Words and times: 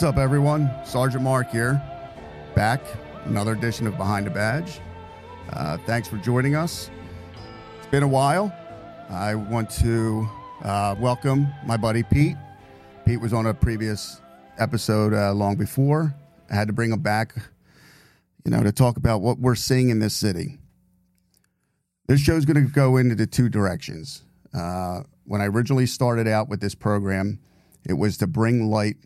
What's 0.00 0.16
up, 0.16 0.16
everyone? 0.16 0.70
Sergeant 0.82 1.22
Mark 1.22 1.50
here, 1.50 1.74
back. 2.54 2.80
Another 3.26 3.52
edition 3.52 3.86
of 3.86 3.98
Behind 3.98 4.26
a 4.26 4.30
Badge. 4.30 4.80
Uh, 5.50 5.76
thanks 5.84 6.08
for 6.08 6.16
joining 6.16 6.54
us. 6.54 6.90
It's 7.76 7.86
been 7.88 8.02
a 8.02 8.08
while. 8.08 8.50
I 9.10 9.34
want 9.34 9.68
to 9.72 10.26
uh, 10.62 10.96
welcome 10.98 11.48
my 11.66 11.76
buddy 11.76 12.02
Pete. 12.02 12.38
Pete 13.04 13.20
was 13.20 13.34
on 13.34 13.44
a 13.44 13.52
previous 13.52 14.22
episode 14.58 15.12
uh, 15.12 15.34
long 15.34 15.56
before. 15.56 16.14
I 16.50 16.54
had 16.54 16.68
to 16.68 16.72
bring 16.72 16.92
him 16.92 17.00
back, 17.00 17.34
you 18.46 18.52
know, 18.52 18.62
to 18.62 18.72
talk 18.72 18.96
about 18.96 19.20
what 19.20 19.38
we're 19.38 19.54
seeing 19.54 19.90
in 19.90 19.98
this 19.98 20.14
city. 20.14 20.60
This 22.06 22.20
show's 22.20 22.46
going 22.46 22.66
to 22.66 22.72
go 22.72 22.96
into 22.96 23.16
the 23.16 23.26
two 23.26 23.50
directions. 23.50 24.22
Uh, 24.54 25.02
when 25.26 25.42
I 25.42 25.46
originally 25.48 25.84
started 25.84 26.26
out 26.26 26.48
with 26.48 26.62
this 26.62 26.74
program, 26.74 27.38
it 27.86 27.98
was 27.98 28.16
to 28.16 28.26
bring 28.26 28.70
light 28.70 28.96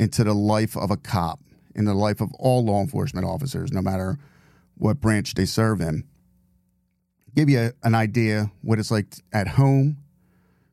into 0.00 0.24
the 0.24 0.32
life 0.32 0.78
of 0.78 0.90
a 0.90 0.96
cop, 0.96 1.40
in 1.74 1.84
the 1.84 1.92
life 1.92 2.22
of 2.22 2.32
all 2.38 2.64
law 2.64 2.80
enforcement 2.80 3.26
officers, 3.26 3.70
no 3.70 3.82
matter 3.82 4.18
what 4.78 4.98
branch 4.98 5.34
they 5.34 5.44
serve 5.44 5.82
in. 5.82 6.04
Give 7.36 7.50
you 7.50 7.60
a, 7.60 7.72
an 7.86 7.94
idea 7.94 8.50
what 8.62 8.78
it's 8.78 8.90
like 8.90 9.14
at 9.30 9.46
home, 9.46 9.98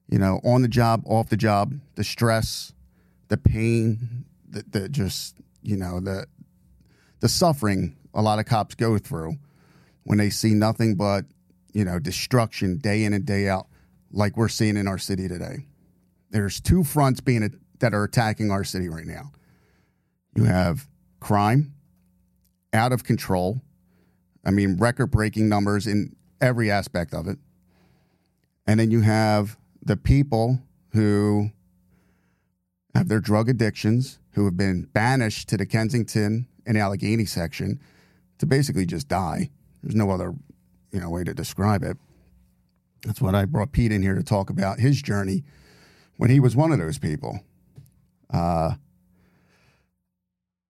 you 0.09 0.18
know, 0.18 0.40
on 0.45 0.62
the 0.62 0.70
job, 0.70 1.04
off 1.05 1.27
the 1.27 1.35
job, 1.35 1.73
the 1.95 2.05
stress, 2.05 2.71
the 3.27 3.35
pain, 3.35 4.23
the, 4.48 4.63
the 4.70 4.88
just, 4.88 5.35
you 5.62 5.76
know, 5.76 5.99
the 5.99 6.26
the 7.20 7.27
suffering 7.27 7.98
a 8.13 8.21
lot 8.21 8.40
of 8.40 8.46
cops 8.46 8.76
go 8.76 8.98
through 8.98 9.35
when 10.04 10.18
they 10.18 10.30
see 10.30 10.54
nothing 10.54 10.96
but, 10.96 11.26
you 11.73 11.84
know, 11.84 11.99
destruction 11.99 12.77
day 12.77 13.04
in 13.04 13.12
and 13.12 13.26
day 13.26 13.49
out, 13.49 13.68
like 14.09 14.38
we're 14.38 14.48
seeing 14.48 14.77
in 14.77 14.88
our 14.88 14.98
city 14.98 15.27
today. 15.27 15.66
There's 16.30 16.62
two 16.62 16.85
fronts 16.85 17.20
being 17.20 17.44
that 17.80 17.94
are 17.94 18.04
attacking 18.04 18.52
our 18.52 18.63
city 18.63 18.90
right 18.90 19.05
now. 19.05 19.32
You 20.35 20.43
have 20.46 20.88
crime 21.20 21.74
out 22.74 22.91
of 22.91 23.04
control. 23.04 23.62
I 24.46 24.52
mean, 24.52 24.77
record 24.77 25.07
breaking 25.07 25.49
numbers 25.49 25.87
in 25.87 26.15
every 26.40 26.70
aspect 26.71 27.13
of 27.13 27.27
it. 27.27 27.37
And 28.65 28.79
then 28.79 28.91
you 28.91 29.02
have 29.02 29.57
the 29.82 29.98
people 29.98 30.60
who 30.90 31.52
have 32.93 33.07
their 33.07 33.20
drug 33.20 33.49
addictions, 33.49 34.20
who 34.32 34.46
have 34.46 34.57
been 34.57 34.84
banished 34.93 35.49
to 35.49 35.57
the 35.57 35.65
Kensington 35.65 36.48
and 36.65 36.77
Allegheny 36.77 37.26
section 37.26 37.80
to 38.40 38.46
basically 38.46 38.85
just 38.85 39.07
die. 39.07 39.49
There's 39.82 39.96
no 39.96 40.12
other, 40.12 40.34
you 40.91 40.99
know, 40.99 41.09
way 41.09 41.24
to 41.24 41.34
describe 41.34 41.84
it. 41.84 41.98
That's 43.04 43.21
what 43.21 43.35
I 43.35 43.46
brought 43.46 43.71
Pete 43.71 43.91
in 43.91 44.02
here 44.02 44.15
to 44.15 44.24
talk 44.24 44.49
about 44.49 44.80
his 44.80 45.02
journey 45.02 45.43
when 46.18 46.30
he 46.30 46.40
was 46.40 46.55
one 46.55 46.71
of 46.71 46.80
those 46.80 46.98
people. 46.98 47.40
Uh, 48.32 48.76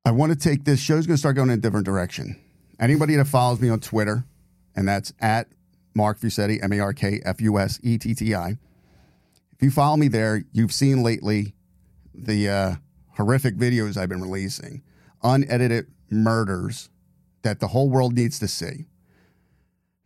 I 0.05 0.11
want 0.11 0.31
to 0.31 0.37
take 0.37 0.63
this 0.63 0.79
show's 0.79 1.05
going 1.05 1.15
to 1.15 1.19
start 1.19 1.35
going 1.35 1.49
in 1.49 1.59
a 1.59 1.61
different 1.61 1.85
direction. 1.85 2.39
Anybody 2.79 3.15
that 3.15 3.25
follows 3.25 3.59
me 3.59 3.69
on 3.69 3.79
Twitter, 3.79 4.23
and 4.75 4.87
that's 4.87 5.11
at 5.19 5.47
Mark 5.93 6.19
Fusetti, 6.19 6.63
M 6.63 6.71
A 6.73 6.79
R 6.79 6.93
K 6.93 7.19
F 7.25 7.41
U 7.41 7.57
S 7.59 7.79
E 7.83 7.97
T 7.97 8.13
T 8.13 8.35
I. 8.35 8.57
If 9.51 9.63
you 9.63 9.71
follow 9.71 9.97
me 9.97 10.07
there, 10.07 10.43
you've 10.51 10.71
seen 10.71 11.01
lately 11.01 11.55
the 12.13 12.49
uh, 12.49 12.75
horrific 13.15 13.57
videos 13.57 13.97
I've 13.97 14.09
been 14.09 14.21
releasing, 14.21 14.83
unedited 15.23 15.87
murders 16.09 16.89
that 17.41 17.59
the 17.59 17.69
whole 17.69 17.89
world 17.89 18.13
needs 18.13 18.39
to 18.39 18.47
see 18.47 18.85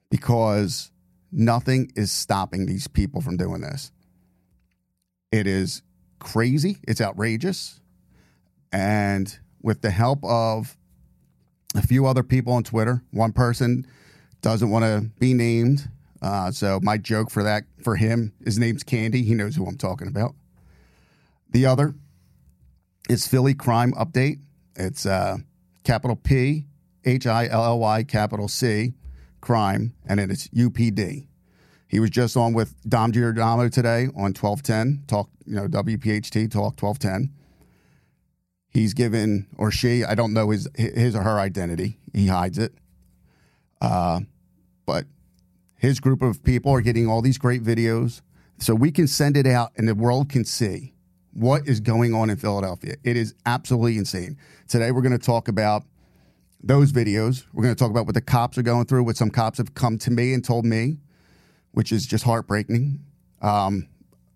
because 0.09 0.91
nothing 1.31 1.91
is 1.95 2.11
stopping 2.11 2.65
these 2.65 2.87
people 2.87 3.21
from 3.21 3.37
doing 3.37 3.61
this. 3.61 3.91
It 5.31 5.47
is 5.47 5.81
crazy, 6.21 6.77
it's 6.87 7.01
outrageous. 7.01 7.81
And 8.71 9.37
with 9.61 9.81
the 9.81 9.91
help 9.91 10.23
of 10.23 10.77
a 11.75 11.81
few 11.81 12.05
other 12.05 12.23
people 12.23 12.53
on 12.53 12.63
Twitter, 12.63 13.03
one 13.11 13.33
person 13.33 13.85
doesn't 14.41 14.69
want 14.69 14.85
to 14.85 15.09
be 15.19 15.33
named. 15.33 15.89
Uh, 16.21 16.51
so 16.51 16.79
my 16.81 16.97
joke 16.97 17.29
for 17.29 17.43
that 17.43 17.63
for 17.83 17.95
him, 17.95 18.33
his 18.43 18.57
name's 18.57 18.83
Candy. 18.83 19.23
He 19.23 19.33
knows 19.33 19.55
who 19.55 19.65
I'm 19.65 19.77
talking 19.77 20.07
about. 20.07 20.35
The 21.49 21.65
other 21.65 21.95
is 23.09 23.27
Philly 23.27 23.53
Crime 23.53 23.91
Update. 23.93 24.39
It's 24.75 25.05
uh, 25.05 25.37
capital 25.83 26.15
P 26.15 26.65
H 27.03 27.27
I 27.27 27.47
L 27.47 27.63
L 27.63 27.79
Y 27.79 28.03
capital 28.03 28.47
C 28.47 28.93
crime, 29.41 29.93
and 30.05 30.19
it's 30.19 30.47
UPD. 30.49 31.27
He 31.91 31.99
was 31.99 32.09
just 32.09 32.37
on 32.37 32.53
with 32.53 32.73
Dom 32.87 33.11
Giordano 33.11 33.67
today 33.67 34.05
on 34.15 34.31
1210, 34.33 35.03
talk, 35.07 35.29
you 35.45 35.57
know, 35.57 35.67
WPHT, 35.67 36.49
talk 36.49 36.81
1210. 36.81 37.33
He's 38.69 38.93
given, 38.93 39.45
or 39.57 39.71
she, 39.71 40.05
I 40.05 40.15
don't 40.15 40.31
know 40.31 40.51
his, 40.51 40.69
his 40.73 41.17
or 41.17 41.23
her 41.23 41.37
identity. 41.37 41.97
He 42.13 42.27
hides 42.27 42.57
it. 42.57 42.73
Uh, 43.81 44.21
but 44.85 45.03
his 45.75 45.99
group 45.99 46.21
of 46.21 46.41
people 46.45 46.71
are 46.71 46.79
getting 46.79 47.09
all 47.09 47.21
these 47.21 47.37
great 47.37 47.61
videos. 47.61 48.21
So 48.57 48.73
we 48.73 48.93
can 48.93 49.05
send 49.05 49.35
it 49.35 49.45
out 49.45 49.73
and 49.75 49.85
the 49.85 49.95
world 49.95 50.29
can 50.29 50.45
see 50.45 50.93
what 51.33 51.67
is 51.67 51.81
going 51.81 52.13
on 52.13 52.29
in 52.29 52.37
Philadelphia. 52.37 52.95
It 53.03 53.17
is 53.17 53.35
absolutely 53.45 53.97
insane. 53.97 54.37
Today 54.69 54.91
we're 54.91 55.01
going 55.01 55.11
to 55.11 55.17
talk 55.17 55.49
about 55.49 55.83
those 56.63 56.93
videos. 56.93 57.43
We're 57.51 57.63
going 57.63 57.75
to 57.75 57.79
talk 57.79 57.91
about 57.91 58.05
what 58.05 58.15
the 58.15 58.21
cops 58.21 58.57
are 58.57 58.63
going 58.63 58.85
through, 58.85 59.03
what 59.03 59.17
some 59.17 59.29
cops 59.29 59.57
have 59.57 59.73
come 59.73 59.97
to 59.97 60.11
me 60.11 60.33
and 60.33 60.41
told 60.41 60.63
me 60.63 60.95
which 61.71 61.91
is 61.91 62.05
just 62.05 62.23
heartbreaking. 62.23 62.99
Um, 63.41 63.87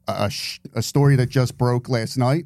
a, 0.08 0.32
a, 0.74 0.82
story 0.82 1.16
that 1.16 1.30
just 1.30 1.58
broke 1.58 1.90
last 1.90 2.18
night 2.18 2.46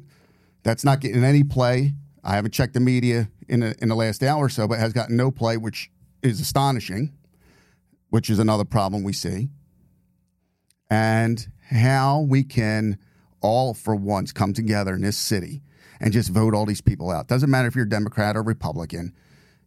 that's 0.62 0.84
not 0.84 1.00
getting 1.00 1.24
any 1.24 1.42
play. 1.42 1.94
I 2.22 2.34
haven't 2.34 2.52
checked 2.52 2.74
the 2.74 2.80
media 2.80 3.30
in, 3.48 3.62
a, 3.62 3.74
in 3.80 3.88
the 3.88 3.94
last 3.94 4.22
hour 4.22 4.46
or 4.46 4.48
so, 4.48 4.68
but 4.68 4.78
has 4.78 4.92
gotten 4.92 5.16
no 5.16 5.30
play, 5.30 5.56
which 5.56 5.90
is 6.22 6.40
astonishing, 6.40 7.12
which 8.10 8.28
is 8.30 8.38
another 8.38 8.64
problem 8.64 9.02
we 9.02 9.12
see. 9.12 9.48
And 10.90 11.46
how 11.70 12.20
we 12.20 12.42
can 12.42 12.98
all 13.40 13.74
for 13.74 13.94
once 13.94 14.32
come 14.32 14.52
together 14.52 14.94
in 14.94 15.02
this 15.02 15.16
city 15.16 15.62
and 16.00 16.12
just 16.12 16.30
vote 16.30 16.54
all 16.54 16.66
these 16.66 16.80
people 16.80 17.10
out. 17.10 17.28
Doesn't 17.28 17.50
matter 17.50 17.68
if 17.68 17.74
you're 17.74 17.84
Democrat 17.84 18.36
or 18.36 18.42
Republican. 18.42 19.14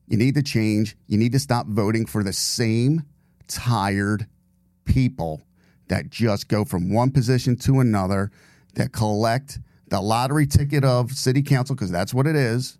You 0.07 0.17
need 0.17 0.35
to 0.35 0.43
change. 0.43 0.95
You 1.07 1.17
need 1.17 1.31
to 1.31 1.39
stop 1.39 1.67
voting 1.67 2.05
for 2.05 2.23
the 2.23 2.33
same 2.33 3.03
tired 3.47 4.27
people 4.85 5.41
that 5.87 6.09
just 6.09 6.47
go 6.47 6.65
from 6.65 6.93
one 6.93 7.11
position 7.11 7.55
to 7.57 7.79
another, 7.79 8.31
that 8.75 8.91
collect 8.91 9.59
the 9.89 10.01
lottery 10.01 10.47
ticket 10.47 10.83
of 10.83 11.11
city 11.11 11.41
council, 11.41 11.75
because 11.75 11.91
that's 11.91 12.13
what 12.13 12.25
it 12.25 12.35
is, 12.35 12.77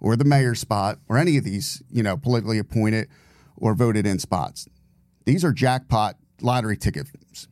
or 0.00 0.16
the 0.16 0.24
mayor 0.24 0.54
spot, 0.54 0.98
or 1.08 1.18
any 1.18 1.36
of 1.36 1.44
these, 1.44 1.82
you 1.90 2.02
know, 2.02 2.16
politically 2.16 2.58
appointed 2.58 3.08
or 3.56 3.74
voted 3.74 4.06
in 4.06 4.18
spots. 4.18 4.68
These 5.24 5.44
are 5.44 5.52
jackpot 5.52 6.16
lottery 6.40 6.76
tickets. 6.76 7.48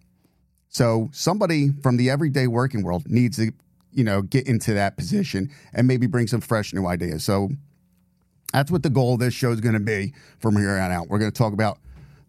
So 0.68 1.08
somebody 1.12 1.70
from 1.82 1.96
the 1.96 2.10
everyday 2.10 2.46
working 2.46 2.82
world 2.82 3.08
needs 3.08 3.36
to, 3.36 3.52
you 3.92 4.04
know, 4.04 4.22
get 4.22 4.46
into 4.46 4.74
that 4.74 4.96
position 4.96 5.50
and 5.72 5.86
maybe 5.86 6.06
bring 6.06 6.26
some 6.26 6.40
fresh 6.40 6.72
new 6.72 6.86
ideas. 6.86 7.24
So 7.24 7.50
that's 8.52 8.70
what 8.70 8.82
the 8.82 8.90
goal 8.90 9.14
of 9.14 9.20
this 9.20 9.34
show 9.34 9.50
is 9.50 9.60
going 9.60 9.74
to 9.74 9.80
be 9.80 10.12
from 10.38 10.56
here 10.56 10.78
on 10.78 10.92
out. 10.92 11.08
We're 11.08 11.18
going 11.18 11.30
to 11.30 11.36
talk 11.36 11.52
about 11.52 11.78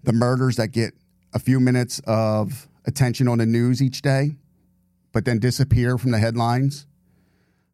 the 0.03 0.13
murders 0.13 0.55
that 0.55 0.69
get 0.69 0.93
a 1.33 1.39
few 1.39 1.59
minutes 1.59 2.01
of 2.05 2.67
attention 2.85 3.27
on 3.27 3.37
the 3.37 3.45
news 3.45 3.81
each 3.81 4.01
day, 4.01 4.35
but 5.11 5.25
then 5.25 5.39
disappear 5.39 5.97
from 5.97 6.11
the 6.11 6.19
headlines. 6.19 6.85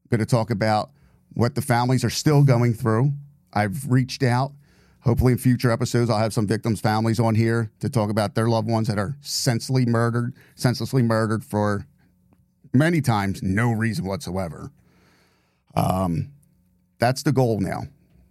I'm 0.04 0.18
going 0.18 0.26
to 0.26 0.30
talk 0.30 0.50
about 0.50 0.92
what 1.34 1.56
the 1.56 1.62
families 1.62 2.04
are 2.04 2.10
still 2.10 2.44
going 2.44 2.74
through. 2.74 3.14
I've 3.54 3.90
reached 3.90 4.24
out. 4.24 4.54
Hopefully, 5.02 5.32
in 5.32 5.38
future 5.38 5.72
episodes, 5.72 6.10
I'll 6.10 6.20
have 6.20 6.34
some 6.34 6.48
victims' 6.48 6.82
families 6.82 7.20
on 7.20 7.36
here 7.36 7.72
to 7.80 7.90
talk 7.90 8.10
about 8.10 8.36
their 8.36 8.50
loved 8.50 8.68
ones 8.68 8.88
that 8.88 8.98
are 8.98 9.16
senselessly 9.22 9.86
murdered, 9.86 10.34
senselessly 10.56 11.02
murdered 11.02 11.46
for 11.46 11.86
many 12.74 13.00
times 13.00 13.42
no 13.42 13.72
reason 13.72 14.06
whatsoever. 14.06 14.72
Um, 15.76 16.32
that's 17.00 17.24
the 17.24 17.32
goal 17.32 17.60
now. 17.60 17.84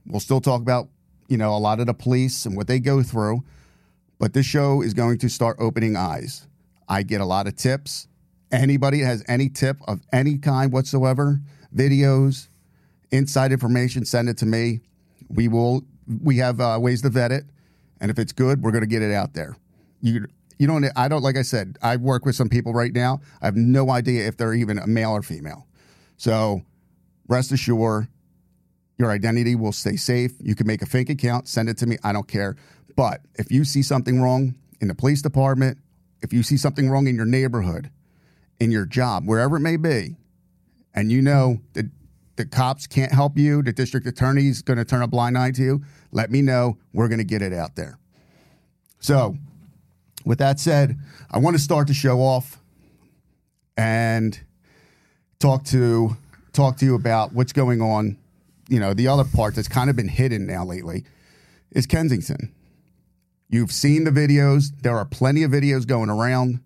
We'll 0.07 0.21
still 0.21 0.41
talk 0.41 0.61
about, 0.61 0.89
you 1.29 1.37
know, 1.37 1.55
a 1.55 1.59
lot 1.59 1.81
of 1.81 1.87
the 1.87 1.95
police 1.95 2.45
and 2.45 2.57
what 2.57 2.67
they 2.67 2.81
go 2.81 3.03
through, 3.03 3.43
but 4.19 4.33
this 4.33 4.47
show 4.47 4.83
is 4.83 4.95
going 4.95 5.19
to 5.19 5.29
start 5.29 5.57
opening 5.61 5.97
eyes. 5.97 6.47
I 6.89 7.03
get 7.03 7.21
a 7.21 7.25
lot 7.25 7.47
of 7.47 7.57
tips. 7.57 8.09
Anybody 8.53 9.01
has 9.01 9.25
any 9.29 9.49
tip 9.49 9.79
of 9.89 10.01
any 10.13 10.39
kind 10.39 10.73
whatsoever, 10.73 11.41
videos, 11.75 12.49
inside 13.11 13.53
information, 13.53 14.05
send 14.05 14.29
it 14.29 14.39
to 14.39 14.47
me. 14.47 14.81
We 15.29 15.49
will. 15.49 15.83
We 16.23 16.37
have 16.39 16.61
uh, 16.61 16.79
ways 16.81 17.03
to 17.03 17.11
vet 17.11 17.33
it, 17.33 17.45
and 18.01 18.11
if 18.11 18.19
it's 18.19 18.33
good, 18.33 18.63
we're 18.63 18.71
going 18.71 18.85
to 18.85 18.89
get 18.89 19.03
it 19.03 19.13
out 19.13 19.35
there. 19.35 19.57
You 20.01 20.27
you 20.59 20.67
don't. 20.67 20.87
I 20.97 21.09
don't. 21.09 21.23
Like 21.23 21.37
I 21.37 21.43
said, 21.43 21.77
I 21.83 21.97
work 21.97 22.25
with 22.25 22.37
some 22.37 22.49
people 22.49 22.73
right 22.73 22.93
now. 22.93 23.21
I 23.43 23.47
have 23.47 23.57
no 23.57 23.91
idea 23.91 24.27
if 24.27 24.37
they're 24.37 24.55
even 24.55 24.79
a 24.79 24.87
male 24.87 25.11
or 25.11 25.23
female. 25.23 25.67
So 26.17 26.63
rest 27.29 27.51
assured, 27.51 28.07
your 28.99 29.11
identity 29.11 29.55
will 29.55 29.73
stay 29.73 29.97
safe. 29.97 30.33
You 30.41 30.55
can 30.55 30.67
make 30.67 30.83
a 30.83 30.87
fake 30.87 31.11
account, 31.11 31.49
send 31.49 31.69
it 31.69 31.77
to 31.79 31.87
me. 31.87 31.99
I 32.03 32.13
don't 32.13 32.29
care. 32.29 32.57
But 32.97 33.21
if 33.35 33.53
you 33.53 33.65
see 33.65 33.83
something 33.83 34.21
wrong 34.21 34.55
in 34.81 34.89
the 34.89 34.95
police 34.95 35.23
department, 35.23 35.79
if 36.23 36.33
you 36.33 36.43
see 36.43 36.57
something 36.57 36.89
wrong 36.89 37.07
in 37.07 37.15
your 37.15 37.27
neighborhood, 37.27 37.91
in 38.59 38.71
your 38.71 38.87
job, 38.87 39.27
wherever 39.27 39.57
it 39.57 39.61
may 39.61 39.77
be, 39.77 40.17
and 40.95 41.13
you 41.13 41.21
know 41.21 41.61
that 41.75 41.87
the 42.37 42.47
cops 42.47 42.87
can't 42.87 43.13
help 43.13 43.37
you, 43.37 43.63
the 43.63 43.73
district 43.73 44.07
attorney's 44.07 44.63
going 44.63 44.79
to 44.79 44.85
turn 44.85 45.03
a 45.03 45.07
blind 45.07 45.37
eye 45.37 45.51
to 45.53 45.63
you, 45.63 45.83
let 46.11 46.31
me 46.31 46.43
know. 46.43 46.79
We're 46.93 47.09
going 47.09 47.19
to 47.19 47.25
get 47.25 47.43
it 47.43 47.53
out 47.53 47.77
there. 47.77 47.99
So, 48.99 49.37
with 50.25 50.39
that 50.39 50.59
said, 50.59 50.99
I 51.31 51.39
want 51.39 51.55
to 51.57 51.63
start 51.63 51.87
the 51.87 51.95
show 51.95 52.21
off 52.21 52.59
and 53.77 54.39
talk 55.39 55.65
to 55.67 56.17
talk 56.53 56.79
to 56.79 56.87
you 56.87 56.95
about 56.95 57.33
what's 57.35 57.53
going 57.53 57.83
on. 57.83 58.17
You 58.69 58.81
know, 58.81 58.95
the 58.95 59.09
other 59.09 59.25
part 59.25 59.55
that's 59.55 59.69
kind 59.69 59.91
of 59.91 59.97
been 59.97 60.09
hidden 60.09 60.47
now 60.47 60.65
lately 60.65 61.05
is 61.71 61.87
Kensington. 61.87 62.53
You've 63.49 63.73
seen 63.73 64.05
the 64.05 64.11
videos. 64.11 64.73
There 64.83 64.97
are 64.97 65.05
plenty 65.05 65.43
of 65.45 65.53
videos 65.53 65.87
going 65.87 66.11
around. 66.11 66.61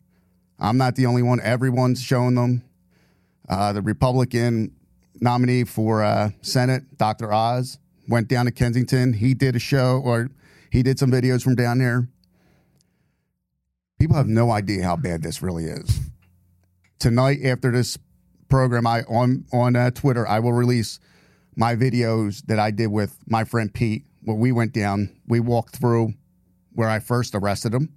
I'm 0.58 0.78
not 0.78 0.96
the 0.96 1.06
only 1.06 1.22
one. 1.22 1.40
Everyone's 1.40 2.00
showing 2.00 2.34
them. 2.34 2.62
Uh, 3.48 3.72
the 3.72 3.82
Republican 3.82 4.74
nominee 5.20 5.64
for 5.64 6.02
uh, 6.02 6.30
Senate, 6.40 6.96
Dr. 6.96 7.32
Oz, 7.32 7.78
went 8.08 8.28
down 8.28 8.46
to 8.46 8.52
Kensington. 8.52 9.12
He 9.12 9.34
did 9.34 9.56
a 9.56 9.58
show 9.58 10.00
or 10.02 10.30
he 10.70 10.82
did 10.82 10.98
some 10.98 11.10
videos 11.10 11.42
from 11.42 11.54
down 11.54 11.78
there. 11.78 12.08
People 13.98 14.16
have 14.16 14.28
no 14.28 14.50
idea 14.50 14.84
how 14.84 14.96
bad 14.96 15.22
this 15.22 15.42
really 15.42 15.64
is. 15.64 16.00
Tonight, 16.98 17.38
after 17.44 17.70
this 17.70 17.98
program, 18.48 18.86
I 18.86 19.02
on 19.02 19.44
on 19.52 19.76
uh, 19.76 19.90
Twitter, 19.90 20.26
I 20.26 20.38
will 20.38 20.52
release 20.52 20.98
my 21.56 21.76
videos 21.76 22.44
that 22.46 22.58
I 22.58 22.70
did 22.70 22.86
with 22.86 23.18
my 23.26 23.44
friend 23.44 23.72
Pete. 23.72 24.04
Where 24.22 24.36
we 24.36 24.52
went 24.52 24.72
down, 24.72 25.16
we 25.26 25.40
walked 25.40 25.76
through 25.76 26.14
where 26.72 26.88
I 26.88 26.98
first 26.98 27.34
arrested 27.34 27.74
him. 27.74 27.94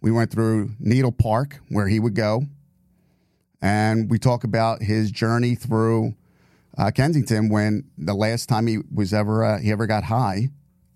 We 0.00 0.10
went 0.10 0.30
through 0.30 0.72
Needle 0.78 1.12
Park, 1.12 1.60
where 1.68 1.88
he 1.88 1.98
would 1.98 2.14
go, 2.14 2.44
and 3.62 4.10
we 4.10 4.18
talk 4.18 4.44
about 4.44 4.82
his 4.82 5.10
journey 5.10 5.54
through 5.54 6.14
uh, 6.76 6.90
Kensington 6.90 7.48
when 7.48 7.84
the 7.96 8.14
last 8.14 8.48
time 8.48 8.66
he 8.66 8.78
was 8.92 9.14
ever 9.14 9.44
uh, 9.44 9.58
he 9.58 9.72
ever 9.72 9.86
got 9.86 10.04
high, 10.04 10.50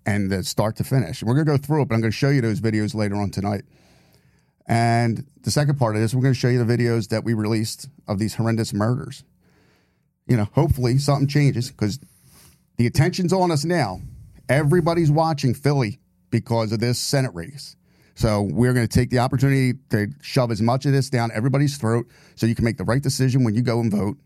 and 0.05 0.29
the 0.31 0.43
start 0.43 0.75
to 0.77 0.83
finish. 0.83 1.23
We're 1.23 1.33
gonna 1.33 1.45
go 1.45 1.57
through 1.57 1.83
it, 1.83 1.87
but 1.87 1.95
I'm 1.95 2.01
gonna 2.01 2.11
show 2.11 2.29
you 2.29 2.41
those 2.41 2.61
videos 2.61 2.93
later 2.93 3.15
on 3.15 3.31
tonight. 3.31 3.63
And 4.69 5.25
the 5.41 5.49
second 5.49 5.79
part 5.79 5.95
of 5.95 6.01
this, 6.01 6.13
we're 6.13 6.21
to 6.21 6.33
show 6.35 6.47
you 6.47 6.63
the 6.63 6.77
videos 6.77 7.09
that 7.09 7.23
we 7.23 7.33
released 7.33 7.89
of 8.07 8.19
these 8.19 8.35
horrendous 8.35 8.71
murders. 8.71 9.23
You 10.27 10.37
know, 10.37 10.47
hopefully 10.53 10.99
something 10.99 11.27
changes 11.27 11.71
because 11.71 11.99
the 12.77 12.85
attention's 12.85 13.33
on 13.33 13.49
us 13.49 13.65
now. 13.65 13.99
Everybody's 14.47 15.09
watching 15.09 15.55
Philly 15.55 15.99
because 16.29 16.71
of 16.71 16.79
this 16.79 16.99
Senate 16.99 17.33
race. 17.33 17.75
So 18.15 18.41
we're 18.41 18.73
going 18.73 18.87
to 18.87 18.93
take 18.93 19.09
the 19.09 19.19
opportunity 19.19 19.79
to 19.91 20.07
shove 20.21 20.51
as 20.51 20.61
much 20.61 20.85
of 20.85 20.91
this 20.91 21.09
down 21.09 21.31
everybody's 21.33 21.77
throat 21.77 22.07
so 22.35 22.45
you 22.45 22.55
can 22.55 22.65
make 22.65 22.77
the 22.77 22.83
right 22.83 23.01
decision 23.01 23.43
when 23.43 23.55
you 23.55 23.61
go 23.61 23.79
and 23.79 23.91
vote. 23.91 24.17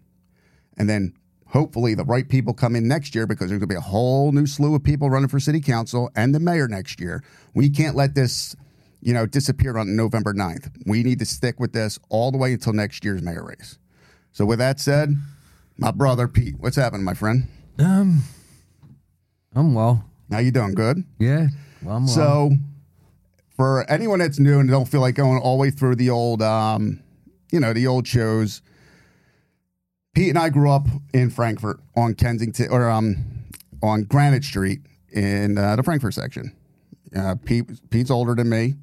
And 0.78 0.90
then 0.90 1.14
hopefully 1.48 1.94
the 1.94 2.04
right 2.04 2.28
people 2.28 2.54
come 2.54 2.76
in 2.76 2.88
next 2.88 3.14
year 3.14 3.28
because 3.28 3.50
there's 3.50 3.60
going 3.60 3.70
to 3.70 3.74
be 3.74 3.78
a 3.78 3.82
whole 3.82 4.32
new 4.32 4.48
slew 4.48 4.74
of 4.74 4.84
people 4.84 5.10
running 5.12 5.30
for 5.30 5.40
city 5.40 5.62
council 5.62 6.10
and 6.16 6.34
the 6.34 6.40
mayor 6.40 6.68
next 6.68 7.00
year. 7.00 7.24
We 7.54 7.70
can't 7.70 7.96
let 7.96 8.16
this 8.16 8.56
you 9.04 9.14
know, 9.14 9.26
disappeared 9.26 9.76
on 9.76 9.96
November 9.96 10.34
9th. 10.34 10.72
We 10.86 11.04
need 11.04 11.20
to 11.20 11.26
stick 11.26 11.60
with 11.60 11.74
this 11.74 12.00
all 12.10 12.32
the 12.32 12.38
way 12.38 12.54
until 12.54 12.72
next 12.74 13.04
year's 13.04 13.22
mayor 13.22 13.44
race. 13.44 13.78
So, 14.32 14.46
with 14.46 14.60
that 14.60 14.80
said, 14.80 15.16
my 15.78 15.92
brother 15.92 16.28
Pete, 16.28 16.56
what's 16.58 16.78
happening, 16.78 17.04
my 17.04 17.14
friend? 17.14 17.48
Um, 17.78 18.24
I'm 19.54 19.74
well. 19.74 20.06
How 20.32 20.40
you 20.40 20.52
doing? 20.52 20.74
Good. 20.74 21.04
Yeah, 21.20 21.48
well, 21.84 21.98
I'm 21.98 22.06
well. 22.06 22.16
So, 22.16 22.52
for 23.56 23.90
anyone 23.90 24.20
that's 24.20 24.40
new 24.40 24.60
and 24.60 24.70
don't 24.70 24.88
feel 24.88 25.02
like 25.02 25.16
going 25.16 25.40
all 25.40 25.58
the 25.58 25.62
way 25.62 25.70
through 25.70 25.96
the 25.96 26.10
old, 26.10 26.42
um, 26.42 27.02
you 27.52 27.60
know, 27.60 27.74
the 27.74 27.88
old 27.88 28.08
shows, 28.08 28.62
Pete 30.14 30.30
and 30.30 30.38
I 30.38 30.50
grew 30.50 30.72
up 30.72 30.88
in 31.14 31.30
Frankford 31.30 31.80
on 31.96 32.14
Kensington 32.16 32.68
or 32.72 32.90
um 32.90 33.44
on 33.82 34.04
Granite 34.04 34.44
Street 34.44 34.80
in 35.12 35.58
uh, 35.58 35.76
the 35.76 35.84
Frankford 35.84 36.14
section. 36.14 36.56
Uh, 37.16 37.36
Pete, 37.44 37.90
Pete's 37.90 38.10
older 38.10 38.34
than 38.34 38.50
me 38.50 38.76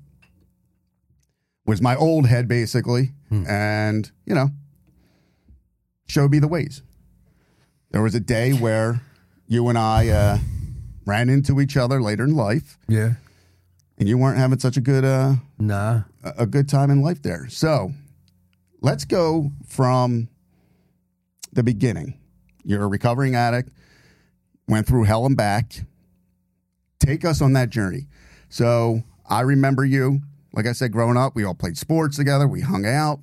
was 1.66 1.80
my 1.80 1.96
old 1.96 2.26
head 2.26 2.48
basically, 2.48 3.12
hmm. 3.28 3.46
and 3.46 4.10
you 4.26 4.34
know, 4.34 4.50
showed 6.06 6.30
me 6.30 6.38
the 6.38 6.48
ways. 6.48 6.82
There 7.90 8.02
was 8.02 8.14
a 8.14 8.20
day 8.20 8.52
where 8.52 9.00
you 9.48 9.68
and 9.68 9.78
I 9.78 10.08
uh, 10.08 10.38
ran 11.10 11.28
into 11.28 11.60
each 11.60 11.76
other 11.76 12.00
later 12.00 12.24
in 12.24 12.34
life. 12.34 12.78
Yeah, 12.88 13.14
and 13.98 14.08
you 14.08 14.16
weren't 14.16 14.38
having 14.38 14.58
such 14.58 14.76
a 14.76 14.80
good 14.80 15.04
uh, 15.04 15.34
nah 15.58 16.02
a, 16.22 16.32
a 16.38 16.46
good 16.46 16.68
time 16.68 16.90
in 16.90 17.02
life 17.02 17.22
there. 17.22 17.48
So 17.48 17.92
let's 18.80 19.04
go 19.04 19.50
from 19.66 20.28
the 21.52 21.62
beginning. 21.62 22.18
You're 22.64 22.84
a 22.84 22.88
recovering 22.88 23.34
addict, 23.34 23.70
went 24.68 24.86
through 24.86 25.04
hell 25.04 25.26
and 25.26 25.36
back. 25.36 25.84
Take 26.98 27.24
us 27.24 27.40
on 27.40 27.54
that 27.54 27.70
journey. 27.70 28.06
So 28.50 29.02
I 29.28 29.40
remember 29.40 29.84
you 29.84 30.20
like 30.52 30.66
I 30.66 30.72
said, 30.72 30.92
growing 30.92 31.16
up, 31.16 31.34
we 31.34 31.44
all 31.44 31.54
played 31.54 31.78
sports 31.78 32.16
together. 32.16 32.46
We 32.46 32.60
hung 32.60 32.84
out. 32.84 33.20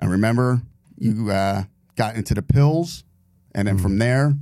I 0.00 0.06
remember 0.06 0.62
you 0.98 1.30
uh, 1.30 1.64
got 1.96 2.16
into 2.16 2.34
the 2.34 2.42
pills, 2.42 3.04
and 3.54 3.66
then 3.68 3.78
mm 3.78 3.82
from 3.82 3.98
there, 3.98 4.34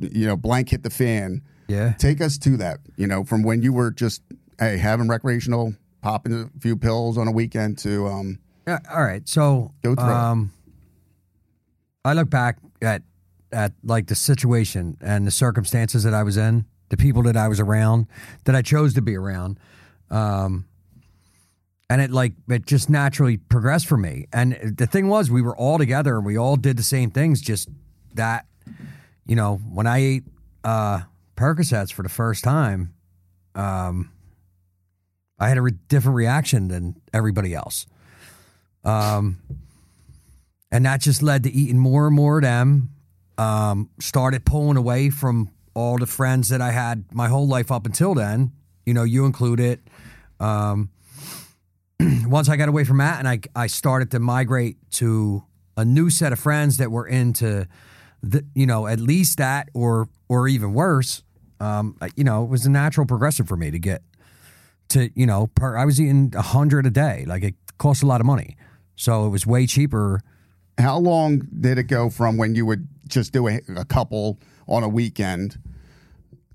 you 0.00 0.26
know, 0.26 0.36
blank 0.36 0.70
hit 0.70 0.82
the 0.82 0.90
fan. 0.90 1.42
Yeah. 1.68 1.94
Take 1.98 2.20
us 2.20 2.38
to 2.38 2.56
that. 2.58 2.78
You 2.96 3.06
know, 3.06 3.24
from 3.24 3.42
when 3.42 3.62
you 3.62 3.72
were 3.72 3.90
just 3.90 4.22
hey 4.58 4.78
having 4.78 5.08
recreational, 5.08 5.74
popping 6.02 6.32
a 6.32 6.60
few 6.60 6.76
pills 6.76 7.18
on 7.18 7.28
a 7.28 7.32
weekend 7.32 7.78
to 7.78 8.06
um. 8.06 8.38
Yeah. 8.66 8.78
All 8.92 9.02
right. 9.02 9.26
So 9.28 9.72
go 9.82 9.94
through. 9.94 10.04
Um, 10.04 10.52
I 12.04 12.12
look 12.12 12.30
back 12.30 12.58
at 12.82 13.02
at 13.52 13.72
like 13.82 14.06
the 14.06 14.14
situation 14.14 14.96
and 15.00 15.26
the 15.26 15.30
circumstances 15.30 16.02
that 16.04 16.14
I 16.14 16.22
was 16.22 16.36
in 16.36 16.66
the 16.88 16.96
people 16.96 17.22
that 17.24 17.36
I 17.36 17.48
was 17.48 17.60
around, 17.60 18.06
that 18.44 18.54
I 18.54 18.62
chose 18.62 18.94
to 18.94 19.02
be 19.02 19.16
around. 19.16 19.58
Um, 20.10 20.66
and 21.88 22.00
it 22.00 22.10
like 22.10 22.34
it 22.48 22.66
just 22.66 22.90
naturally 22.90 23.36
progressed 23.36 23.86
for 23.86 23.96
me. 23.96 24.26
And 24.32 24.76
the 24.76 24.86
thing 24.86 25.08
was, 25.08 25.30
we 25.30 25.42
were 25.42 25.56
all 25.56 25.78
together 25.78 26.16
and 26.16 26.24
we 26.24 26.36
all 26.36 26.56
did 26.56 26.76
the 26.76 26.82
same 26.82 27.10
things. 27.10 27.40
Just 27.40 27.68
that, 28.14 28.46
you 29.26 29.36
know, 29.36 29.56
when 29.56 29.86
I 29.86 29.98
ate 29.98 30.24
uh, 30.64 31.00
Percocets 31.36 31.92
for 31.92 32.02
the 32.02 32.08
first 32.08 32.44
time, 32.44 32.94
um, 33.54 34.10
I 35.38 35.48
had 35.48 35.58
a 35.58 35.62
re- 35.62 35.72
different 35.88 36.16
reaction 36.16 36.68
than 36.68 37.00
everybody 37.12 37.54
else. 37.54 37.86
Um, 38.84 39.38
and 40.70 40.86
that 40.86 41.00
just 41.00 41.22
led 41.22 41.42
to 41.44 41.52
eating 41.52 41.78
more 41.78 42.06
and 42.06 42.14
more 42.14 42.38
of 42.38 42.42
them. 42.42 42.90
Um, 43.38 43.90
started 44.00 44.46
pulling 44.46 44.78
away 44.78 45.10
from 45.10 45.50
all 45.74 45.98
the 45.98 46.06
friends 46.06 46.48
that 46.48 46.62
I 46.62 46.70
had 46.70 47.04
my 47.12 47.28
whole 47.28 47.46
life 47.46 47.70
up 47.70 47.84
until 47.84 48.14
then, 48.14 48.52
you 48.86 48.94
know, 48.94 49.02
you 49.02 49.26
included. 49.26 49.80
Um, 50.40 50.88
once 52.00 52.48
I 52.48 52.56
got 52.56 52.70
away 52.70 52.84
from 52.84 52.98
that 52.98 53.18
and 53.18 53.28
I, 53.28 53.40
I 53.54 53.66
started 53.66 54.10
to 54.12 54.18
migrate 54.18 54.78
to 54.92 55.44
a 55.76 55.84
new 55.84 56.08
set 56.08 56.32
of 56.32 56.38
friends 56.38 56.78
that 56.78 56.90
were 56.90 57.06
into 57.06 57.68
the, 58.30 58.44
you 58.54 58.66
know, 58.66 58.86
at 58.86 59.00
least 59.00 59.38
that 59.38 59.68
or, 59.74 60.08
or 60.28 60.48
even 60.48 60.72
worse, 60.74 61.22
um, 61.60 61.96
you 62.16 62.24
know, 62.24 62.44
it 62.44 62.50
was 62.50 62.66
a 62.66 62.70
natural 62.70 63.06
progression 63.06 63.46
for 63.46 63.56
me 63.56 63.70
to 63.70 63.78
get 63.78 64.02
to, 64.88 65.10
you 65.14 65.26
know, 65.26 65.48
per, 65.48 65.76
I 65.76 65.84
was 65.84 66.00
eating 66.00 66.32
a 66.36 66.42
hundred 66.42 66.86
a 66.86 66.90
day. 66.90 67.24
Like 67.26 67.42
it 67.42 67.54
cost 67.78 68.02
a 68.02 68.06
lot 68.06 68.20
of 68.20 68.26
money. 68.26 68.56
So 68.96 69.26
it 69.26 69.30
was 69.30 69.46
way 69.46 69.66
cheaper. 69.66 70.20
How 70.78 70.98
long 70.98 71.48
did 71.60 71.78
it 71.78 71.84
go 71.84 72.10
from 72.10 72.36
when 72.36 72.54
you 72.54 72.66
would 72.66 72.86
just 73.08 73.32
do 73.32 73.48
a, 73.48 73.60
a 73.76 73.84
couple 73.84 74.38
on 74.68 74.82
a 74.82 74.88
weekend 74.88 75.58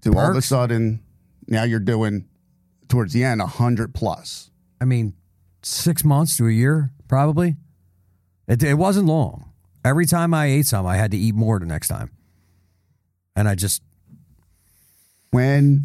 to 0.02 0.12
Perks. 0.12 0.22
all 0.22 0.32
of 0.32 0.38
a 0.38 0.42
sudden 0.42 1.02
now 1.48 1.64
you're 1.64 1.80
doing 1.80 2.26
towards 2.88 3.14
the 3.14 3.24
end 3.24 3.42
a 3.42 3.48
hundred 3.48 3.94
plus. 3.94 4.52
I 4.80 4.86
mean, 4.86 5.14
six 5.64 6.04
months 6.04 6.38
to 6.38 6.48
a 6.48 6.52
year, 6.52 6.92
probably. 7.08 7.56
It, 8.48 8.62
it 8.64 8.74
wasn't 8.76 9.08
long. 9.08 9.51
Every 9.84 10.06
time 10.06 10.34
I 10.34 10.48
ate 10.48 10.68
some, 10.68 10.86
I 10.86 10.98
had 10.98 11.12
to 11.12 11.18
eat 11.18 11.36
more 11.36 11.60
the 11.60 11.66
next 11.66 11.88
time, 11.88 12.12
and 13.36 13.48
I 13.48 13.56
just 13.56 13.82
when. 15.32 15.84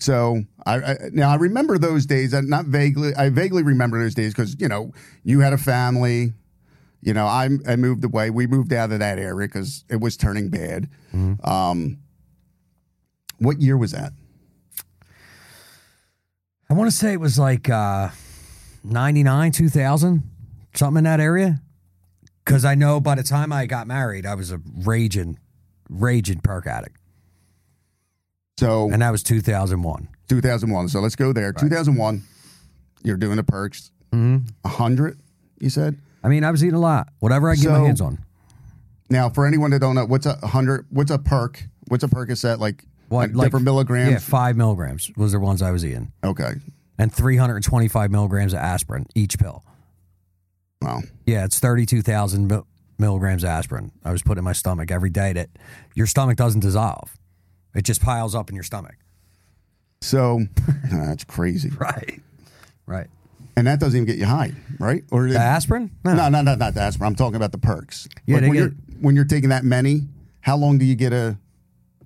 So 0.00 0.44
I, 0.64 0.76
I 0.76 0.96
now 1.12 1.30
I 1.30 1.36
remember 1.36 1.78
those 1.78 2.06
days. 2.06 2.32
Not 2.32 2.66
vaguely. 2.66 3.14
I 3.14 3.30
vaguely 3.30 3.62
remember 3.62 3.98
those 3.98 4.14
days 4.14 4.32
because 4.32 4.60
you 4.60 4.68
know 4.68 4.92
you 5.24 5.40
had 5.40 5.52
a 5.52 5.58
family. 5.58 6.32
You 7.00 7.14
know, 7.14 7.26
I 7.26 7.48
I 7.66 7.76
moved 7.76 8.04
away. 8.04 8.30
We 8.30 8.46
moved 8.46 8.72
out 8.72 8.90
of 8.92 8.98
that 8.98 9.18
area 9.18 9.48
because 9.48 9.84
it 9.88 10.00
was 10.00 10.16
turning 10.16 10.50
bad. 10.50 10.88
Mm-hmm. 11.14 11.48
Um, 11.48 11.98
what 13.38 13.60
year 13.60 13.76
was 13.76 13.92
that? 13.92 14.12
I 16.70 16.74
want 16.74 16.90
to 16.90 16.96
say 16.96 17.12
it 17.12 17.20
was 17.20 17.38
like 17.38 17.70
uh, 17.70 18.10
99, 18.84 19.52
2000, 19.52 20.22
something 20.74 20.98
in 20.98 21.04
that 21.04 21.20
area. 21.20 21.62
Because 22.48 22.64
I 22.64 22.74
know 22.74 22.98
by 22.98 23.14
the 23.14 23.22
time 23.22 23.52
I 23.52 23.66
got 23.66 23.86
married, 23.86 24.24
I 24.24 24.34
was 24.34 24.50
a 24.50 24.58
raging, 24.78 25.38
raging 25.90 26.40
perk 26.40 26.66
addict. 26.66 26.96
So, 28.58 28.90
and 28.90 29.02
that 29.02 29.10
was 29.10 29.22
2001. 29.22 30.08
2001. 30.30 30.88
So 30.88 31.00
let's 31.00 31.14
go 31.14 31.34
there. 31.34 31.48
Right. 31.48 31.58
2001, 31.58 32.22
you're 33.04 33.18
doing 33.18 33.36
the 33.36 33.42
perks. 33.44 33.90
Mm-hmm. 34.12 34.46
100, 34.62 35.18
you 35.60 35.68
said? 35.68 35.98
I 36.24 36.28
mean, 36.28 36.42
I 36.42 36.50
was 36.50 36.64
eating 36.64 36.74
a 36.74 36.80
lot. 36.80 37.10
Whatever 37.18 37.50
I 37.50 37.54
get 37.54 37.64
so, 37.64 37.70
my 37.72 37.80
hands 37.80 38.00
on. 38.00 38.18
Now, 39.10 39.28
for 39.28 39.46
anyone 39.46 39.70
that 39.72 39.80
don't 39.80 39.94
know, 39.94 40.06
what's 40.06 40.24
a 40.24 40.34
hundred? 40.46 40.86
What's 40.88 41.10
a 41.10 41.18
perk? 41.18 41.62
What's 41.88 42.02
a 42.02 42.08
Percocet? 42.08 42.58
Like 42.58 42.84
What, 43.10 43.34
like- 43.34 43.46
different 43.48 43.64
milligrams? 43.66 44.10
Yeah, 44.10 44.18
five 44.20 44.56
milligrams 44.56 45.10
was 45.18 45.32
the 45.32 45.40
ones 45.40 45.60
I 45.60 45.70
was 45.70 45.84
eating, 45.84 46.12
Okay. 46.24 46.54
and 46.98 47.12
325 47.12 48.10
milligrams 48.10 48.54
of 48.54 48.58
aspirin 48.60 49.06
each 49.14 49.38
pill. 49.38 49.62
Wow. 50.82 51.00
Yeah, 51.26 51.44
it's 51.44 51.58
32,000 51.58 52.46
mil- 52.46 52.66
milligrams 52.98 53.42
of 53.44 53.50
aspirin. 53.50 53.90
I 54.04 54.12
was 54.12 54.22
putting 54.22 54.38
in 54.38 54.44
my 54.44 54.52
stomach 54.52 54.90
every 54.90 55.10
day. 55.10 55.32
That 55.32 55.48
your 55.94 56.06
stomach 56.06 56.36
doesn't 56.36 56.60
dissolve; 56.60 57.16
it 57.74 57.82
just 57.82 58.00
piles 58.02 58.34
up 58.34 58.48
in 58.48 58.54
your 58.54 58.62
stomach. 58.64 58.96
So 60.00 60.40
that's 60.90 61.24
crazy, 61.24 61.70
Right. 61.78 62.20
Right. 62.86 63.08
and 63.56 63.66
that 63.66 63.80
doesn't 63.80 63.96
even 63.96 64.06
get 64.06 64.16
you 64.18 64.24
high, 64.26 64.52
right? 64.78 65.02
Or 65.10 65.28
The 65.28 65.38
aspirin? 65.38 65.90
no, 66.04 66.14
no, 66.28 66.28
no, 66.42 66.54
not 66.54 66.74
the 66.74 66.80
aspirin. 66.80 67.08
I'm 67.08 67.16
talking 67.16 67.36
about 67.36 67.52
the 67.52 67.58
perks. 67.58 68.08
Yeah, 68.26 68.36
Like 68.36 68.42
when 68.42 68.52
get- 68.52 68.58
you're 68.60 68.70
when 69.00 69.14
you're 69.16 69.24
taking 69.24 69.50
that 69.50 69.64
many, 69.64 70.02
how 70.40 70.56
long 70.56 70.78
do 70.78 70.84
you 70.84 70.94
get 70.94 71.12
a? 71.12 71.36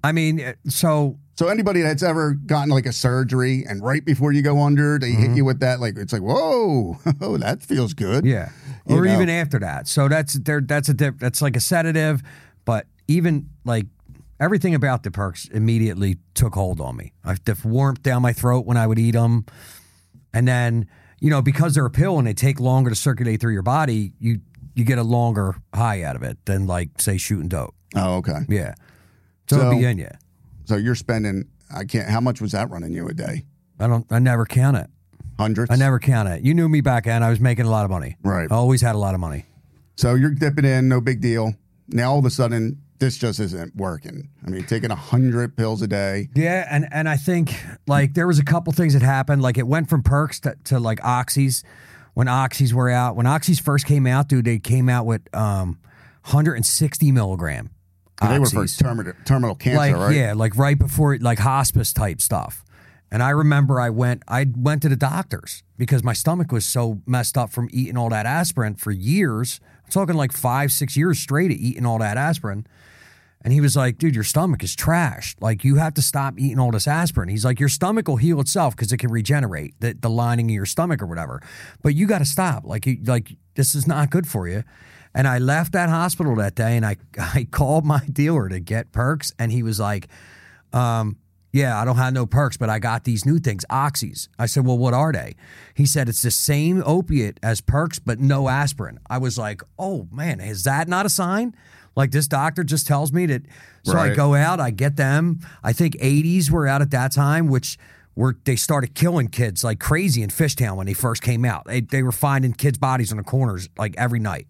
I 0.04 0.12
mean, 0.12 0.54
so 0.66 1.18
So 1.34 1.48
anybody 1.48 1.80
that's 1.80 2.02
ever 2.02 2.32
gotten 2.34 2.68
like 2.70 2.84
a 2.86 2.92
surgery 2.92 3.64
and 3.66 3.82
right 3.82 4.04
before 4.04 4.32
you 4.32 4.42
go 4.42 4.60
under, 4.60 4.98
they 4.98 5.12
hit 5.12 5.30
you 5.34 5.44
with 5.44 5.60
that, 5.60 5.80
like 5.80 5.96
it's 5.96 6.12
like 6.12 6.22
whoa, 6.22 6.98
oh, 7.20 7.36
that 7.38 7.62
feels 7.62 7.94
good. 7.94 8.24
Mm-hmm. 8.24 8.26
yeah, 8.26 8.50
You 8.86 8.96
or 8.98 9.04
know. 9.06 9.14
even 9.14 9.28
after 9.30 9.58
that. 9.60 9.88
So 9.88 10.08
that's 10.08 10.34
there. 10.34 10.60
That's 10.60 10.88
a 10.90 10.94
dip, 10.94 11.18
that's 11.18 11.40
like 11.40 11.56
a 11.56 11.60
sedative, 11.60 12.22
but 12.66 12.86
even 13.08 13.48
like 13.64 13.86
everything 14.40 14.74
about 14.74 15.04
the 15.04 15.10
perks 15.10 15.48
immediately 15.48 16.18
took 16.34 16.54
hold 16.54 16.80
on 16.80 16.96
me. 16.96 17.12
I, 17.24 17.36
the 17.44 17.58
warmth 17.64 18.02
down 18.02 18.20
my 18.22 18.32
throat 18.34 18.66
when 18.66 18.76
I 18.76 18.86
would 18.86 18.98
eat 18.98 19.12
them, 19.12 19.46
and 20.34 20.46
then 20.46 20.86
you 21.18 21.30
know 21.30 21.40
because 21.40 21.74
they're 21.74 21.86
a 21.86 21.90
pill 21.90 22.18
and 22.18 22.26
they 22.26 22.34
take 22.34 22.60
longer 22.60 22.90
to 22.90 22.96
circulate 22.96 23.40
through 23.40 23.54
your 23.54 23.62
body, 23.62 24.12
you 24.20 24.40
you 24.74 24.84
get 24.84 24.98
a 24.98 25.02
longer 25.02 25.56
high 25.74 26.02
out 26.02 26.14
of 26.16 26.22
it 26.22 26.36
than 26.44 26.66
like 26.66 27.00
say 27.00 27.16
shooting 27.16 27.48
dope. 27.48 27.74
Oh, 27.94 28.16
okay. 28.16 28.40
Yeah, 28.50 28.74
so, 29.48 29.56
it'll 29.56 29.72
So- 29.72 29.78
be 29.78 29.84
in 29.86 29.96
you. 29.98 30.10
So 30.64 30.76
you're 30.76 30.94
spending. 30.94 31.48
I 31.74 31.84
can't. 31.84 32.08
How 32.08 32.20
much 32.20 32.40
was 32.40 32.52
that 32.52 32.70
running 32.70 32.92
you 32.92 33.08
a 33.08 33.14
day? 33.14 33.44
I 33.78 33.86
don't. 33.86 34.06
I 34.10 34.18
never 34.18 34.44
count 34.46 34.76
it. 34.76 34.88
Hundreds. 35.38 35.70
I 35.70 35.76
never 35.76 35.98
count 35.98 36.28
it. 36.28 36.42
You 36.42 36.54
knew 36.54 36.68
me 36.68 36.80
back 36.80 37.04
then. 37.04 37.22
I 37.22 37.30
was 37.30 37.40
making 37.40 37.66
a 37.66 37.70
lot 37.70 37.84
of 37.84 37.90
money. 37.90 38.16
Right. 38.22 38.50
I 38.50 38.54
always 38.54 38.80
had 38.82 38.94
a 38.94 38.98
lot 38.98 39.14
of 39.14 39.20
money. 39.20 39.46
So 39.96 40.14
you're 40.14 40.30
dipping 40.30 40.64
in, 40.64 40.88
no 40.88 41.00
big 41.00 41.20
deal. 41.20 41.54
Now 41.88 42.12
all 42.12 42.18
of 42.18 42.24
a 42.24 42.30
sudden, 42.30 42.80
this 42.98 43.18
just 43.18 43.40
isn't 43.40 43.74
working. 43.74 44.28
I 44.46 44.50
mean, 44.50 44.64
taking 44.64 44.90
a 44.90 44.96
hundred 44.96 45.56
pills 45.56 45.82
a 45.82 45.88
day. 45.88 46.28
Yeah, 46.34 46.66
and 46.70 46.86
and 46.92 47.08
I 47.08 47.16
think 47.16 47.54
like 47.86 48.14
there 48.14 48.26
was 48.26 48.38
a 48.38 48.44
couple 48.44 48.72
things 48.72 48.92
that 48.92 49.02
happened. 49.02 49.42
Like 49.42 49.58
it 49.58 49.66
went 49.66 49.88
from 49.90 50.02
perks 50.02 50.40
to, 50.40 50.54
to 50.64 50.78
like 50.78 51.00
oxys. 51.00 51.64
When 52.14 52.26
oxys 52.26 52.72
were 52.72 52.90
out, 52.90 53.16
when 53.16 53.26
oxys 53.26 53.60
first 53.60 53.86
came 53.86 54.06
out, 54.06 54.28
dude, 54.28 54.44
they 54.44 54.58
came 54.58 54.88
out 54.88 55.06
with 55.06 55.22
um 55.34 55.78
160 56.24 57.10
milligram. 57.10 57.70
They 58.28 58.38
were 58.38 58.46
for 58.46 58.66
terminal, 58.66 59.12
terminal 59.24 59.54
cancer, 59.54 59.76
like 59.76 59.96
right? 59.96 60.16
yeah, 60.16 60.32
like 60.34 60.56
right 60.56 60.78
before 60.78 61.18
like 61.18 61.38
hospice 61.38 61.92
type 61.92 62.20
stuff. 62.20 62.64
And 63.10 63.22
I 63.22 63.30
remember 63.30 63.80
I 63.80 63.90
went 63.90 64.22
I 64.26 64.46
went 64.56 64.82
to 64.82 64.88
the 64.88 64.96
doctors 64.96 65.62
because 65.76 66.02
my 66.02 66.14
stomach 66.14 66.50
was 66.50 66.64
so 66.64 67.02
messed 67.06 67.36
up 67.36 67.50
from 67.50 67.68
eating 67.72 67.96
all 67.96 68.08
that 68.08 68.24
aspirin 68.24 68.74
for 68.76 68.90
years. 68.90 69.60
I'm 69.84 69.90
talking 69.90 70.14
like 70.14 70.32
five, 70.32 70.72
six 70.72 70.96
years 70.96 71.18
straight 71.18 71.50
of 71.50 71.58
eating 71.58 71.84
all 71.84 71.98
that 71.98 72.16
aspirin. 72.16 72.66
And 73.44 73.52
he 73.52 73.60
was 73.60 73.76
like, 73.76 73.98
dude, 73.98 74.14
your 74.14 74.24
stomach 74.24 74.62
is 74.62 74.76
trash. 74.76 75.34
Like, 75.40 75.64
you 75.64 75.74
have 75.76 75.94
to 75.94 76.02
stop 76.02 76.38
eating 76.38 76.60
all 76.60 76.70
this 76.70 76.86
aspirin. 76.86 77.28
He's 77.28 77.44
like, 77.44 77.58
your 77.58 77.68
stomach 77.68 78.06
will 78.06 78.16
heal 78.16 78.40
itself 78.40 78.76
because 78.76 78.92
it 78.92 78.98
can 78.98 79.10
regenerate 79.10 79.74
the, 79.80 79.94
the 79.94 80.08
lining 80.08 80.48
of 80.50 80.54
your 80.54 80.66
stomach 80.66 81.02
or 81.02 81.06
whatever. 81.06 81.42
But 81.82 81.96
you 81.96 82.06
got 82.06 82.18
to 82.18 82.24
stop. 82.24 82.64
Like, 82.64 82.86
you, 82.86 82.98
like 83.04 83.36
this 83.56 83.74
is 83.74 83.86
not 83.86 84.10
good 84.10 84.28
for 84.28 84.46
you. 84.46 84.62
And 85.14 85.28
I 85.28 85.38
left 85.38 85.72
that 85.72 85.88
hospital 85.88 86.34
that 86.36 86.54
day 86.54 86.76
and 86.76 86.86
I, 86.86 86.96
I 87.18 87.46
called 87.50 87.84
my 87.84 88.00
dealer 88.10 88.48
to 88.48 88.60
get 88.60 88.92
perks. 88.92 89.32
And 89.38 89.52
he 89.52 89.62
was 89.62 89.78
like, 89.78 90.08
um, 90.72 91.16
yeah, 91.52 91.78
I 91.78 91.84
don't 91.84 91.96
have 91.96 92.14
no 92.14 92.24
perks, 92.24 92.56
but 92.56 92.70
I 92.70 92.78
got 92.78 93.04
these 93.04 93.26
new 93.26 93.38
things, 93.38 93.64
oxys. 93.70 94.28
I 94.38 94.46
said, 94.46 94.64
well, 94.64 94.78
what 94.78 94.94
are 94.94 95.12
they? 95.12 95.36
He 95.74 95.84
said, 95.84 96.08
it's 96.08 96.22
the 96.22 96.30
same 96.30 96.82
opiate 96.86 97.38
as 97.42 97.60
perks, 97.60 97.98
but 97.98 98.18
no 98.18 98.48
aspirin. 98.48 98.98
I 99.08 99.18
was 99.18 99.36
like, 99.36 99.62
oh 99.78 100.08
man, 100.10 100.40
is 100.40 100.64
that 100.64 100.88
not 100.88 101.04
a 101.04 101.10
sign? 101.10 101.54
Like 101.94 102.10
this 102.10 102.26
doctor 102.26 102.64
just 102.64 102.86
tells 102.86 103.12
me 103.12 103.26
that. 103.26 103.42
So 103.84 103.98
I 103.98 104.14
go 104.14 104.34
out, 104.34 104.60
I 104.60 104.70
get 104.70 104.96
them. 104.96 105.40
I 105.62 105.72
think 105.72 105.94
80s 105.96 106.50
were 106.50 106.66
out 106.66 106.80
at 106.80 106.90
that 106.92 107.12
time, 107.12 107.48
which 107.48 107.76
were 108.14 108.36
they 108.44 108.56
started 108.56 108.94
killing 108.94 109.28
kids 109.28 109.64
like 109.64 109.80
crazy 109.80 110.22
in 110.22 110.30
Fishtown 110.30 110.76
when 110.76 110.86
they 110.86 110.94
first 110.94 111.22
came 111.22 111.44
out. 111.44 111.66
They, 111.66 111.80
they 111.80 112.02
were 112.02 112.12
finding 112.12 112.52
kids' 112.52 112.78
bodies 112.78 113.10
on 113.10 113.18
the 113.18 113.24
corners 113.24 113.68
like 113.76 113.94
every 113.98 114.20
night. 114.20 114.46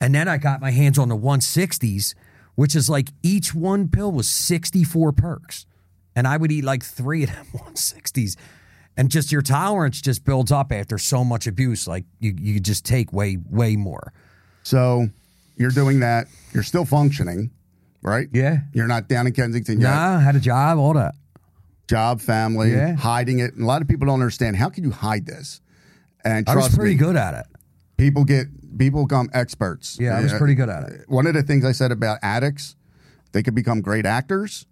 And 0.00 0.14
then 0.14 0.28
I 0.28 0.36
got 0.38 0.60
my 0.60 0.70
hands 0.70 0.98
on 0.98 1.08
the 1.08 1.16
160s, 1.16 2.14
which 2.54 2.74
is 2.76 2.88
like 2.88 3.08
each 3.22 3.54
one 3.54 3.88
pill 3.88 4.12
was 4.12 4.28
64 4.28 5.12
perks. 5.12 5.66
And 6.14 6.26
I 6.26 6.36
would 6.36 6.50
eat 6.52 6.64
like 6.64 6.82
three 6.84 7.22
of 7.24 7.30
them 7.30 7.46
160s. 7.54 8.36
And 8.96 9.10
just 9.10 9.30
your 9.30 9.42
tolerance 9.42 10.00
just 10.00 10.24
builds 10.24 10.50
up 10.50 10.72
after 10.72 10.98
so 10.98 11.24
much 11.24 11.46
abuse. 11.46 11.86
Like 11.86 12.04
you, 12.18 12.34
you 12.38 12.58
just 12.60 12.84
take 12.84 13.12
way, 13.12 13.38
way 13.48 13.76
more. 13.76 14.12
So 14.64 15.08
you're 15.56 15.70
doing 15.70 16.00
that. 16.00 16.26
You're 16.52 16.64
still 16.64 16.84
functioning, 16.84 17.50
right? 18.02 18.28
Yeah. 18.32 18.58
You're 18.72 18.88
not 18.88 19.08
down 19.08 19.26
in 19.28 19.32
Kensington 19.32 19.80
yet. 19.80 19.88
Yeah, 19.90 20.16
I 20.18 20.20
had 20.20 20.34
a 20.36 20.40
job, 20.40 20.78
all 20.78 20.94
that. 20.94 21.14
Job, 21.88 22.20
family, 22.20 22.72
Yeah. 22.72 22.94
hiding 22.96 23.38
it. 23.38 23.54
And 23.54 23.62
a 23.62 23.66
lot 23.66 23.82
of 23.82 23.88
people 23.88 24.06
don't 24.06 24.14
understand 24.20 24.56
how 24.56 24.68
can 24.68 24.84
you 24.84 24.90
hide 24.90 25.26
this. 25.26 25.60
And 26.24 26.48
I 26.48 26.56
was 26.56 26.74
pretty 26.74 26.94
me, 26.94 26.98
good 26.98 27.16
at 27.16 27.34
it. 27.34 27.46
people 27.96 28.24
get 28.24 28.46
people 28.76 29.06
become 29.06 29.30
experts. 29.32 29.98
Yeah, 30.00 30.18
I 30.18 30.22
was 30.22 30.32
uh, 30.32 30.38
pretty 30.38 30.54
good 30.54 30.68
at 30.68 30.88
it. 30.88 31.08
One 31.08 31.26
of 31.26 31.34
the 31.34 31.42
things 31.42 31.64
I 31.64 31.72
said 31.72 31.92
about 31.92 32.18
addicts, 32.22 32.76
they 33.32 33.42
could 33.42 33.54
become 33.54 33.80
great 33.80 34.06
actors, 34.06 34.66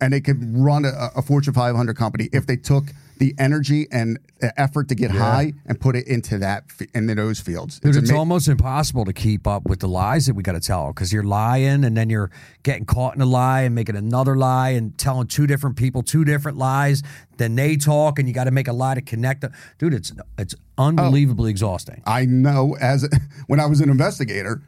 and 0.00 0.12
they 0.12 0.20
could 0.20 0.38
run 0.56 0.84
a, 0.84 1.10
a 1.16 1.22
Fortune 1.22 1.54
500 1.54 1.96
company 1.96 2.28
if 2.32 2.46
they 2.46 2.56
took 2.56 2.84
the 3.20 3.34
energy 3.38 3.86
and 3.92 4.18
effort 4.56 4.88
to 4.88 4.94
get 4.94 5.10
high 5.10 5.52
and 5.66 5.78
put 5.78 5.94
it 5.94 6.06
into 6.08 6.38
that 6.38 6.64
into 6.94 7.14
those 7.14 7.38
fields. 7.38 7.78
Dude, 7.78 7.94
it's 7.94 8.08
ama- 8.08 8.18
almost 8.18 8.48
impossible 8.48 9.04
to 9.04 9.12
keep 9.12 9.46
up 9.46 9.66
with 9.66 9.80
the 9.80 9.88
lies 9.88 10.24
that 10.26 10.34
we 10.34 10.42
got 10.42 10.52
to 10.52 10.60
tell 10.60 10.88
because 10.88 11.12
you're 11.12 11.22
lying 11.22 11.84
and 11.84 11.94
then 11.94 12.08
you're 12.08 12.30
getting 12.62 12.86
caught 12.86 13.14
in 13.14 13.20
a 13.20 13.26
lie 13.26 13.60
and 13.60 13.74
making 13.74 13.94
another 13.94 14.36
lie 14.36 14.70
and 14.70 14.96
telling 14.96 15.26
two 15.26 15.46
different 15.46 15.76
people 15.76 16.02
two 16.02 16.24
different 16.24 16.56
lies. 16.56 17.02
Then 17.36 17.56
they 17.56 17.76
talk 17.76 18.18
and 18.18 18.26
you 18.26 18.32
got 18.32 18.44
to 18.44 18.50
make 18.50 18.68
a 18.68 18.72
lie 18.72 18.94
to 18.94 19.02
connect 19.02 19.42
them. 19.42 19.52
Dude, 19.78 19.92
it's 19.92 20.12
it's 20.38 20.54
unbelievably 20.78 21.50
oh. 21.50 21.50
exhausting. 21.50 22.02
I 22.06 22.24
know 22.24 22.74
as 22.80 23.06
when 23.48 23.60
I 23.60 23.66
was 23.66 23.82
an 23.82 23.90
investigator, 23.90 24.62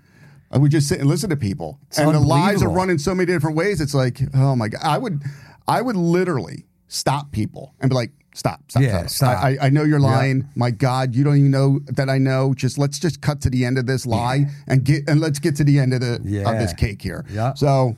I 0.50 0.58
would 0.58 0.70
just 0.70 0.88
sit 0.88 1.00
and 1.00 1.08
listen 1.08 1.30
to 1.30 1.36
people, 1.36 1.80
and 1.96 2.14
the 2.14 2.20
lies 2.20 2.28
are 2.28 2.68
unbelievable. 2.68 2.74
run 2.74 2.90
in 2.90 2.98
so 2.98 3.14
many 3.14 3.32
different 3.32 3.56
ways. 3.56 3.80
It's 3.80 3.94
like, 3.94 4.20
oh 4.34 4.54
my 4.54 4.68
god, 4.68 4.82
I 4.84 4.98
would, 4.98 5.22
I 5.66 5.80
would 5.80 5.96
literally 5.96 6.66
stop 6.88 7.32
people 7.32 7.74
and 7.80 7.88
be 7.88 7.96
like, 7.96 8.10
stop, 8.34 8.60
stop, 8.70 8.82
Yeah, 8.82 9.06
stop. 9.06 9.42
I, 9.42 9.50
I, 9.50 9.58
I 9.62 9.70
know 9.70 9.84
you're 9.84 10.00
lying. 10.00 10.48
My 10.54 10.70
God, 10.70 11.14
you 11.14 11.24
don't 11.24 11.36
even 11.36 11.50
know 11.50 11.80
that 11.86 12.08
I 12.08 12.18
know. 12.18 12.54
Just 12.54 12.78
let's 12.78 12.98
just 12.98 13.20
cut 13.20 13.40
to 13.42 13.50
the 13.50 13.64
end 13.64 13.78
of 13.78 13.86
this 13.86 14.06
lie 14.06 14.46
and 14.66 14.84
get 14.84 15.08
and 15.08 15.20
let's 15.20 15.38
get 15.38 15.56
to 15.56 15.64
the 15.64 15.78
end 15.78 15.92
of 15.94 16.00
the 16.00 16.14
of 16.52 16.58
this 16.58 16.72
cake 16.74 17.02
here. 17.02 17.24
Yeah. 17.30 17.54
So 17.54 17.96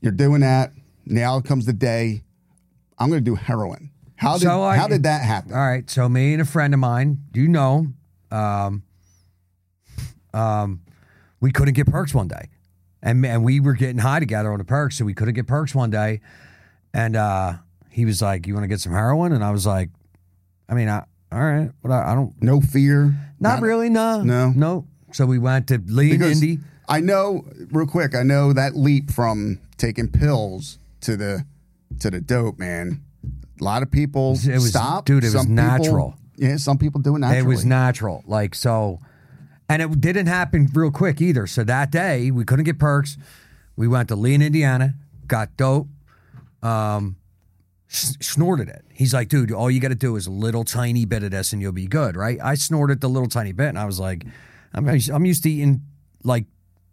you're 0.00 0.12
doing 0.12 0.40
that. 0.40 0.72
Now 1.06 1.40
comes 1.40 1.66
the 1.66 1.72
day. 1.72 2.22
I'm 2.98 3.08
going 3.08 3.24
to 3.24 3.30
do 3.30 3.34
heroin. 3.34 3.90
How 4.16 4.34
did 4.34 4.42
So 4.42 4.62
I- 4.62 4.76
how 4.76 4.86
did 4.86 5.04
that 5.04 5.22
happen? 5.22 5.52
All 5.52 5.58
right, 5.66 5.88
so 5.88 6.08
me 6.08 6.34
and 6.34 6.42
a 6.42 6.44
friend 6.44 6.74
of 6.74 6.80
mine, 6.80 7.18
you 7.32 7.48
know, 7.48 7.86
um, 8.30 8.82
um, 10.34 10.82
we 11.40 11.50
couldn't 11.50 11.74
get 11.74 11.86
perks 11.86 12.14
one 12.14 12.28
day, 12.28 12.48
and 13.02 13.24
and 13.24 13.42
we 13.44 13.60
were 13.60 13.72
getting 13.74 13.98
high 13.98 14.20
together 14.20 14.52
on 14.52 14.58
the 14.58 14.64
perks, 14.64 14.98
so 14.98 15.04
we 15.04 15.14
couldn't 15.14 15.34
get 15.34 15.46
perks 15.46 15.74
one 15.74 15.90
day, 15.90 16.20
and 16.92 17.16
uh, 17.16 17.54
he 17.90 18.04
was 18.04 18.22
like, 18.22 18.46
"You 18.46 18.54
want 18.54 18.64
to 18.64 18.68
get 18.68 18.80
some 18.80 18.92
heroin?" 18.92 19.32
And 19.32 19.44
I 19.44 19.50
was 19.50 19.66
like, 19.66 19.90
"I 20.68 20.74
mean, 20.74 20.88
I, 20.88 21.04
all 21.32 21.40
right, 21.40 21.70
but 21.82 21.90
I, 21.92 22.12
I 22.12 22.14
don't, 22.14 22.32
No 22.42 22.60
fear. 22.60 23.14
not, 23.38 23.60
really, 23.62 23.88
no, 23.90 24.22
No. 24.22 24.50
no." 24.50 24.86
So 25.12 25.26
we 25.26 25.38
went 25.38 25.66
to 25.68 25.82
Lee 25.86 26.10
and 26.12 26.18
Because 26.20 26.42
Indy. 26.42 26.60
I 26.88 27.00
know 27.00 27.44
real 27.70 27.86
quick. 27.86 28.14
I 28.14 28.22
know 28.22 28.52
that 28.52 28.76
leap 28.76 29.10
from 29.10 29.58
taking 29.76 30.08
pills 30.08 30.78
to 31.02 31.16
the 31.16 31.44
to 32.00 32.10
the 32.10 32.20
dope, 32.20 32.58
man. 32.58 33.02
A 33.60 33.64
lot 33.64 33.82
of 33.82 33.90
people 33.90 34.38
It 34.44 34.54
was- 34.54 34.70
stop. 34.70 35.04
dude, 35.04 35.22
it 35.22 35.26
was 35.26 35.32
Some 35.34 35.42
people- 35.48 35.54
natural. 35.56 36.14
yeah, 36.36 36.56
some 36.56 36.78
people 36.78 37.00
do 37.00 37.14
it 37.16 37.18
naturally. 37.18 37.40
It 37.44 37.46
was 37.46 37.64
natural. 37.64 38.22
Like 38.26 38.54
so 38.54 38.98
and 39.68 39.82
it 39.82 40.00
didn't 40.00 40.26
happen 40.26 40.68
real 40.74 40.90
quick 40.90 41.20
either. 41.20 41.46
So 41.46 41.62
that 41.64 41.90
day 41.92 42.30
we 42.30 42.44
couldn't 42.44 42.64
get 42.64 42.78
perks. 42.78 43.16
We 43.76 43.86
went 43.86 44.08
to 44.08 44.16
Lee 44.16 44.34
in 44.34 44.42
Indiana, 44.42 44.94
got 45.28 45.56
dope, 45.56 45.88
um, 46.62 47.16
snorted 47.90 48.68
it. 48.68 48.84
He's 48.92 49.12
like, 49.12 49.28
dude, 49.28 49.50
all 49.52 49.70
you 49.70 49.80
got 49.80 49.88
to 49.88 49.94
do 49.96 50.16
is 50.16 50.26
a 50.26 50.30
little 50.30 50.64
tiny 50.64 51.04
bit 51.04 51.22
of 51.22 51.32
this 51.32 51.52
and 51.52 51.60
you'll 51.60 51.72
be 51.72 51.86
good, 51.86 52.16
right? 52.16 52.38
I 52.42 52.54
snorted 52.54 53.00
the 53.00 53.08
little 53.08 53.28
tiny 53.28 53.52
bit 53.52 53.68
and 53.68 53.78
I 53.78 53.84
was 53.84 53.98
like, 53.98 54.24
I'm, 54.72 54.86
I'm 54.88 55.24
used 55.24 55.42
to 55.42 55.50
eating 55.50 55.82
like 56.22 56.46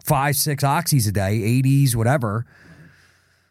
five, 0.04 0.36
six 0.36 0.64
oxys 0.64 1.08
a 1.08 1.12
day, 1.12 1.62
80s, 1.62 1.96
whatever. 1.96 2.46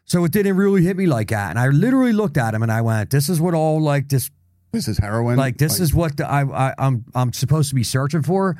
So 0.04 0.24
it 0.24 0.32
didn't 0.32 0.56
really 0.56 0.82
hit 0.82 0.96
me 0.96 1.06
like 1.06 1.28
that. 1.28 1.50
And 1.50 1.58
I 1.58 1.68
literally 1.68 2.12
looked 2.12 2.36
at 2.36 2.54
him 2.54 2.62
and 2.62 2.72
I 2.72 2.80
went, 2.80 3.10
this 3.10 3.28
is 3.28 3.40
what 3.40 3.54
all 3.54 3.80
like 3.80 4.08
this 4.08 4.30
This 4.72 4.88
is 4.88 4.98
heroin. 4.98 5.36
like 5.36 5.58
this 5.58 5.78
is 5.80 5.94
what 5.94 6.16
the, 6.16 6.28
I, 6.28 6.68
I 6.68 6.74
I'm 6.78 7.04
I'm 7.14 7.32
supposed 7.32 7.68
to 7.70 7.74
be 7.74 7.82
searching 7.82 8.22
for. 8.22 8.56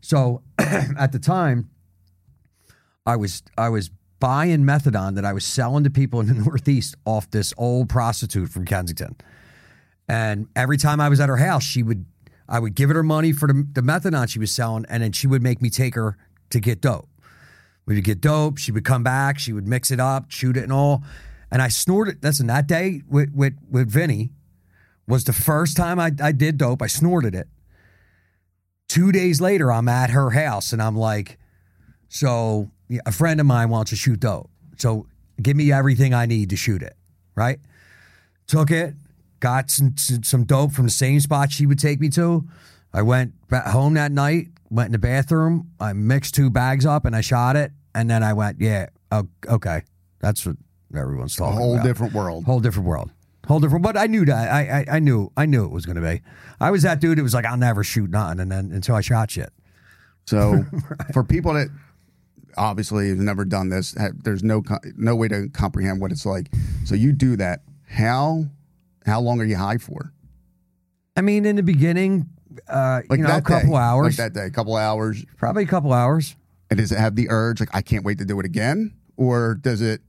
So 0.00 0.42
at 0.58 1.12
the 1.12 1.18
time, 1.18 1.70
I 3.06 3.16
was 3.16 3.42
I 3.58 3.68
was 3.68 3.90
buying 4.20 4.60
methadone 4.60 5.16
that 5.16 5.24
I 5.24 5.32
was 5.32 5.44
selling 5.44 5.84
to 5.84 5.90
people 5.90 6.20
in 6.20 6.26
the 6.26 6.34
Northeast 6.44 6.94
off 7.04 7.30
this 7.30 7.52
old 7.56 7.88
prostitute 7.88 8.50
from 8.50 8.64
Kensington. 8.64 9.16
And 10.08 10.48
every 10.54 10.76
time 10.76 11.00
I 11.00 11.08
was 11.08 11.20
at 11.20 11.28
her 11.28 11.38
house, 11.38 11.64
she 11.64 11.82
would 11.82 12.04
I 12.48 12.58
would 12.58 12.74
give 12.74 12.90
it 12.90 12.96
her 12.96 13.04
money 13.04 13.32
for 13.32 13.46
the, 13.46 13.66
the 13.72 13.80
methadone 13.80 14.28
she 14.28 14.40
was 14.40 14.50
selling, 14.50 14.84
and 14.88 15.04
then 15.04 15.12
she 15.12 15.28
would 15.28 15.40
make 15.40 15.62
me 15.62 15.70
take 15.70 15.94
her 15.94 16.18
to 16.50 16.58
get 16.58 16.80
dope. 16.80 17.08
We 17.86 17.94
would 17.94 18.04
get 18.04 18.20
dope. 18.20 18.58
She 18.58 18.72
would 18.72 18.84
come 18.84 19.04
back. 19.04 19.38
She 19.38 19.52
would 19.52 19.68
mix 19.68 19.92
it 19.92 20.00
up, 20.00 20.32
shoot 20.32 20.56
it, 20.56 20.64
and 20.64 20.72
all. 20.72 21.04
And 21.52 21.62
I 21.62 21.68
snorted. 21.68 22.22
Listen, 22.22 22.48
that 22.48 22.66
day 22.66 23.02
with 23.08 23.32
with 23.32 23.54
with 23.70 23.88
Vinny 23.88 24.30
was 25.06 25.24
the 25.24 25.32
first 25.32 25.76
time 25.76 25.98
I, 25.98 26.10
I 26.20 26.32
did 26.32 26.58
dope. 26.58 26.82
I 26.82 26.88
snorted 26.88 27.34
it. 27.34 27.48
Two 28.88 29.12
days 29.12 29.40
later, 29.40 29.70
I'm 29.70 29.88
at 29.88 30.10
her 30.10 30.30
house, 30.30 30.72
and 30.72 30.82
I'm 30.82 30.96
like, 30.96 31.38
so 32.08 32.72
a 33.06 33.12
friend 33.12 33.40
of 33.40 33.46
mine 33.46 33.68
wants 33.68 33.90
to 33.90 33.96
shoot 33.96 34.20
dope. 34.20 34.50
So 34.78 35.06
give 35.40 35.56
me 35.56 35.72
everything 35.72 36.14
I 36.14 36.26
need 36.26 36.50
to 36.50 36.56
shoot 36.56 36.82
it. 36.82 36.96
Right? 37.34 37.60
Took 38.46 38.70
it 38.70 38.94
got 39.40 39.70
some, 39.70 39.94
some 39.96 40.44
dope 40.44 40.72
from 40.72 40.84
the 40.84 40.92
same 40.92 41.18
spot 41.18 41.50
she 41.50 41.66
would 41.66 41.78
take 41.78 41.98
me 42.00 42.08
to. 42.10 42.46
I 42.92 43.02
went 43.02 43.48
back 43.48 43.66
home 43.66 43.94
that 43.94 44.12
night, 44.12 44.48
went 44.70 44.86
in 44.86 44.92
the 44.92 44.98
bathroom, 44.98 45.70
I 45.80 45.92
mixed 45.94 46.34
two 46.34 46.50
bags 46.50 46.86
up 46.86 47.04
and 47.04 47.16
I 47.16 47.22
shot 47.22 47.56
it. 47.56 47.72
And 47.94 48.08
then 48.08 48.22
I 48.22 48.34
went, 48.34 48.60
yeah, 48.60 48.88
oh, 49.10 49.26
okay. 49.48 49.82
That's 50.20 50.46
what 50.46 50.56
everyone's 50.94 51.34
talking 51.34 51.54
about. 51.54 51.60
A 51.60 51.64
whole 51.64 51.74
about. 51.74 51.86
different 51.86 52.14
world. 52.14 52.44
Whole 52.44 52.60
different 52.60 52.86
world. 52.86 53.10
Whole 53.46 53.58
different, 53.58 53.82
but 53.82 53.96
I 53.96 54.06
knew 54.06 54.24
that. 54.26 54.52
I, 54.52 54.60
I, 54.60 54.96
I 54.96 54.98
knew, 55.00 55.32
I 55.36 55.46
knew 55.46 55.64
it 55.64 55.72
was 55.72 55.86
going 55.86 55.96
to 55.96 56.02
be. 56.02 56.22
I 56.60 56.70
was 56.70 56.82
that 56.82 57.00
dude. 57.00 57.18
It 57.18 57.22
was 57.22 57.34
like 57.34 57.44
I'll 57.44 57.56
never 57.56 57.82
shoot 57.82 58.10
nothing, 58.10 58.38
and 58.38 58.52
then 58.52 58.70
until 58.70 58.94
I 58.94 59.00
shot 59.00 59.30
shit. 59.30 59.50
So 60.26 60.64
for 61.12 61.24
people 61.24 61.54
that 61.54 61.68
obviously 62.56 63.08
have 63.10 63.18
never 63.18 63.44
done 63.44 63.68
this, 63.68 63.94
there's 64.22 64.42
no 64.42 64.62
no 64.96 65.14
way 65.16 65.28
to 65.28 65.48
comprehend 65.50 66.00
what 66.00 66.12
it's 66.12 66.26
like. 66.26 66.48
So 66.84 66.94
you 66.94 67.12
do 67.12 67.36
that. 67.36 67.62
How 67.88 68.46
how 69.06 69.20
long 69.20 69.40
are 69.40 69.44
you 69.44 69.56
high 69.56 69.78
for? 69.78 70.12
I 71.16 71.22
mean, 71.22 71.44
in 71.44 71.56
the 71.56 71.62
beginning, 71.62 72.28
uh, 72.68 73.00
Like 73.08 73.18
you 73.18 73.26
know, 73.26 73.36
a 73.36 73.42
couple 73.42 73.70
day. 73.70 73.76
hours, 73.76 74.18
Like 74.18 74.32
that 74.32 74.38
day, 74.40 74.46
a 74.46 74.50
couple 74.50 74.76
hours. 74.76 75.24
probably 75.36 75.64
a 75.64 75.66
couple 75.66 75.92
hours. 75.92 76.36
And 76.70 76.78
does 76.78 76.92
it 76.92 76.98
have 76.98 77.16
the 77.16 77.28
urge 77.30 77.58
like 77.60 77.70
I 77.74 77.82
can't 77.82 78.04
wait 78.04 78.18
to 78.18 78.24
do 78.24 78.38
it 78.38 78.46
again, 78.46 78.92
or 79.16 79.54
does 79.56 79.80
it 79.82 80.00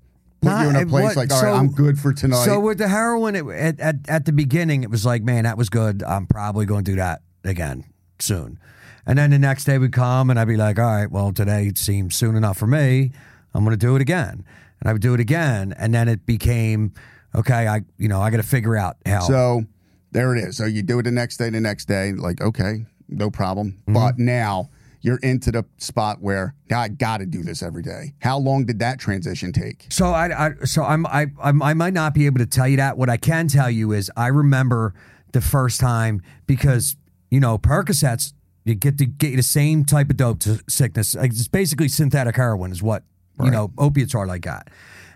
put 0.41 0.49
Nah, 0.49 0.61
you 0.63 0.69
in 0.69 0.75
a 0.75 0.85
place 0.85 1.03
what- 1.03 1.15
like 1.17 1.31
all 1.31 1.41
right, 1.41 1.51
so- 1.51 1.55
I'm 1.55 1.69
good 1.71 1.99
for 1.99 2.13
tonight? 2.13 2.45
So 2.45 2.59
with 2.59 2.77
the 2.77 2.87
heroin, 2.87 3.35
it, 3.35 3.45
at, 3.47 3.79
at 3.79 3.95
at 4.09 4.25
the 4.25 4.31
beginning, 4.31 4.83
it 4.83 4.89
was 4.91 5.05
like, 5.05 5.23
man, 5.23 5.43
that 5.45 5.57
was 5.57 5.69
good. 5.69 6.03
I'm 6.03 6.27
probably 6.27 6.65
going 6.65 6.83
to 6.85 6.91
do 6.91 6.95
that 6.97 7.21
again 7.43 7.85
soon. 8.19 8.59
And 9.05 9.17
then 9.17 9.31
the 9.31 9.39
next 9.39 9.65
day 9.65 9.77
would 9.77 9.93
come, 9.93 10.29
and 10.29 10.39
I'd 10.39 10.47
be 10.47 10.57
like, 10.57 10.77
all 10.77 10.85
right, 10.85 11.09
well, 11.09 11.31
today 11.31 11.71
seems 11.75 12.15
soon 12.15 12.35
enough 12.35 12.57
for 12.57 12.67
me. 12.67 13.11
I'm 13.53 13.63
going 13.63 13.77
to 13.77 13.85
do 13.85 13.95
it 13.95 14.01
again, 14.01 14.45
and 14.79 14.89
I 14.89 14.93
would 14.93 15.01
do 15.01 15.13
it 15.13 15.19
again, 15.19 15.73
and 15.77 15.93
then 15.93 16.07
it 16.07 16.25
became, 16.25 16.93
okay, 17.35 17.67
I 17.67 17.81
you 17.97 18.07
know 18.07 18.21
I 18.21 18.29
got 18.29 18.37
to 18.37 18.43
figure 18.43 18.77
out 18.77 18.97
how. 19.05 19.21
So 19.21 19.63
there 20.11 20.35
it 20.35 20.43
is. 20.43 20.57
So 20.57 20.65
you 20.65 20.83
do 20.83 20.99
it 20.99 21.03
the 21.03 21.11
next 21.11 21.37
day, 21.37 21.49
the 21.49 21.59
next 21.59 21.85
day, 21.85 22.13
like, 22.13 22.41
okay, 22.41 22.85
no 23.09 23.29
problem. 23.29 23.79
Mm-hmm. 23.81 23.93
But 23.93 24.19
now 24.19 24.69
you're 25.01 25.17
into 25.17 25.51
the 25.51 25.65
spot 25.77 26.21
where 26.21 26.55
now 26.69 26.79
I 26.79 26.87
got 26.87 27.17
to 27.17 27.25
do 27.25 27.43
this 27.43 27.63
every 27.63 27.81
day. 27.81 28.13
How 28.19 28.37
long 28.37 28.65
did 28.65 28.79
that 28.79 28.99
transition 28.99 29.51
take? 29.51 29.87
So 29.89 30.07
I, 30.07 30.47
I 30.47 30.51
so 30.63 30.83
I'm 30.83 31.05
I 31.07 31.27
I'm, 31.41 31.61
I 31.61 31.73
might 31.73 31.93
not 31.93 32.13
be 32.13 32.25
able 32.25 32.39
to 32.39 32.45
tell 32.45 32.67
you 32.67 32.77
that. 32.77 32.97
What 32.97 33.09
I 33.09 33.17
can 33.17 33.47
tell 33.47 33.69
you 33.69 33.91
is 33.91 34.11
I 34.15 34.27
remember 34.27 34.93
the 35.33 35.41
first 35.41 35.79
time 35.79 36.21
because 36.45 36.95
you 37.29 37.39
know 37.39 37.57
Percocets 37.57 38.33
you 38.63 38.75
get 38.75 38.97
to 38.99 39.05
get 39.05 39.35
the 39.35 39.43
same 39.43 39.85
type 39.85 40.09
of 40.09 40.17
dope 40.17 40.43
sickness. 40.69 41.15
Like, 41.15 41.31
It's 41.31 41.47
basically 41.47 41.87
synthetic 41.87 42.35
heroin 42.35 42.71
is 42.71 42.83
what 42.83 43.03
you 43.43 43.49
know 43.49 43.71
opiates 43.77 44.13
are 44.13 44.27
like 44.27 44.43
that. 44.43 44.67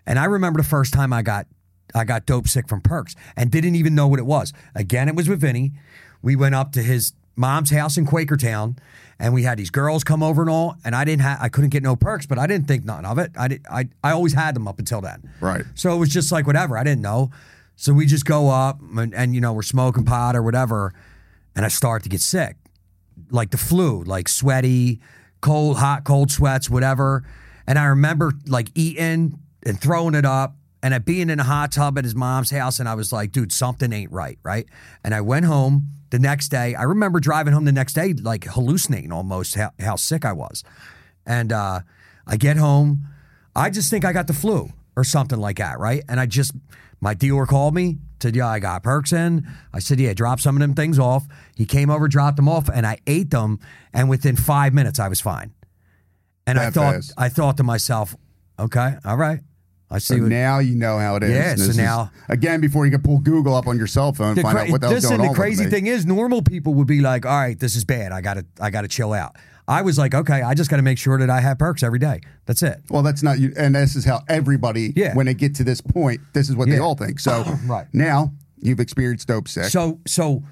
And 0.08 0.18
I 0.18 0.26
remember 0.26 0.60
the 0.62 0.68
first 0.68 0.94
time 0.94 1.14
I 1.14 1.22
got 1.22 1.48
I 1.94 2.04
got 2.04 2.26
dope 2.26 2.48
sick 2.48 2.68
from 2.68 2.82
Perks 2.82 3.16
and 3.36 3.52
didn't 3.52 3.76
even 3.76 3.96
know 3.96 4.08
what 4.08 4.20
it 4.20 4.26
was. 4.26 4.52
Again, 4.74 5.08
it 5.08 5.16
was 5.16 5.30
with 5.30 5.42
Vinny. 5.42 5.74
We 6.22 6.36
went 6.36 6.56
up 6.56 6.72
to 6.74 6.82
his 6.82 7.14
mom's 7.36 7.70
house 7.70 7.98
in 7.98 8.06
Quakertown, 8.08 8.78
and 9.20 9.34
we 9.34 9.44
had 9.44 9.58
these 9.58 9.70
girls 9.70 10.04
come 10.04 10.24
over 10.24 10.42
and 10.42 10.50
all. 10.50 10.76
And 10.84 10.96
I 10.96 11.06
didn't 11.06 11.22
have 11.22 11.40
I 11.42 11.50
couldn't 11.50 11.70
get 11.70 11.84
no 11.84 11.96
perks, 11.96 12.26
but 12.26 12.40
I 12.40 12.48
didn't 12.48 12.68
think 12.68 12.84
nothing 12.84 13.06
of 13.06 13.20
it. 13.20 13.32
I 13.38 13.48
did, 13.48 13.66
I 13.70 13.90
I 14.04 14.12
always 14.12 14.34
had 14.34 14.56
them 14.56 14.68
up 14.68 14.80
until 14.80 15.02
then. 15.02 15.30
Right. 15.40 15.64
So 15.76 15.94
it 15.94 15.98
was 15.98 16.10
just 16.10 16.32
like 16.32 16.48
whatever. 16.48 16.78
I 16.78 16.84
didn't 16.84 17.02
know. 17.02 17.32
So 17.76 17.94
we 17.94 18.06
just 18.06 18.26
go 18.26 18.50
up 18.50 18.80
and, 18.98 19.14
and 19.14 19.36
you 19.36 19.42
know 19.42 19.54
we're 19.54 19.62
smoking 19.62 20.06
pot 20.06 20.36
or 20.36 20.42
whatever, 20.42 20.94
and 21.56 21.66
I 21.66 21.68
start 21.68 22.04
to 22.04 22.10
get 22.10 22.22
sick, 22.22 22.56
like 23.30 23.52
the 23.52 23.58
flu, 23.58 24.04
like 24.04 24.28
sweaty, 24.28 25.00
cold, 25.42 25.78
hot, 25.78 26.04
cold 26.04 26.32
sweats, 26.32 26.70
whatever. 26.70 27.24
And 27.68 27.80
I 27.80 27.86
remember 27.86 28.34
like 28.48 28.70
eating 28.76 29.40
and 29.66 29.80
throwing 29.80 30.16
it 30.16 30.26
up, 30.26 30.56
and 30.84 30.94
at 30.94 31.04
being 31.04 31.32
in 31.32 31.40
a 31.40 31.44
hot 31.44 31.72
tub 31.72 31.98
at 31.98 32.04
his 32.04 32.14
mom's 32.14 32.52
house, 32.52 32.80
and 32.80 32.88
I 32.88 32.94
was 32.94 33.12
like, 33.12 33.32
dude, 33.32 33.52
something 33.52 33.92
ain't 33.92 34.12
right, 34.12 34.38
right? 34.44 34.68
And 35.04 35.16
I 35.16 35.22
went 35.22 35.46
home 35.46 35.88
the 36.12 36.20
next 36.20 36.50
day. 36.50 36.76
I 36.76 36.84
remember 36.84 37.20
driving 37.20 37.54
home 37.54 37.66
the 37.66 37.72
next 37.72 37.94
day, 37.94 38.14
like 38.14 38.44
hallucinating 38.44 39.12
almost 39.12 39.56
how, 39.56 39.72
how 39.80 39.96
sick 39.96 40.26
I 40.26 40.32
was. 40.32 40.64
And 41.26 41.52
uh, 41.52 41.80
I 42.28 42.38
get 42.38 42.58
home. 42.58 43.08
I 43.56 43.72
just 43.72 43.90
think 43.90 44.06
I 44.06 44.14
got 44.14 44.28
the 44.28 44.34
flu 44.34 44.72
or 44.96 45.04
something 45.04 45.40
like 45.40 45.58
that, 45.58 45.80
right? 45.80 46.04
And 46.08 46.20
I 46.20 46.26
just, 46.26 46.52
my 47.02 47.14
dealer 47.14 47.46
called 47.46 47.74
me, 47.76 47.98
said, 48.22 48.36
Yeah, 48.36 48.48
I 48.48 48.60
got 48.60 48.82
perks 48.84 49.12
in. 49.14 49.48
I 49.74 49.80
said, 49.80 50.00
Yeah, 50.00 50.14
drop 50.14 50.40
some 50.40 50.56
of 50.56 50.60
them 50.62 50.74
things 50.74 50.98
off. 51.00 51.26
He 51.56 51.66
came 51.66 51.90
over, 51.90 52.08
dropped 52.08 52.38
them 52.38 52.48
off, 52.50 52.70
and 52.70 52.86
I 52.86 52.98
ate 53.08 53.30
them. 53.32 53.60
And 53.94 54.10
within 54.10 54.36
five 54.36 54.74
minutes, 54.74 55.00
I 55.00 55.08
was 55.08 55.22
fine. 55.22 55.54
And 56.48 56.60
I 56.60 56.70
thought, 56.70 56.96
fast. 56.96 57.14
I 57.18 57.30
thought 57.30 57.58
to 57.58 57.64
myself, 57.64 58.16
Okay, 58.58 58.96
all 59.04 59.18
right. 59.18 59.42
I 59.92 59.98
see 60.00 60.16
So 60.16 60.22
what. 60.22 60.30
now 60.30 60.60
you 60.60 60.76
know 60.76 60.98
how 60.98 61.16
it 61.18 61.24
is. 61.24 61.30
Yeah, 61.32 61.50
And 61.52 61.60
so 61.60 61.66
this 61.68 61.76
is- 61.76 61.78
now- 61.78 62.10
again, 62.30 62.62
before 62.62 62.86
you 62.86 62.92
can 62.92 63.02
pull 63.02 63.20
Google 63.20 63.54
up 63.54 63.68
on 63.68 63.78
your 63.78 63.86
cell 63.88 64.14
phone 64.14 64.30
and 64.32 64.42
find 64.42 64.56
cra- 64.58 64.64
out 64.66 64.70
what 64.72 64.82
the 64.82 64.88
hell's 64.88 65.04
listen, 65.04 65.18
going 65.18 65.22
the 65.28 65.30
on. 65.30 65.36
crazy 65.36 65.66
with 65.66 65.74
me. 65.74 65.78
thing 65.80 65.88
is, 65.88 66.06
normal 66.06 66.42
people 66.42 66.74
would 66.76 66.88
be 66.88 67.02
like, 67.02 67.26
"All 67.26 67.38
right, 67.38 67.60
this 67.60 67.76
is 67.76 67.84
bad. 67.84 68.12
I 68.12 68.22
got 68.22 68.36
to, 68.36 68.46
I 68.60 68.70
got 68.72 68.82
to 68.82 68.88
chill 68.88 69.14
out." 69.14 69.36
I 69.68 69.82
was 69.82 69.98
like, 69.98 70.14
"Okay, 70.14 70.42
I 70.42 70.54
just 70.54 70.70
got 70.70 70.78
to 70.78 70.84
make 70.84 70.98
sure 70.98 71.18
that 71.18 71.30
I 71.30 71.40
have 71.42 71.58
perks 71.58 71.82
every 71.84 72.00
day. 72.00 72.22
That's 72.46 72.62
it." 72.62 72.82
Well, 72.90 73.02
that's 73.04 73.24
not 73.24 73.40
you. 73.40 73.52
And 73.58 73.74
this 73.76 73.96
is 73.96 74.06
how 74.06 74.22
everybody, 74.28 74.94
Yeah. 74.96 75.14
when 75.16 75.26
they 75.26 75.34
get 75.34 75.56
to 75.56 75.64
this 75.64 75.82
point, 75.82 76.22
this 76.34 76.50
is 76.50 76.56
what 76.56 76.70
they 76.70 76.78
all 76.80 76.96
think. 76.96 77.20
So 77.20 77.44
Right. 77.66 77.88
now 77.94 78.32
you've 78.62 78.80
experienced 78.80 79.28
dope 79.28 79.48
sick. 79.48 79.66
So 79.66 80.00
so 80.06 80.44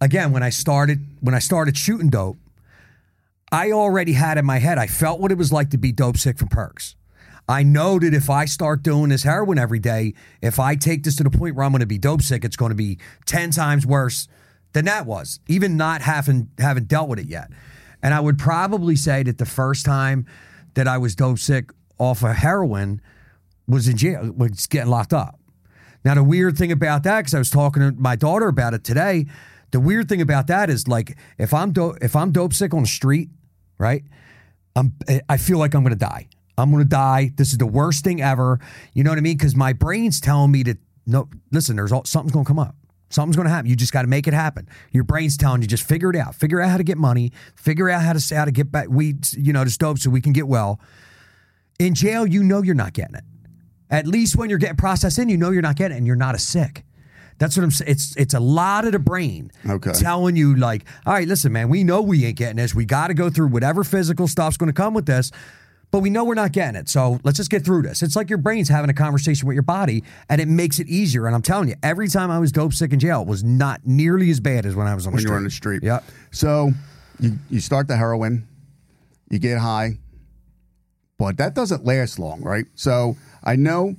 again, 0.00 0.30
when 0.32 0.42
I 0.42 0.50
started 0.50 1.04
when 1.20 1.34
I 1.34 1.40
started 1.40 1.76
shooting 1.76 2.10
dope, 2.10 2.38
I 3.52 3.72
already 3.72 4.12
had 4.12 4.38
in 4.38 4.44
my 4.44 4.58
head, 4.58 4.78
I 4.78 4.86
felt 4.86 5.20
what 5.20 5.32
it 5.32 5.38
was 5.38 5.50
like 5.52 5.70
to 5.70 5.78
be 5.78 5.90
dope 5.92 6.16
sick 6.16 6.38
from 6.38 6.48
perks. 6.48 6.94
I 7.48 7.64
know 7.64 7.98
that 7.98 8.14
if 8.14 8.30
I 8.30 8.44
start 8.44 8.84
doing 8.84 9.08
this 9.08 9.24
heroin 9.24 9.58
every 9.58 9.80
day, 9.80 10.14
if 10.40 10.60
I 10.60 10.76
take 10.76 11.02
this 11.02 11.16
to 11.16 11.24
the 11.24 11.30
point 11.30 11.56
where 11.56 11.64
I'm 11.64 11.72
going 11.72 11.80
to 11.80 11.86
be 11.86 11.98
dope 11.98 12.22
sick, 12.22 12.44
it's 12.44 12.54
going 12.54 12.68
to 12.70 12.76
be 12.76 12.98
10 13.26 13.50
times 13.50 13.84
worse 13.84 14.28
than 14.72 14.84
that 14.84 15.04
was, 15.04 15.40
even 15.48 15.76
not 15.76 16.00
having 16.02 16.48
having 16.58 16.84
dealt 16.84 17.08
with 17.08 17.18
it 17.18 17.26
yet. 17.26 17.50
And 18.02 18.14
I 18.14 18.20
would 18.20 18.38
probably 18.38 18.96
say 18.96 19.22
that 19.22 19.38
the 19.38 19.46
first 19.46 19.84
time 19.84 20.26
that 20.74 20.88
I 20.88 20.98
was 20.98 21.14
dope 21.14 21.38
sick 21.38 21.70
off 21.98 22.22
of 22.22 22.36
heroin 22.36 23.00
was 23.66 23.88
in 23.88 23.96
jail, 23.96 24.32
was 24.36 24.66
getting 24.66 24.90
locked 24.90 25.12
up. 25.12 25.38
Now 26.04 26.14
the 26.14 26.24
weird 26.24 26.56
thing 26.56 26.72
about 26.72 27.02
that, 27.02 27.20
because 27.20 27.34
I 27.34 27.38
was 27.38 27.50
talking 27.50 27.82
to 27.82 27.92
my 27.92 28.16
daughter 28.16 28.48
about 28.48 28.74
it 28.74 28.84
today, 28.84 29.26
the 29.70 29.80
weird 29.80 30.08
thing 30.08 30.20
about 30.20 30.46
that 30.48 30.70
is 30.70 30.88
like 30.88 31.16
if 31.38 31.54
I'm 31.54 31.72
dope 31.72 31.98
if 32.00 32.16
I'm 32.16 32.32
dope 32.32 32.52
sick 32.52 32.74
on 32.74 32.82
the 32.82 32.88
street, 32.88 33.28
right? 33.78 34.02
I'm 34.74 34.94
I 35.28 35.36
feel 35.36 35.58
like 35.58 35.74
I'm 35.74 35.82
gonna 35.82 35.96
die. 35.96 36.28
I'm 36.56 36.70
gonna 36.70 36.84
die. 36.84 37.32
This 37.36 37.52
is 37.52 37.58
the 37.58 37.66
worst 37.66 38.02
thing 38.02 38.20
ever. 38.20 38.60
You 38.94 39.04
know 39.04 39.10
what 39.10 39.18
I 39.18 39.22
mean? 39.22 39.36
Because 39.36 39.54
my 39.54 39.72
brain's 39.72 40.20
telling 40.20 40.50
me 40.50 40.64
to 40.64 40.76
no. 41.06 41.28
Listen, 41.52 41.76
there's 41.76 41.92
all, 41.92 42.04
something's 42.04 42.32
gonna 42.32 42.44
come 42.44 42.58
up. 42.58 42.74
Something's 43.10 43.36
gonna 43.36 43.50
happen. 43.50 43.68
You 43.68 43.76
just 43.76 43.92
got 43.92 44.02
to 44.02 44.08
make 44.08 44.26
it 44.28 44.34
happen. 44.34 44.68
Your 44.92 45.04
brain's 45.04 45.36
telling 45.36 45.60
you 45.62 45.68
just 45.68 45.82
figure 45.82 46.10
it 46.10 46.16
out. 46.16 46.34
Figure 46.34 46.60
out 46.60 46.70
how 46.70 46.76
to 46.76 46.84
get 46.84 46.96
money. 46.96 47.32
Figure 47.56 47.90
out 47.90 48.02
how 48.02 48.12
to 48.12 48.34
how 48.34 48.44
to 48.44 48.52
get 48.52 48.70
back 48.72 48.88
weed. 48.88 49.26
You 49.36 49.52
know, 49.52 49.64
to 49.64 49.78
dope 49.78 49.98
so 49.98 50.10
we 50.10 50.20
can 50.20 50.32
get 50.32 50.46
well. 50.48 50.80
In 51.78 51.94
jail, 51.94 52.26
you 52.26 52.42
know 52.42 52.62
you're 52.62 52.74
not 52.74 52.92
getting 52.92 53.16
it. 53.16 53.24
At 53.90 54.06
least 54.06 54.36
when 54.36 54.48
you're 54.48 54.58
getting 54.58 54.76
processed 54.76 55.18
in, 55.18 55.28
you 55.28 55.36
know 55.36 55.50
you're 55.50 55.62
not 55.62 55.76
getting 55.76 55.96
it, 55.96 55.98
and 55.98 56.06
you're 56.06 56.14
not 56.16 56.34
as 56.34 56.46
sick. 56.46 56.84
That's 57.38 57.56
what 57.56 57.64
I'm 57.64 57.70
saying. 57.70 57.90
It's 57.90 58.14
it's 58.16 58.34
a 58.34 58.40
lot 58.40 58.84
of 58.84 58.92
the 58.92 58.98
brain 58.98 59.50
Okay. 59.68 59.92
telling 59.92 60.36
you 60.36 60.54
like, 60.56 60.84
all 61.06 61.14
right, 61.14 61.26
listen, 61.26 61.52
man, 61.52 61.68
we 61.70 61.82
know 61.82 62.02
we 62.02 62.24
ain't 62.26 62.36
getting 62.36 62.56
this. 62.58 62.74
We 62.74 62.84
got 62.84 63.08
to 63.08 63.14
go 63.14 63.30
through 63.30 63.48
whatever 63.48 63.82
physical 63.82 64.28
stuff's 64.28 64.58
going 64.58 64.68
to 64.68 64.74
come 64.74 64.92
with 64.94 65.06
this, 65.06 65.32
but 65.90 66.00
we 66.00 66.10
know 66.10 66.24
we're 66.24 66.34
not 66.34 66.52
getting 66.52 66.78
it. 66.80 66.88
So 66.88 67.18
let's 67.24 67.36
just 67.36 67.50
get 67.50 67.64
through 67.64 67.82
this. 67.82 68.02
It's 68.02 68.14
like 68.16 68.28
your 68.28 68.38
brain's 68.38 68.68
having 68.68 68.90
a 68.90 68.94
conversation 68.94 69.46
with 69.48 69.54
your 69.54 69.62
body, 69.62 70.04
and 70.28 70.40
it 70.40 70.48
makes 70.48 70.78
it 70.78 70.86
easier. 70.88 71.26
And 71.26 71.34
I'm 71.34 71.42
telling 71.42 71.68
you, 71.68 71.74
every 71.82 72.08
time 72.08 72.30
I 72.30 72.38
was 72.38 72.52
dope 72.52 72.72
sick 72.74 72.92
in 72.92 72.98
jail, 73.00 73.22
it 73.22 73.28
was 73.28 73.42
not 73.42 73.80
nearly 73.84 74.30
as 74.30 74.40
bad 74.40 74.66
as 74.66 74.76
when 74.76 74.86
I 74.86 74.94
was 74.94 75.06
on 75.06 75.12
when 75.12 75.16
the 75.18 75.22
you 75.22 75.26
street. 75.26 75.32
were 75.32 75.38
on 75.38 75.44
the 75.44 75.50
street. 75.50 75.82
Yep. 75.82 76.04
So 76.30 76.70
you 77.18 77.38
you 77.50 77.60
start 77.60 77.88
the 77.88 77.96
heroin, 77.96 78.46
you 79.30 79.38
get 79.38 79.58
high, 79.58 79.98
but 81.18 81.36
that 81.38 81.54
doesn't 81.54 81.84
last 81.84 82.18
long, 82.18 82.40
right? 82.42 82.64
So 82.74 83.16
I 83.44 83.56
know 83.56 83.96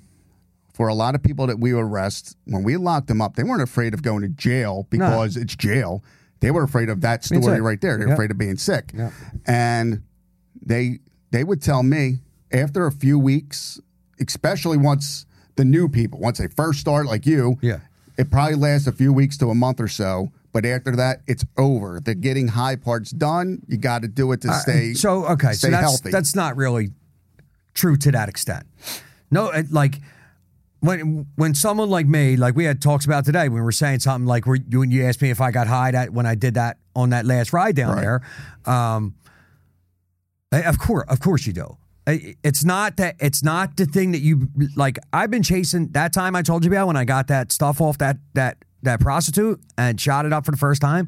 for 0.74 0.88
a 0.88 0.94
lot 0.94 1.14
of 1.16 1.22
people 1.22 1.48
that 1.48 1.60
we 1.60 1.74
arrest, 1.74 2.36
when 2.46 2.64
we 2.64 2.78
locked 2.78 3.08
them 3.08 3.22
up, 3.22 3.36
they 3.36 3.44
weren't 3.44 3.62
afraid 3.62 3.94
of 3.94 4.02
going 4.02 4.22
to 4.22 4.30
jail 4.30 4.88
because 4.90 5.36
it's 5.38 5.56
jail. 5.56 6.04
They 6.40 6.50
were 6.50 6.64
afraid 6.64 6.90
of 6.90 7.02
that 7.02 7.24
story 7.24 7.62
right 7.62 7.80
there. 7.82 7.98
They're 7.98 8.08
Yep. 8.08 8.16
afraid 8.16 8.32
of 8.32 8.38
being 8.40 8.58
sick. 8.58 8.92
Yep. 8.98 9.12
And 9.46 10.02
they 10.66 11.00
they 11.32 11.44
would 11.44 11.62
tell 11.62 11.84
me, 11.84 12.20
after 12.52 12.86
a 12.86 12.92
few 12.92 13.18
weeks, 13.18 13.80
especially 14.20 14.78
once 14.78 15.26
the 15.56 15.66
new 15.66 15.88
people, 15.90 16.20
once 16.20 16.38
they 16.38 16.48
first 16.48 16.80
start, 16.80 17.06
like 17.06 17.26
you, 17.26 17.58
Yeah. 17.62 17.80
it 18.18 18.30
probably 18.30 18.56
lasts 18.56 18.88
a 18.88 18.92
few 18.92 19.12
weeks 19.14 19.38
to 19.38 19.50
a 19.50 19.56
month 19.56 19.80
or 19.80 19.88
so. 19.88 20.32
But 20.54 20.66
after 20.66 20.94
that, 20.98 21.22
it's 21.28 21.46
over. 21.58 22.02
The 22.04 22.14
getting 22.14 22.50
high 22.50 22.76
part's 22.76 23.12
done. 23.12 23.62
You 23.68 23.78
got 23.78 24.02
to 24.02 24.10
do 24.10 24.32
it 24.34 24.42
to 24.42 24.54
stay. 24.54 24.92
Uh, 24.92 24.96
so 24.96 25.26
okay, 25.28 25.54
stay 25.54 25.68
so 25.68 25.72
that's 25.72 25.82
healthy. 25.84 26.12
that's 26.12 26.36
not 26.36 26.58
really 26.58 26.92
true 27.74 27.96
to 27.98 28.12
that 28.12 28.28
extent. 28.28 28.66
No, 29.32 29.50
it, 29.50 29.72
like 29.72 30.02
when 30.82 31.26
when 31.38 31.54
someone 31.56 31.90
like 31.90 32.06
me, 32.06 32.36
like 32.36 32.56
we 32.56 32.66
had 32.66 32.82
talks 32.82 33.06
about 33.06 33.24
today, 33.24 33.44
when 33.48 33.54
we 33.56 33.62
were 33.62 33.72
saying 33.72 34.00
something 34.00 34.26
like 34.28 34.46
when 34.46 34.92
you 34.92 35.06
asked 35.06 35.22
me 35.22 35.30
if 35.30 35.40
I 35.40 35.52
got 35.52 35.68
high 35.68 35.92
that 35.92 36.12
when 36.12 36.26
I 36.26 36.36
did 36.36 36.56
that 36.56 36.78
on 36.98 37.12
that 37.12 37.26
last 37.26 37.54
ride 37.54 37.76
down 37.78 37.96
Right. 37.96 38.02
there, 38.02 38.22
um, 38.66 39.14
of 40.52 40.80
course, 40.80 41.06
of 41.10 41.20
course 41.20 41.46
you 41.48 41.54
do. 41.54 41.78
It's 42.08 42.64
not 42.64 42.98
that 42.98 43.16
it's 43.20 43.44
not 43.44 43.78
the 43.78 43.86
thing 43.86 44.12
that 44.12 44.20
you 44.22 44.48
like. 44.76 44.98
I've 45.14 45.30
been 45.32 45.44
chasing 45.44 45.90
that 45.90 46.12
time 46.14 46.36
I 46.36 46.42
told 46.42 46.66
you 46.66 46.72
about 46.72 46.88
when 46.88 46.98
I 46.98 47.06
got 47.06 47.28
that 47.28 47.52
stuff 47.52 47.80
off 47.80 47.98
that 48.00 48.18
that 48.34 48.58
that 48.84 49.00
prostitute 49.00 49.62
and 49.78 50.02
shot 50.02 50.26
it 50.26 50.34
up 50.34 50.44
for 50.46 50.52
the 50.52 50.58
first 50.58 50.82
time. 50.82 51.08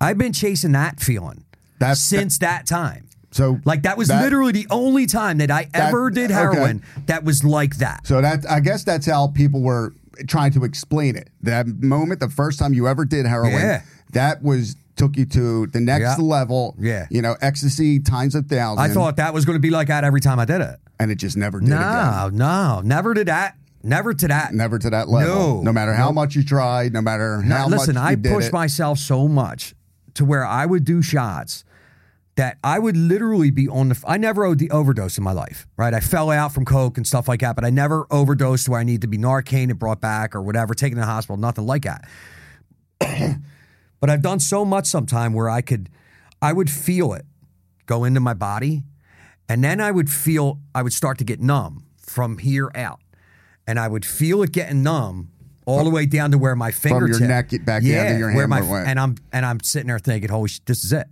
I've 0.00 0.16
been 0.16 0.32
chasing 0.32 0.72
that 0.72 1.00
feeling 1.00 1.44
That's- 1.80 2.00
since 2.00 2.38
that 2.38 2.66
time. 2.66 3.08
so 3.32 3.58
Like 3.64 3.82
that 3.82 3.98
was 3.98 4.08
that- 4.08 4.22
literally 4.22 4.52
the 4.52 4.68
only 4.70 5.06
time 5.06 5.38
that 5.38 5.50
I 5.50 5.64
That- 5.72 5.88
ever 5.88 6.08
did 6.08 6.30
okay. 6.30 6.34
heroin 6.34 6.82
that 7.06 7.24
was 7.24 7.42
like 7.42 7.78
that. 7.78 8.06
So 8.06 8.20
that 8.22 8.48
I 8.48 8.60
guess 8.60 8.84
that's 8.84 9.06
how 9.06 9.26
people 9.26 9.60
were 9.60 9.92
trying 10.28 10.52
to 10.52 10.62
explain 10.64 11.16
it. 11.16 11.30
That 11.42 11.66
moment, 11.82 12.20
the 12.20 12.28
first 12.30 12.60
time 12.60 12.72
you 12.72 12.86
ever 12.86 13.04
did 13.04 13.26
heroin, 13.26 13.52
Yeah. 13.52 13.82
that 14.12 14.42
was 14.42 14.76
took 14.98 15.16
you 15.16 15.24
to 15.26 15.66
the 15.68 15.80
next 15.80 16.02
Yeah. 16.02 16.16
level. 16.24 16.76
Yeah. 16.78 17.06
you 17.10 17.22
know, 17.22 17.36
ecstasy 17.40 17.98
times 18.00 18.34
a 18.34 18.42
thousand. 18.42 18.84
I 18.84 18.88
thought 18.92 19.16
that 19.16 19.32
was 19.32 19.44
going 19.46 19.56
to 19.56 19.60
be 19.60 19.70
like 19.70 19.88
that 19.88 20.04
every 20.04 20.20
time 20.20 20.38
I 20.38 20.44
did 20.44 20.60
it. 20.60 20.76
and 21.00 21.10
it 21.10 21.14
just 21.16 21.36
never 21.36 21.60
did 21.60 21.68
again. 21.68 21.80
No, 21.80 22.28
no, 22.32 22.80
never 22.84 23.14
to 23.14 23.24
that. 23.24 23.54
Never 23.84 24.12
to 24.12 24.28
that. 24.28 24.52
Never 24.52 24.78
to 24.80 24.90
that 24.90 25.08
level. 25.08 25.58
No. 25.58 25.62
No 25.62 25.72
matter 25.72 25.94
how 25.94 26.10
much 26.10 26.34
you 26.34 26.42
tried, 26.44 26.92
no 26.92 27.00
matter 27.00 27.40
No, 27.42 27.54
how 27.56 27.68
listen, 27.68 27.94
much 27.94 28.02
I 28.04 28.10
you 28.10 28.16
did 28.16 28.32
pushed 28.34 28.48
it. 28.48 28.52
myself 28.52 28.98
so 28.98 29.28
much 29.28 29.74
to 30.14 30.24
where 30.24 30.44
I 30.44 30.66
would 30.66 30.84
do 30.84 31.00
shots 31.00 31.62
that 32.34 32.58
I 32.64 32.78
would 32.80 32.96
literally 32.96 33.50
be 33.52 33.68
on 33.68 33.88
the. 33.90 34.02
I 34.06 34.16
never 34.16 34.44
OD 34.44 34.68
overdosed 34.72 35.16
in 35.18 35.22
my 35.24 35.30
life, 35.32 35.66
right? 35.76 35.94
I 35.94 36.00
fell 36.00 36.30
out 36.30 36.52
from 36.52 36.64
coke 36.64 36.96
and 36.96 37.06
stuff 37.06 37.28
like 37.28 37.40
that, 37.40 37.54
but 37.54 37.64
I 37.64 37.70
never 37.70 38.06
overdosed 38.10 38.68
where 38.68 38.80
I 38.80 38.84
need 38.84 39.00
to 39.02 39.08
be 39.08 39.18
Narcan 39.18 39.70
and 39.70 39.78
brought 39.78 40.00
back 40.00 40.34
or 40.34 40.42
whatever, 40.42 40.74
taken 40.74 40.96
to 40.96 41.02
the 41.02 41.06
hospital, 41.06 41.36
nothing 41.36 41.66
like 41.66 41.84
that. 41.84 42.04
but 44.00 44.10
I've 44.10 44.22
done 44.22 44.40
so 44.40 44.64
much 44.64 44.86
sometime 44.86 45.32
where 45.32 45.48
I 45.50 45.60
could, 45.60 45.88
I 46.40 46.52
would 46.52 46.70
feel 46.70 47.12
it 47.12 47.24
go 47.86 48.04
into 48.04 48.20
my 48.20 48.34
body, 48.34 48.84
and 49.48 49.64
then 49.64 49.80
I 49.80 49.90
would 49.90 50.10
feel 50.10 50.58
I 50.74 50.82
would 50.82 50.92
start 50.92 51.18
to 51.18 51.24
get 51.24 51.40
numb 51.40 51.84
from 51.98 52.38
here 52.38 52.70
out, 52.74 53.00
and 53.66 53.78
I 53.78 53.88
would 53.88 54.04
feel 54.04 54.42
it 54.42 54.52
getting 54.52 54.82
numb 54.82 55.30
all 55.66 55.84
the 55.84 55.90
way 55.90 56.06
down 56.06 56.30
to 56.30 56.38
where 56.38 56.54
my 56.56 56.68
your 56.68 56.72
fingertip, 56.72 57.20
neck 57.28 57.50
back 57.64 57.82
down 57.82 58.12
to 58.12 58.18
your 58.18 58.34
where 58.34 58.48
my 58.48 58.60
went. 58.62 58.88
and 58.88 58.98
I'm 59.00 59.16
and 59.32 59.44
I'm 59.44 59.60
sitting 59.60 59.88
there 59.88 59.98
thinking, 59.98 60.30
holy, 60.30 60.48
sh- 60.48 60.60
this 60.66 60.84
is 60.84 60.92
it, 60.92 61.06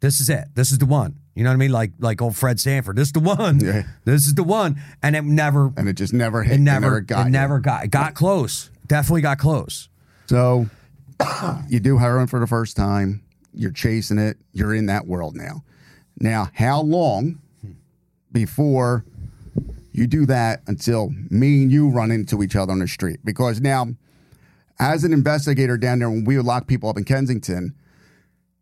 this 0.00 0.20
is 0.20 0.28
it, 0.30 0.44
this 0.54 0.70
is 0.72 0.78
the 0.78 0.86
one. 0.86 1.16
You 1.34 1.44
know 1.44 1.50
what 1.50 1.54
I 1.54 1.58
mean? 1.58 1.72
Like 1.72 1.92
like 1.98 2.20
old 2.20 2.36
Fred 2.36 2.60
Sanford, 2.60 2.96
this 2.96 3.08
is 3.08 3.12
the 3.12 3.20
one, 3.20 3.58
Yeah. 3.60 3.84
this 4.04 4.26
is 4.26 4.34
the 4.34 4.44
one, 4.44 4.80
and 5.02 5.16
it 5.16 5.24
never, 5.24 5.72
and 5.76 5.88
it 5.88 5.94
just 5.94 6.12
never 6.12 6.42
hit. 6.42 6.54
it 6.56 6.60
never, 6.60 7.00
got 7.00 7.22
it 7.22 7.24
you. 7.26 7.30
never 7.30 7.58
got, 7.58 7.84
it 7.84 7.90
got 7.90 8.14
close, 8.14 8.70
definitely 8.86 9.22
got 9.22 9.38
close. 9.38 9.88
So 10.26 10.68
you 11.68 11.80
do 11.80 11.98
heroin 11.98 12.26
for 12.26 12.40
the 12.40 12.46
first 12.46 12.76
time. 12.76 13.22
You're 13.54 13.72
chasing 13.72 14.18
it. 14.18 14.38
You're 14.52 14.74
in 14.74 14.86
that 14.86 15.06
world 15.06 15.36
now. 15.36 15.64
Now, 16.18 16.50
how 16.54 16.80
long 16.82 17.40
before 18.30 19.04
you 19.92 20.06
do 20.06 20.24
that 20.26 20.62
until 20.66 21.10
me 21.30 21.62
and 21.62 21.72
you 21.72 21.88
run 21.88 22.10
into 22.10 22.42
each 22.42 22.56
other 22.56 22.72
on 22.72 22.78
the 22.78 22.88
street? 22.88 23.20
Because 23.24 23.60
now, 23.60 23.88
as 24.78 25.04
an 25.04 25.12
investigator 25.12 25.76
down 25.76 25.98
there, 25.98 26.10
when 26.10 26.24
we 26.24 26.36
would 26.36 26.46
lock 26.46 26.66
people 26.66 26.88
up 26.88 26.96
in 26.96 27.04
Kensington, 27.04 27.74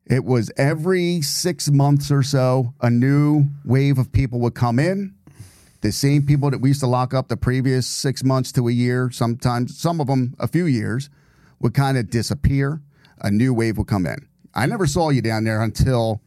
it 0.07 0.25
was 0.25 0.51
every 0.57 1.23
six 1.23 1.71
months 1.71 2.11
or 2.11 2.23
so, 2.23 2.75
a 2.81 2.91
new 2.91 3.45
wave 3.65 3.97
of 3.97 4.11
people 4.11 4.41
would 4.41 4.55
come 4.55 4.79
in. 4.79 5.15
The 5.83 5.93
same 5.93 6.27
people 6.27 6.51
that 6.51 6.61
we 6.61 6.71
used 6.71 6.81
to 6.81 6.87
lock 6.87 7.15
up 7.15 7.29
the 7.29 7.37
previous 7.37 7.87
six 7.87 8.25
months 8.25 8.53
to 8.53 8.69
a 8.69 8.73
year, 8.73 9.11
sometimes 9.13 9.79
some 9.79 10.01
of 10.01 10.09
them 10.09 10.35
a 10.39 10.49
few 10.49 10.67
years, 10.67 11.09
would 11.61 11.75
kind 11.75 11.97
of 11.99 12.11
disappear. 12.11 12.81
A 13.21 13.31
new 13.31 13.53
wave 13.53 13.77
would 13.79 13.87
come 13.87 14.07
in. 14.07 14.27
I 14.55 14.67
never 14.67 14.87
saw 14.87 15.11
you 15.11 15.21
down 15.23 15.45
there 15.45 15.63
until 15.63 16.23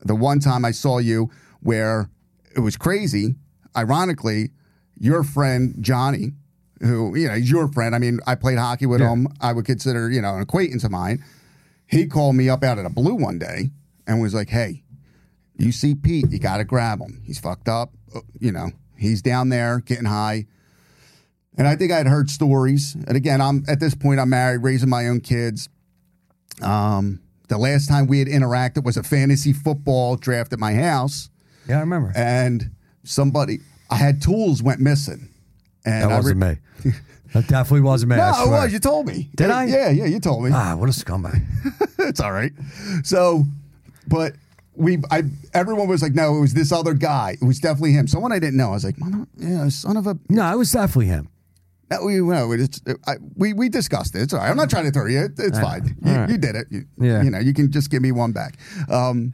the 0.00 0.14
one 0.16 0.40
time 0.40 0.64
I 0.64 0.72
saw 0.72 0.98
you 0.98 1.30
where 1.60 2.10
it 2.54 2.60
was 2.60 2.76
crazy. 2.76 3.36
Ironically, 3.76 4.50
your 4.98 5.22
friend 5.22 5.74
Johnny, 5.80 6.32
who, 6.80 7.14
you 7.16 7.28
know, 7.28 7.34
he's 7.34 7.50
your 7.50 7.68
friend. 7.68 7.94
I 7.94 7.98
mean, 7.98 8.18
I 8.26 8.34
played 8.34 8.58
hockey 8.58 8.86
with 8.86 9.00
Yeah. 9.00 9.12
him. 9.12 9.28
I 9.40 9.52
would 9.52 9.64
consider, 9.64 10.10
you 10.10 10.20
know, 10.20 10.34
an 10.36 10.42
acquaintance 10.42 10.84
of 10.84 10.90
mine. 10.90 11.22
He 11.86 12.06
called 12.06 12.34
me 12.36 12.48
up 12.48 12.64
out 12.64 12.78
of 12.78 12.84
the 12.84 12.90
blue 12.90 13.14
one 13.14 13.38
day 13.38 13.70
and 14.06 14.20
was 14.20 14.34
like, 14.34 14.48
hey, 14.50 14.82
you 15.56 15.72
see 15.72 15.94
Pete, 15.94 16.30
you 16.30 16.38
got 16.38 16.56
to 16.58 16.64
grab 16.64 17.00
him. 17.00 17.22
He's 17.24 17.38
fucked 17.38 17.68
up. 17.68 17.92
Uh, 18.14 18.20
You 18.38 18.52
know, 18.52 18.70
he's 18.98 19.22
down 19.22 19.48
there 19.48 19.78
getting 19.80 20.04
high. 20.06 20.46
And 21.58 21.66
I 21.66 21.74
think 21.76 21.90
I'd 21.92 22.06
heard 22.06 22.28
stories. 22.30 22.94
And 22.94 23.16
again, 23.16 23.40
I'm 23.40 23.64
at 23.68 23.80
this 23.80 23.94
point, 23.94 24.20
I'm 24.20 24.30
married, 24.30 24.62
raising 24.62 24.88
my 24.90 25.08
own 25.08 25.20
kids. 25.20 25.68
Um, 26.62 27.20
the 27.48 27.58
last 27.58 27.88
time 27.88 28.06
we 28.06 28.18
had 28.18 28.28
interacted 28.28 28.84
was 28.84 28.96
a 28.96 29.02
fantasy 29.02 29.52
football 29.52 30.16
draft 30.16 30.52
at 30.52 30.58
my 30.58 30.74
house, 30.74 31.30
Yeah, 31.68 31.76
I 31.78 31.80
remember. 31.80 32.12
and 32.16 32.70
somebody, 33.04 33.60
I 33.90 33.96
had 33.96 34.20
tools 34.22 34.62
went 34.62 34.80
missing. 34.80 35.28
And 35.84 36.10
that 36.10 36.16
wasn't 36.16 36.40
me. 36.40 36.56
That 37.32 37.46
definitely 37.48 37.82
wasn't 37.82 38.10
me. 38.10 38.16
No, 38.20 38.28
it 38.44 38.50
was. 38.50 38.72
You 38.72 38.78
told 38.80 39.06
me. 39.06 39.28
Did 39.36 39.50
I? 39.50 39.64
Yeah, 39.66 39.90
yeah, 39.90 40.06
you 40.06 40.18
told 40.20 40.44
me. 40.44 40.50
Ah, 40.52 40.74
what 40.76 40.88
a 40.88 40.92
scumbag. 40.92 41.40
it's 42.00 42.18
all 42.20 42.32
right. 42.32 42.52
So, 43.04 43.44
but 44.08 44.32
we, 44.74 44.98
I, 45.10 45.22
everyone 45.54 45.86
was 45.88 46.02
like, 46.02 46.14
no, 46.14 46.36
it 46.36 46.40
was 46.40 46.54
this 46.54 46.72
other 46.72 46.94
guy. 46.94 47.36
It 47.40 47.44
was 47.44 47.60
definitely 47.60 47.92
him. 47.92 48.08
Someone 48.08 48.32
I 48.32 48.38
didn't 48.40 48.56
know. 48.56 48.70
I 48.70 48.72
was 48.72 48.84
like, 48.84 48.96
yeah, 49.36 49.68
son 49.68 49.96
of 49.96 50.06
a. 50.06 50.18
No, 50.28 50.52
it 50.52 50.56
was 50.56 50.72
definitely 50.72 51.06
him. 51.06 51.28
No, 51.90 52.04
we, 52.04 52.20
no, 52.20 52.50
it's, 52.52 52.80
I, 53.06 53.14
we, 53.36 53.52
we 53.52 53.68
discussed 53.68 54.16
it. 54.16 54.22
It's 54.22 54.32
all 54.32 54.40
right. 54.40 54.50
I'm 54.50 54.56
not 54.56 54.68
trying 54.70 54.86
to 54.86 54.90
throw 54.90 55.06
you. 55.06 55.26
It, 55.26 55.32
it's 55.38 55.60
fine. 55.60 55.96
You, 56.04 56.12
right. 56.12 56.28
you 56.28 56.38
did 56.38 56.56
it. 56.56 56.66
You, 56.70 56.84
Yeah. 56.98 57.22
You 57.22 57.30
know, 57.30 57.38
you 57.38 57.54
can 57.54 57.70
just 57.70 57.90
give 57.90 58.02
me 58.02 58.10
one 58.10 58.32
back. 58.32 58.58
Um, 58.90 59.32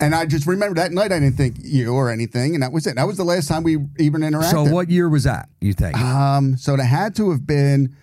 and 0.00 0.14
I 0.14 0.26
just 0.26 0.46
remember 0.46 0.74
that 0.76 0.92
night 0.92 1.12
I 1.12 1.18
didn't 1.18 1.36
think 1.36 1.56
you 1.60 1.92
or 1.94 2.10
anything, 2.10 2.54
and 2.54 2.62
that 2.62 2.72
was 2.72 2.86
it. 2.86 2.96
That 2.96 3.06
was 3.06 3.16
the 3.16 3.24
last 3.24 3.48
time 3.48 3.62
we 3.62 3.78
even 3.98 4.20
interacted. 4.20 4.50
So 4.50 4.64
what 4.64 4.90
year 4.90 5.08
was 5.08 5.24
that, 5.24 5.48
you 5.60 5.72
think? 5.72 5.96
Um, 5.98 6.56
so 6.56 6.74
it 6.74 6.80
had 6.80 7.14
to 7.16 7.30
have 7.30 7.46
been 7.46 7.96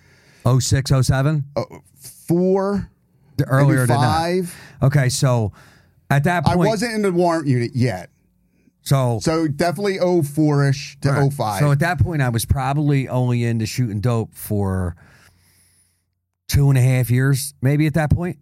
06, 0.44 0.90
07? 1.02 1.44
four, 2.26 2.90
The 3.36 3.44
earlier 3.44 3.80
maybe 3.80 3.88
than 3.88 4.00
that. 4.00 4.14
five. 4.14 4.56
Okay, 4.82 5.08
so 5.08 5.52
at 6.10 6.24
that 6.24 6.44
point, 6.44 6.54
I 6.54 6.56
wasn't 6.56 6.94
in 6.94 7.02
the 7.02 7.12
warrant 7.12 7.46
unit 7.46 7.72
yet. 7.74 8.10
So 8.82 9.18
So 9.20 9.48
definitely 9.48 9.98
04 9.98 10.68
ish 10.68 10.98
to 11.00 11.10
right. 11.10 11.32
05. 11.32 11.60
So 11.60 11.70
at 11.72 11.78
that 11.80 11.98
point, 12.00 12.20
I 12.22 12.28
was 12.28 12.44
probably 12.44 13.08
only 13.08 13.44
into 13.44 13.64
shooting 13.66 14.00
dope 14.00 14.34
for 14.34 14.96
two 16.48 16.68
and 16.68 16.76
a 16.78 16.82
half 16.82 17.10
years, 17.10 17.54
maybe 17.62 17.86
at 17.86 17.94
that 17.94 18.10
point. 18.10 18.38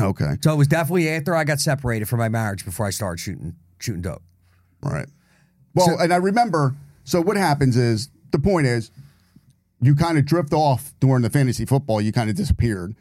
okay. 0.00 0.34
So 0.42 0.52
it 0.52 0.56
was 0.56 0.68
definitely 0.68 1.08
after 1.08 1.34
I 1.34 1.44
got 1.44 1.60
separated 1.60 2.08
from 2.08 2.18
my 2.18 2.28
marriage 2.28 2.64
before 2.64 2.86
I 2.86 2.90
started 2.90 3.18
shooting 3.20 3.54
shooting 3.78 4.02
dope. 4.02 4.22
Right. 4.82 5.06
Well, 5.74 5.86
So- 5.86 5.98
and 5.98 6.12
I 6.12 6.16
remember. 6.16 6.74
So 7.04 7.20
what 7.20 7.36
happens 7.36 7.76
is 7.76 8.08
the 8.32 8.38
point 8.38 8.66
is, 8.66 8.90
you 9.80 9.94
kind 9.94 10.18
of 10.18 10.24
drift 10.24 10.52
off 10.52 10.92
during 11.00 11.22
the 11.22 11.30
fantasy 11.30 11.64
football. 11.66 12.00
You 12.00 12.10
kind 12.10 12.28
of 12.30 12.34
disappeared, 12.36 12.96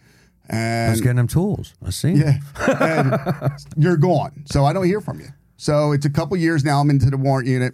And 0.47 0.89
I 0.89 0.91
was 0.91 1.01
getting 1.01 1.15
them 1.15 1.27
tools. 1.27 1.73
I 1.83 1.89
see. 1.89 2.11
yeah, 2.11 2.37
and 2.79 3.51
you're 3.77 3.97
gone. 3.97 4.43
So 4.45 4.63
I 4.65 4.73
don't 4.73 4.85
hear 4.85 5.01
from 5.01 5.19
you. 5.21 5.29
So 5.57 5.91
it's 5.91 6.05
a 6.05 6.09
couple 6.09 6.37
years 6.37 6.63
now. 6.63 6.79
I'm 6.79 6.89
into 6.89 7.09
the 7.09 7.17
warrant 7.17 7.47
unit. 7.47 7.73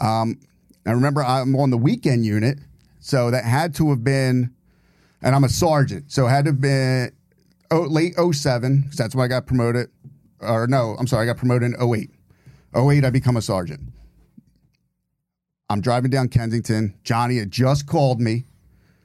Um, 0.00 0.40
I 0.86 0.92
remember 0.92 1.22
I'm 1.22 1.54
on 1.56 1.70
the 1.70 1.78
weekend 1.78 2.24
unit, 2.24 2.58
so 3.00 3.30
that 3.30 3.44
had 3.44 3.74
to 3.76 3.90
have 3.90 4.02
been, 4.02 4.54
and 5.22 5.34
I'm 5.34 5.44
a 5.44 5.48
sergeant, 5.48 6.10
so 6.10 6.26
it 6.26 6.30
had 6.30 6.44
to 6.46 6.52
have 6.52 6.60
been 6.60 7.12
oh, 7.70 7.82
late 7.82 8.14
07, 8.16 8.82
because 8.82 8.96
that's 8.96 9.14
when 9.14 9.24
I 9.24 9.28
got 9.28 9.46
promoted. 9.46 9.90
Or 10.40 10.66
no, 10.66 10.96
I'm 10.98 11.06
sorry, 11.06 11.24
I 11.24 11.26
got 11.26 11.36
promoted 11.36 11.74
in 11.74 11.94
08. 11.94 12.10
08, 12.74 13.04
I 13.04 13.10
become 13.10 13.36
a 13.36 13.42
sergeant. 13.42 13.80
I'm 15.68 15.80
driving 15.80 16.10
down 16.10 16.28
Kensington. 16.28 16.94
Johnny 17.04 17.38
had 17.38 17.50
just 17.50 17.86
called 17.86 18.20
me. 18.20 18.44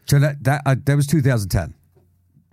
So 0.08 0.20
that 0.20 0.44
that 0.44 0.62
uh, 0.66 0.76
that 0.86 0.96
was 0.96 1.08
2010 1.08 1.76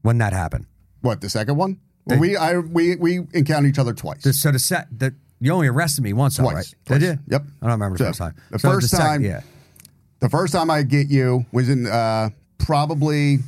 when 0.03 0.19
that 0.19 0.33
happened. 0.33 0.67
What 1.01 1.21
the 1.21 1.31
second 1.31 1.57
one? 1.57 1.81
Well, 2.05 2.19
we 2.19 2.37
I 2.37 2.59
we 2.59 2.97
we 2.97 3.21
encountered 3.33 3.69
each 3.69 3.79
other 3.79 3.95
twice. 3.95 4.23
The- 4.23 4.33
so 4.33 4.51
the 4.51 4.59
set 4.59 4.87
that 4.99 5.15
you 5.43 5.53
only 5.53 5.67
arrested 5.69 6.03
me 6.03 6.13
once, 6.13 6.39
right? 6.39 6.53
Twice. 6.53 6.75
Did 6.87 7.03
you? 7.03 7.19
Yep. 7.29 7.43
I 7.61 7.67
don't 7.67 7.73
remember 7.73 7.99
the 7.99 8.05
So, 8.05 8.09
first 8.11 8.19
time. 8.19 8.35
the 8.51 8.59
first 8.59 8.89
second- 8.89 9.07
time- 9.07 9.23
yeah. 9.23 9.41
The 10.21 10.29
first 10.31 10.53
time 10.53 10.71
I 10.71 10.83
get 10.85 11.09
you 11.09 11.45
was 11.53 11.69
in 11.69 11.87
uh, 11.87 12.31
probably 12.59 13.41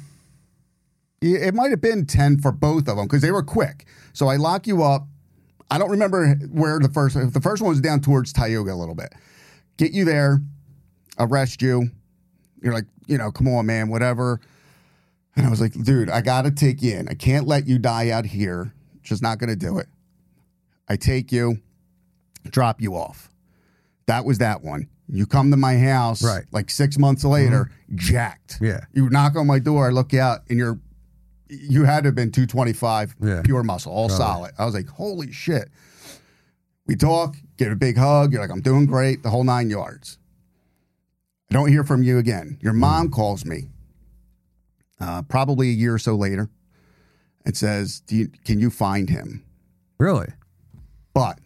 it 1.21 1.55
might 1.55 1.71
have 1.71 1.81
been 1.81 2.05
10 2.05 2.41
for 2.41 2.53
both 2.53 2.89
of 2.89 2.97
them 2.97 3.07
because 3.07 3.23
they 3.23 3.31
were 3.31 3.43
quick. 3.43 3.87
So 4.13 4.27
I 4.29 4.37
lock 4.37 4.67
you 4.67 4.83
up. 4.83 5.07
I 5.71 5.79
don't 5.79 5.91
remember 5.91 6.35
where 6.51 6.79
the 6.81 6.89
first 6.91 7.17
the 7.33 7.41
first 7.41 7.63
one 7.63 7.71
was 7.71 7.81
down 7.81 8.01
towards 8.01 8.33
Tioga 8.33 8.73
a 8.73 8.75
little 8.75 8.95
bit. 8.95 9.13
Get 9.79 9.93
you 9.93 10.05
there, 10.05 10.41
arrest 11.19 11.63
you. 11.63 11.91
You're 12.63 12.75
like, 12.75 12.85
you 13.07 13.19
know, 13.19 13.31
come 13.33 13.49
on, 13.49 13.67
man, 13.67 13.89
whatever. 13.89 14.41
And 15.37 15.47
I 15.47 15.51
was 15.51 15.61
like, 15.61 15.73
dude, 15.83 16.11
I 16.11 16.21
got 16.21 16.43
to 16.43 16.51
take 16.51 16.83
you 16.83 16.97
in. 16.97 17.09
I 17.09 17.15
can't 17.15 17.47
let 17.47 17.67
you 17.67 17.79
die 17.79 18.11
out 18.11 18.27
here. 18.27 18.73
Just 19.03 19.23
not 19.23 19.39
going 19.39 19.51
to 19.51 19.57
do 19.57 19.79
it. 19.79 19.87
I 20.89 20.97
take 20.97 21.33
you, 21.33 21.59
drop 22.51 22.81
you 22.81 22.95
off. 22.95 23.31
That 24.07 24.25
was 24.25 24.39
that 24.39 24.63
one. 24.63 24.89
You 25.09 25.27
come 25.27 25.51
to 25.51 25.57
my 25.57 25.77
house, 25.79 26.23
Right. 26.25 26.45
Like 26.53 26.71
six 26.71 26.99
months 26.99 27.25
later, 27.25 27.71
jacked. 27.95 28.59
Yeah. 28.61 28.85
You 28.93 29.09
knock 29.11 29.37
on 29.37 29.47
my 29.47 29.59
door. 29.59 29.87
I 29.87 29.91
look 29.91 30.15
out, 30.15 30.41
and 30.49 30.59
you're, 30.59 30.79
you 31.49 31.85
had 31.85 32.05
to 32.05 32.09
have 32.09 32.15
been 32.15 32.31
two 32.33 32.47
twenty 32.47 32.73
five, 32.73 33.15
Yeah. 33.21 33.43
pure 33.43 33.63
muscle, 33.63 33.93
all 33.93 34.09
solid. 34.09 34.53
I 34.59 34.65
was 34.65 34.75
like, 34.75 34.89
holy 34.89 35.31
shit. 35.31 35.69
We 36.87 36.97
talk, 36.97 37.37
get 37.57 37.71
a 37.73 37.77
big 37.77 37.97
hug. 37.97 38.33
You're 38.33 38.43
like, 38.43 38.51
I'm 38.51 38.61
doing 38.63 38.87
great, 38.87 39.23
the 39.23 39.31
whole 39.31 39.45
nine 39.45 39.71
yards. 39.71 40.19
I 41.51 41.55
don't 41.55 41.69
hear 41.69 41.85
from 41.85 42.03
you 42.03 42.19
again. 42.19 42.59
Your 42.63 42.73
mom 42.73 43.11
calls 43.11 43.45
me, 43.45 43.69
uh, 45.01 45.23
probably 45.23 45.69
a 45.69 45.73
year 45.73 45.95
or 45.95 45.99
so 45.99 46.15
later, 46.15 46.49
and 47.45 47.57
says, 47.57 48.01
Do 48.01 48.17
you, 48.17 48.29
"Can 48.45 48.59
you 48.59 48.71
find 48.71 49.09
him?" 49.11 49.45
Really? 49.99 50.29
But 51.13 51.39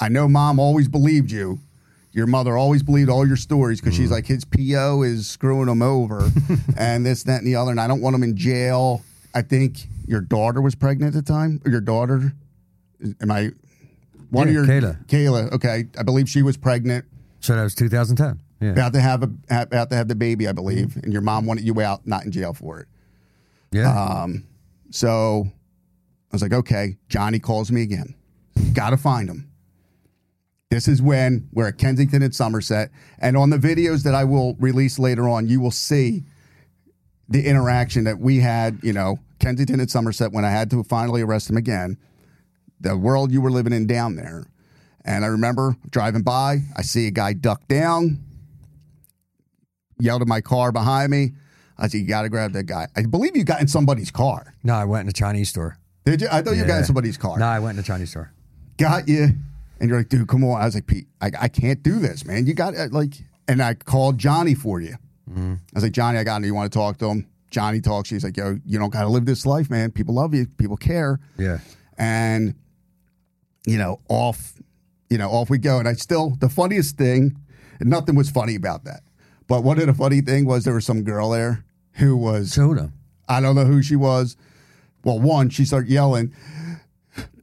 I 0.00 0.08
know 0.08 0.28
mom 0.28 0.58
always 0.58 0.88
believed 0.88 1.30
you. 1.30 1.60
Your 2.12 2.26
mother 2.26 2.56
always 2.56 2.82
believed 2.82 3.10
all 3.10 3.26
your 3.26 3.36
stories 3.36 3.80
because 3.80 3.94
she's 3.94 4.10
like, 4.10 4.26
his 4.26 4.44
PO 4.44 5.02
is 5.02 5.28
screwing 5.28 5.68
him 5.68 5.82
over 5.82 6.30
and 6.78 7.04
this, 7.04 7.22
that, 7.24 7.38
and 7.38 7.46
the 7.46 7.56
other. 7.56 7.70
And 7.70 7.80
I 7.80 7.86
don't 7.86 8.00
want 8.00 8.16
him 8.16 8.22
in 8.22 8.36
jail. 8.36 9.02
I 9.34 9.42
think 9.42 9.78
your 10.06 10.22
daughter 10.22 10.62
was 10.62 10.74
pregnant 10.74 11.14
at 11.14 11.24
the 11.24 11.30
time. 11.32 11.60
Or 11.66 11.70
your 11.70 11.82
daughter? 11.82 12.32
Am 13.20 13.30
I? 13.30 13.50
One 14.30 14.50
Yeah, 14.50 14.60
of 14.60 14.66
your 14.68 14.80
Kayla. 14.80 15.06
Kayla. 15.06 15.52
Okay. 15.52 15.86
I 15.98 16.02
believe 16.02 16.28
she 16.28 16.40
was 16.42 16.56
pregnant, 16.56 17.04
So 17.40 17.54
that 17.54 17.62
was 17.62 17.74
2010. 17.74 18.40
Yeah. 18.62 18.70
about 18.70 18.94
to 18.94 19.00
have 19.02 19.22
a 19.22 19.30
about 19.50 19.90
to 19.90 19.96
have 19.96 20.08
the 20.08 20.14
baby, 20.14 20.48
I 20.48 20.52
believe. 20.52 20.96
And 20.96 21.12
your 21.12 21.20
mom 21.20 21.44
wanted 21.44 21.64
you 21.64 21.78
out, 21.82 22.06
not 22.06 22.24
in 22.24 22.32
jail 22.32 22.54
for 22.54 22.80
it. 22.80 22.88
Yeah. 23.72 23.92
Um, 23.94 24.44
so 24.90 25.46
I 25.46 26.34
was 26.34 26.40
like, 26.40 26.54
okay, 26.54 26.96
Johnny 27.10 27.38
calls 27.38 27.70
me 27.70 27.82
again. 27.82 28.14
Got 28.72 28.90
to 28.90 28.96
find 28.96 29.28
him. 29.28 29.50
This 30.70 30.88
is 30.88 31.00
when 31.00 31.48
we're 31.52 31.68
at 31.68 31.78
Kensington 31.78 32.22
and 32.22 32.34
Somerset. 32.34 32.90
And 33.18 33.36
on 33.36 33.50
the 33.50 33.56
videos 33.56 34.02
that 34.02 34.14
I 34.14 34.24
will 34.24 34.54
release 34.58 34.98
later 34.98 35.28
on, 35.28 35.46
you 35.46 35.60
will 35.60 35.70
see 35.70 36.24
the 37.28 37.46
interaction 37.46 38.04
that 38.04 38.18
we 38.18 38.38
had, 38.40 38.80
you 38.82 38.92
know, 38.92 39.18
Kensington 39.38 39.80
and 39.80 39.90
Somerset 39.90 40.32
when 40.32 40.44
I 40.44 40.50
had 40.50 40.70
to 40.70 40.82
finally 40.82 41.22
arrest 41.22 41.48
him 41.50 41.56
again, 41.56 41.98
the 42.80 42.96
world 42.96 43.32
you 43.32 43.40
were 43.40 43.50
living 43.50 43.72
in 43.72 43.86
down 43.86 44.16
there. 44.16 44.44
And 45.04 45.24
I 45.24 45.28
remember 45.28 45.76
driving 45.90 46.22
by, 46.22 46.62
I 46.76 46.82
see 46.82 47.06
a 47.06 47.12
guy 47.12 47.32
duck 47.32 47.68
down, 47.68 48.18
yelled 50.00 50.22
at 50.22 50.28
my 50.28 50.40
car 50.40 50.72
behind 50.72 51.10
me. 51.10 51.32
I 51.78 51.86
said, 51.86 51.98
You 51.98 52.08
got 52.08 52.22
to 52.22 52.28
grab 52.28 52.52
that 52.54 52.64
guy. 52.64 52.88
I 52.96 53.02
believe 53.02 53.36
you 53.36 53.44
got 53.44 53.60
in 53.60 53.68
somebody's 53.68 54.10
car. 54.10 54.54
no, 54.64 54.74
I 54.74 54.84
went 54.84 55.02
in 55.02 55.08
a 55.10 55.12
Chinese 55.12 55.50
store. 55.50 55.78
Did 56.04 56.22
you? 56.22 56.28
I 56.30 56.42
thought 56.42 56.56
you 56.56 56.64
got 56.64 56.78
in 56.78 56.84
somebody's 56.84 57.16
car. 57.16 57.38
No, 57.38 57.46
I 57.46 57.58
went 57.60 57.76
in 57.76 57.80
a 57.80 57.86
Chinese 57.86 58.10
store. 58.10 58.32
Got 58.78 59.08
you. 59.08 59.28
And 59.78 59.88
you're 59.88 59.98
like, 59.98 60.08
dude, 60.08 60.28
come 60.28 60.44
on. 60.44 60.60
I 60.60 60.64
was 60.64 60.74
like, 60.74 60.86
Pete, 60.86 61.06
I, 61.20 61.30
I 61.40 61.48
can't 61.48 61.82
do 61.82 61.98
this, 61.98 62.24
man. 62.24 62.46
You 62.46 62.54
got 62.54 62.74
like, 62.92 63.14
and 63.46 63.62
I 63.62 63.74
called 63.74 64.18
Johnny 64.18 64.54
for 64.54 64.80
you. 64.80 64.96
Mm-hmm. 65.30 65.54
I 65.54 65.74
was 65.74 65.82
like, 65.82 65.92
Johnny, 65.92 66.18
I 66.18 66.24
got 66.24 66.36
him. 66.38 66.44
You 66.44 66.54
want 66.54 66.72
to 66.72 66.78
talk 66.78 66.98
to 66.98 67.06
him? 67.06 67.26
Johnny 67.50 67.80
talks. 67.80 68.10
He's 68.10 68.24
like, 68.24 68.36
yo, 68.36 68.58
you 68.64 68.78
don't 68.78 68.92
got 68.92 69.02
to 69.02 69.08
live 69.08 69.26
this 69.26 69.46
life, 69.46 69.70
man. 69.70 69.90
People 69.90 70.14
love 70.14 70.34
you. 70.34 70.46
People 70.58 70.76
care. 70.76 71.20
Yeah. 71.38 71.58
And, 71.98 72.54
you 73.66 73.78
know, 73.78 74.00
off, 74.08 74.54
you 75.10 75.18
know, 75.18 75.30
off 75.30 75.50
we 75.50 75.58
go. 75.58 75.78
And 75.78 75.88
I 75.88 75.94
still, 75.94 76.30
the 76.38 76.48
funniest 76.48 76.96
thing, 76.96 77.36
and 77.80 77.90
nothing 77.90 78.14
was 78.14 78.30
funny 78.30 78.54
about 78.54 78.84
that. 78.84 79.02
But 79.46 79.62
one 79.62 79.78
of 79.78 79.86
the 79.86 79.94
funny 79.94 80.20
thing 80.20 80.44
was 80.44 80.64
there 80.64 80.74
was 80.74 80.84
some 80.84 81.04
girl 81.04 81.30
there 81.30 81.64
who 81.92 82.16
was 82.16 82.54
him. 82.54 82.92
I 83.28 83.40
don't 83.40 83.54
know 83.54 83.64
who 83.64 83.82
she 83.82 83.96
was. 83.96 84.36
Well, 85.04 85.20
one, 85.20 85.50
she 85.50 85.64
started 85.64 85.88
yelling, 85.88 86.34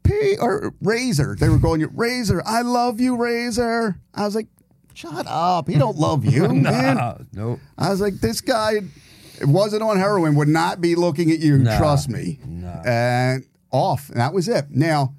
P 0.03 0.35
or 0.39 0.73
Razor. 0.81 1.35
They 1.39 1.49
were 1.49 1.57
going, 1.59 1.81
Razor, 1.95 2.41
I 2.45 2.61
love 2.61 2.99
you, 2.99 3.15
Razor. 3.15 3.97
I 4.13 4.25
was 4.25 4.35
like, 4.35 4.47
shut 4.93 5.25
up. 5.27 5.67
He 5.69 5.77
don't 5.77 5.97
love 5.97 6.25
you, 6.25 6.47
man. 6.53 6.97
Uh, 6.97 7.23
nope. 7.33 7.59
I 7.77 7.89
was 7.89 8.01
like, 8.01 8.15
this 8.15 8.41
guy 8.41 8.73
it 9.41 9.47
wasn't 9.47 9.81
on 9.81 9.97
heroin, 9.97 10.35
would 10.35 10.47
not 10.47 10.79
be 10.79 10.95
looking 10.95 11.31
at 11.31 11.39
you. 11.39 11.57
No. 11.57 11.75
Trust 11.77 12.07
me. 12.09 12.39
And 12.85 13.45
off. 13.71 14.09
And 14.09 14.19
that 14.19 14.33
was 14.33 14.47
it. 14.47 14.65
Now, 14.69 15.15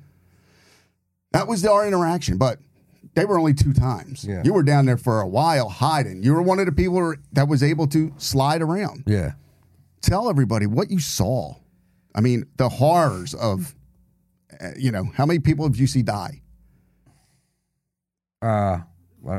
that 1.32 1.48
was 1.48 1.64
our 1.66 1.86
interaction, 1.86 2.38
but 2.38 2.58
they 3.14 3.24
were 3.24 3.38
only 3.38 3.54
two 3.54 3.72
times. 3.72 4.24
Yeah. 4.24 4.42
You 4.44 4.52
were 4.54 4.62
down 4.62 4.86
there 4.86 4.96
for 4.96 5.20
a 5.20 5.26
while 5.26 5.68
hiding. 5.68 6.22
You 6.22 6.32
were 6.34 6.42
one 6.42 6.58
of 6.60 6.66
the 6.66 6.72
people 6.72 7.14
that 7.32 7.48
was 7.48 7.62
able 7.62 7.86
to 7.88 8.12
slide 8.18 8.62
around 8.62 9.04
Yeah. 9.06 9.32
tell 10.00 10.30
everybody 10.30 10.66
what 10.66 10.90
you 10.90 11.00
saw. 11.00 11.56
I 12.14 12.20
mean, 12.20 12.46
the 12.56 12.68
horrors 12.68 13.34
of, 13.34 13.74
you 14.76 14.90
know, 14.90 15.04
how 15.14 15.26
many 15.26 15.38
people 15.38 15.66
have 15.66 15.76
you 15.76 15.86
see 15.86 16.02
die? 16.02 16.42
Uh, 18.42 18.80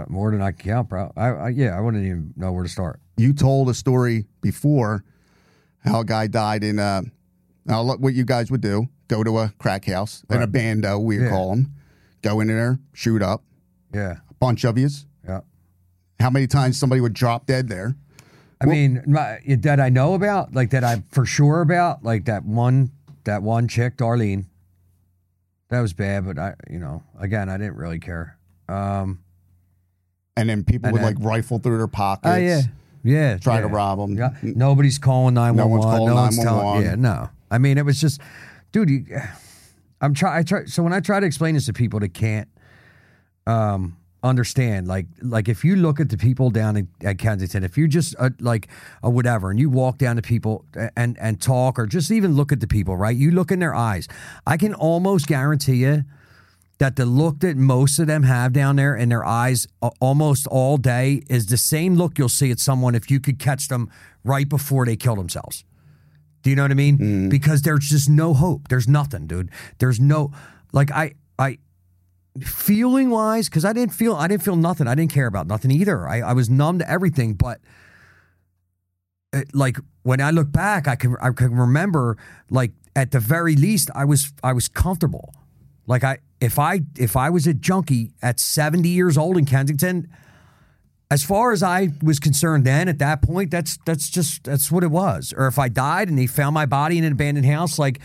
more 0.08 0.32
than 0.32 0.41
I 0.41 0.51
can 0.51 0.69
count, 0.69 0.89
bro. 0.89 1.12
I, 1.15 1.28
I 1.30 1.49
yeah, 1.49 1.78
I 1.78 1.82
wouldn't 1.82 2.04
even 2.06 2.34
know 2.36 2.51
where 2.51 2.63
to 2.63 2.69
start. 2.69 2.99
You 3.17 3.34
told 3.34 3.69
a 3.69 3.73
story 3.73 4.25
before 4.41 5.04
how 5.80 5.99
a 6.01 6.06
guy 6.06 6.28
died 6.28 6.63
in. 6.63 6.80
Uh, 6.80 7.04
now, 7.65 7.82
look 7.82 7.99
what 7.99 8.13
you 8.15 8.25
guys 8.25 8.49
would 8.49 8.62
do: 8.62 8.88
go 9.08 9.23
to 9.23 9.39
a 9.39 9.54
crack 9.60 9.86
house, 9.86 10.23
an 10.30 10.39
Right. 10.39 10.51
abando, 10.51 11.01
we 11.04 11.19
Yeah. 11.19 11.30
call 11.30 11.51
them. 11.51 11.73
Go 12.23 12.39
in 12.39 12.47
there, 12.47 12.80
shoot 12.93 13.21
up 13.21 13.43
Yeah. 13.93 14.15
a 14.30 14.34
bunch 14.39 14.63
of 14.63 14.78
yous. 14.80 15.06
Yeah. 15.23 15.41
How 16.19 16.32
many 16.32 16.47
times 16.47 16.78
somebody 16.80 17.01
would 17.01 17.13
drop 17.13 17.45
dead 17.45 17.67
there? 17.67 17.95
I 18.62 18.65
mean, 18.65 19.04
my, 19.06 19.39
that 19.60 19.80
I 19.80 19.89
know 19.89 20.15
about, 20.15 20.56
like 20.56 20.71
that 20.71 20.84
I'm 20.84 21.04
for 21.12 21.25
sure 21.25 21.62
about, 21.62 22.04
like 22.04 22.25
that 22.25 22.45
one, 22.45 22.89
that 23.25 23.43
one 23.43 23.67
chick, 23.67 23.97
Darlene. 23.97 24.45
That 25.69 25.82
was 25.82 25.93
bad, 25.93 26.25
but 26.25 26.38
I, 26.38 26.54
you 26.69 26.80
know, 26.80 27.04
again, 27.19 27.49
I 27.49 27.58
didn't 27.58 27.75
really 27.75 27.99
care. 27.99 28.38
Um, 28.69 29.19
And 30.38 30.49
then 30.49 30.63
people 30.63 30.88
And 30.88 30.93
would 30.93 31.04
then- 31.04 31.15
like 31.15 31.23
rifle 31.25 31.60
through 31.60 31.78
their 31.78 31.88
pockets. 31.88 32.34
oh 32.34 32.38
yeah, 32.38 32.62
yeah, 33.04 33.38
Try 33.38 33.62
to 33.62 33.67
rob 33.67 33.99
them. 33.99 34.17
Yeah, 34.17 34.30
nobody's 34.43 34.97
calling 34.99 35.34
nine 35.36 35.56
No 35.56 35.67
one's 35.67 35.86
one. 35.86 35.95
calling 35.97 36.10
No 36.13 36.21
one's 36.21 36.38
telling. 36.38 36.63
911. 36.82 36.84
Yeah, 36.84 36.95
no. 37.10 37.30
I 37.51 37.58
mean, 37.58 37.78
it 37.78 37.86
was 37.86 37.99
just, 38.01 38.19
dude. 38.71 38.89
You, 38.89 39.06
I'm 40.01 40.13
try. 40.13 40.39
I 40.39 40.43
try. 40.43 40.65
So 40.65 40.84
when 40.84 40.91
I 40.93 40.99
try 40.99 41.19
to 41.19 41.25
explain 41.25 41.56
this 41.56 41.67
to 41.67 41.73
people 41.73 41.99
that 42.01 42.13
can't 42.13 42.49
um, 43.47 43.95
understand, 44.26 44.88
like, 44.88 45.08
like 45.22 45.48
if 45.48 45.64
you 45.64 45.76
look 45.76 46.00
at 46.00 46.10
the 46.10 46.18
people 46.18 46.50
down 46.50 46.78
in, 46.78 46.88
at 47.04 47.18
Kensington, 47.18 47.64
if 47.64 47.78
you 47.78 47.88
just 47.88 48.16
uh, 48.20 48.32
like 48.40 48.68
uh, 49.04 49.10
whatever, 49.10 49.52
and 49.52 49.60
you 49.60 49.70
walk 49.70 49.98
down 49.98 50.16
to 50.16 50.22
people 50.22 50.66
and 50.98 51.18
and 51.20 51.42
talk, 51.42 51.80
or 51.80 51.86
just 51.86 52.12
even 52.12 52.36
look 52.36 52.52
at 52.52 52.60
the 52.60 52.68
people, 52.68 52.98
right? 52.98 53.16
You 53.16 53.32
look 53.32 53.52
in 53.52 53.60
their 53.60 53.76
eyes. 53.76 54.08
I 54.46 54.58
can 54.58 54.74
almost 54.74 55.28
guarantee 55.28 55.76
you 55.78 56.04
that 56.78 56.96
the 56.96 57.06
look 57.06 57.40
that 57.40 57.56
most 57.56 58.00
of 58.00 58.08
them 58.08 58.24
have 58.24 58.52
down 58.52 58.76
there 58.76 58.96
in 58.96 59.10
their 59.10 59.26
eyes 59.26 59.68
a- 59.82 59.92
almost 60.02 60.48
all 60.48 60.78
day 60.78 61.24
is 61.30 61.46
the 61.46 61.58
same 61.58 61.96
look 61.96 62.18
you'll 62.18 62.28
see 62.28 62.52
at 62.52 62.60
someone 62.60 62.96
if 62.96 63.10
you 63.10 63.20
could 63.20 63.40
catch 63.40 63.70
them 63.70 63.90
right 64.24 64.50
before 64.50 64.86
they 64.86 64.98
kill 64.98 65.16
themselves. 65.16 65.64
Do 66.44 66.50
you 66.50 66.56
know 66.56 66.64
what 66.64 66.72
I 66.72 66.76
mean? 66.76 67.30
Because 67.30 67.62
there's 67.62 67.90
just 67.90 68.10
no 68.10 68.34
hope. 68.34 68.68
There's 68.68 68.88
nothing, 68.88 69.26
dude. 69.26 69.50
There's 69.80 70.00
no 70.00 70.32
like 70.74 70.92
I 70.92 71.14
I 71.40 71.58
feeling 72.41 73.10
wise 73.10 73.48
because 73.48 73.63
I 73.63 73.74
didn't 73.74 73.93
feel 73.93 74.15
I 74.15 74.28
didn't 74.28 74.43
feel 74.43 74.56
nothing. 74.56 74.88
I 74.88 74.95
didn't 74.95 75.12
care 75.12 75.28
about 75.28 75.48
nothing 75.48 75.71
either. 75.71 76.08
I, 76.08 76.21
I 76.21 76.34
was 76.34 76.50
numb 76.50 76.80
to 76.80 76.89
everything, 76.89 77.34
but 77.34 77.62
it, 79.34 79.54
like 79.54 79.78
when 80.04 80.21
I 80.21 80.32
look 80.32 80.52
back, 80.52 80.88
I 80.88 80.95
can 80.95 81.15
I 81.21 81.32
can 81.32 81.56
remember 81.56 82.17
like 82.50 82.71
at 82.95 83.12
the 83.12 83.19
very 83.19 83.56
least 83.56 83.89
I 83.95 84.06
was 84.06 84.34
I 84.43 84.54
was 84.54 84.67
comfortable. 84.67 85.34
Like 85.88 86.04
I 86.04 86.19
if 86.41 86.60
I 86.60 86.82
if 86.98 87.15
I 87.15 87.30
was 87.30 87.48
a 87.48 87.54
junkie 87.54 88.12
at 88.21 88.39
70 88.39 88.89
years 88.89 89.17
old 89.17 89.38
in 89.38 89.45
Kensington, 89.45 90.10
as 91.10 91.24
far 91.24 91.52
as 91.52 91.63
I 91.63 91.89
was 92.02 92.19
concerned 92.19 92.65
then 92.65 92.89
at 92.89 93.00
that 93.00 93.21
point, 93.21 93.52
that's 93.52 93.78
that's 93.86 94.10
just 94.10 94.43
that's 94.43 94.71
what 94.71 94.84
it 94.84 94.91
was. 94.91 95.34
Or 95.36 95.48
if 95.48 95.58
I 95.58 95.69
died 95.69 96.10
and 96.10 96.17
they 96.17 96.28
found 96.28 96.54
my 96.54 96.65
body 96.65 96.98
in 96.98 97.04
an 97.04 97.13
abandoned 97.13 97.45
house, 97.45 97.80
like 97.80 98.00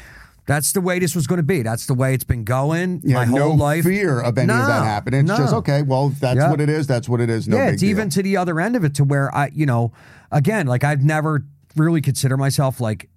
that's 0.50 0.72
the 0.72 0.80
way 0.80 0.98
this 0.98 1.14
was 1.14 1.28
going 1.28 1.36
to 1.36 1.44
be. 1.44 1.62
That's 1.62 1.86
the 1.86 1.94
way 1.94 2.12
it's 2.12 2.24
been 2.24 2.42
going 2.42 3.02
You 3.04 3.14
my 3.14 3.24
whole 3.24 3.38
no 3.38 3.50
life. 3.52 3.84
fear 3.84 4.20
of 4.20 4.36
any 4.36 4.52
of 4.52 4.58
that 4.66 4.82
happening. 4.82 5.20
It's 5.20 5.28
no. 5.28 5.36
just 5.36 5.54
okay. 5.54 5.82
Well, 5.82 6.08
that's 6.08 6.38
Yeah. 6.38 6.50
what 6.50 6.60
it 6.60 6.68
is. 6.68 6.88
That's 6.88 7.08
what 7.08 7.20
it 7.20 7.30
is. 7.30 7.46
No 7.46 7.56
yeah, 7.56 7.68
it's 7.68 7.82
deal. 7.82 7.90
even 7.90 8.10
to 8.10 8.20
the 8.20 8.36
other 8.36 8.58
end 8.58 8.74
of 8.74 8.82
it 8.82 8.96
to 8.96 9.04
where 9.04 9.32
I, 9.32 9.52
you 9.54 9.64
know, 9.64 9.92
again, 10.32 10.66
like 10.66 10.82
I've 10.82 11.04
never 11.04 11.44
really 11.76 12.00
considered 12.00 12.38
myself 12.38 12.80
like 12.80 13.08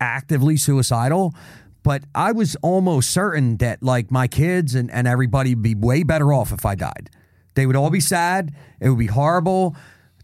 actively 0.00 0.56
suicidal, 0.56 1.34
but 1.82 2.04
I 2.14 2.30
was 2.30 2.56
almost 2.62 3.10
certain 3.10 3.56
that 3.56 3.82
like 3.82 4.12
my 4.12 4.28
kids 4.28 4.76
and, 4.76 4.88
and 4.92 5.08
everybody 5.08 5.56
would 5.56 5.62
be 5.62 5.74
way 5.74 6.04
better 6.04 6.32
off 6.32 6.52
if 6.52 6.64
I 6.64 6.76
died. 6.76 7.10
They 7.54 7.66
would 7.66 7.74
all 7.74 7.90
be 7.90 7.98
sad. 8.00 8.54
It 8.80 8.90
would 8.90 8.98
be 8.98 9.06
horrible. 9.06 9.74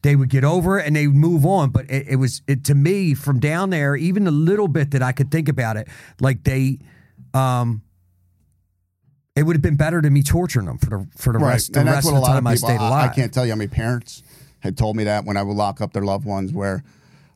They 0.03 0.17
would 0.17 0.29
get 0.29 0.45
over 0.45 0.79
it 0.79 0.87
and 0.87 0.97
they 0.97 1.07
would 1.07 1.17
move 1.17 1.47
on. 1.47 1.71
But 1.71 1.91
it, 1.91 2.09
it 2.09 2.17
was 2.17 2.43
it 2.47 2.65
to 2.65 2.75
me 2.75 3.15
from 3.15 3.39
down 3.39 3.71
there, 3.71 3.95
even 3.97 4.25
the 4.25 4.31
little 4.31 4.69
bit 4.69 4.91
that 4.93 5.03
I 5.03 5.13
could 5.13 5.31
think 5.31 5.49
about 5.49 5.77
it, 5.77 5.89
like 6.21 6.45
they 6.45 6.79
um 7.35 7.83
it 9.35 9.45
would 9.45 9.57
have 9.57 9.63
been 9.63 9.77
better 9.77 10.03
to 10.03 10.11
me 10.11 10.23
torturing 10.23 10.67
them 10.67 10.79
for 10.79 10.91
the 10.91 11.07
for 11.17 11.33
the 11.33 11.39
rest 11.39 11.73
the 11.73 11.81
and 11.81 11.89
rest 11.89 11.97
that's 12.05 12.07
of 12.09 12.13
what 12.15 12.19
the 12.21 12.27
a 12.27 12.29
lot 12.29 12.35
time 12.35 12.47
of 12.47 12.51
I 12.51 12.55
people. 12.55 12.69
stayed 12.69 12.81
alive. 12.81 13.11
I, 13.11 13.15
can't 13.15 13.33
tell 13.33 13.47
you 13.47 13.53
how 13.53 13.57
many 13.57 13.69
parents 13.69 14.23
had 14.61 14.77
told 14.77 14.97
me 14.97 15.05
that 15.05 15.25
when 15.25 15.37
I 15.37 15.43
would 15.43 15.57
lock 15.57 15.81
up 15.81 15.93
their 15.93 16.05
loved 16.05 16.25
ones. 16.25 16.53
Where 16.53 16.85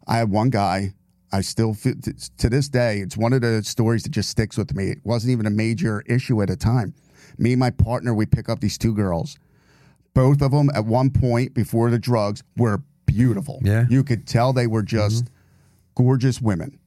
I 0.07 0.18
had 0.18 0.31
one 0.31 0.50
guy, 0.50 0.94
I 1.33 1.40
still 1.40 1.74
feel, 1.74 1.94
to 2.38 2.48
this 2.48 2.68
day, 2.68 2.98
it's 2.98 3.16
one 3.16 3.33
of 3.33 3.40
the 3.40 3.62
stories 3.64 4.02
that 4.05 4.11
just 4.11 4.29
sticks 4.31 4.57
with 4.57 4.74
me. 4.74 4.90
It 4.90 4.98
wasn't 5.05 5.33
even 5.33 5.46
a 5.46 5.50
major 5.50 6.02
issue 6.07 6.40
at 6.42 6.48
the 6.48 6.57
time. 6.57 6.94
Me 7.38 7.52
and 7.52 7.61
my 7.61 7.70
partner, 7.70 8.14
we 8.14 8.26
pick 8.26 8.48
up 8.48 8.61
these 8.61 8.79
two 8.79 8.94
girls. 8.94 9.38
Both 10.16 10.40
of 10.40 10.50
them, 10.50 10.70
at 10.74 10.87
one 10.87 11.11
point 11.11 11.52
before 11.52 11.90
the 11.90 11.98
drugs, 11.98 12.42
were 12.57 12.83
beautiful. 13.05 13.61
Yeah. 13.62 13.85
you 13.88 14.02
could 14.02 14.26
tell 14.26 14.55
they 14.55 14.66
were 14.66 14.83
just 14.83 15.31
gorgeous 15.94 16.40
women. 16.40 16.79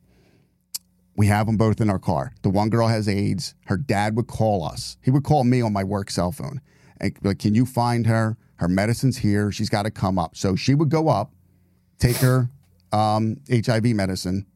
We 1.16 1.28
have 1.28 1.46
them 1.46 1.56
both 1.56 1.80
in 1.80 1.90
our 1.90 2.00
car. 2.00 2.34
The 2.42 2.50
one 2.50 2.70
girl 2.70 2.88
has 2.88 3.08
AIDS. 3.08 3.54
Her 3.66 3.78
dad 3.78 4.16
would 4.16 4.28
call 4.28 4.64
us. 4.64 4.98
He 5.04 5.12
would 5.12 5.24
call 5.24 5.44
me 5.44 5.62
on 5.62 5.72
my 5.72 5.84
work 5.84 6.10
cell 6.10 6.32
phone. 6.32 6.60
And 7.00 7.14
be 7.22 7.30
like, 7.30 7.40
can 7.40 7.54
you 7.54 7.66
find 7.68 8.08
her? 8.08 8.36
Her 8.56 8.68
medicine's 8.68 9.18
here. 9.18 9.52
She's 9.52 9.70
got 9.70 9.84
to 9.84 9.92
come 9.92 10.18
up. 10.18 10.36
So 10.36 10.56
she 10.56 10.74
would 10.74 10.90
go 10.90 11.08
up, 11.08 11.32
take 12.00 12.18
her 12.18 12.50
um, 12.92 13.38
HIV 13.50 13.86
medicine, 13.88 14.48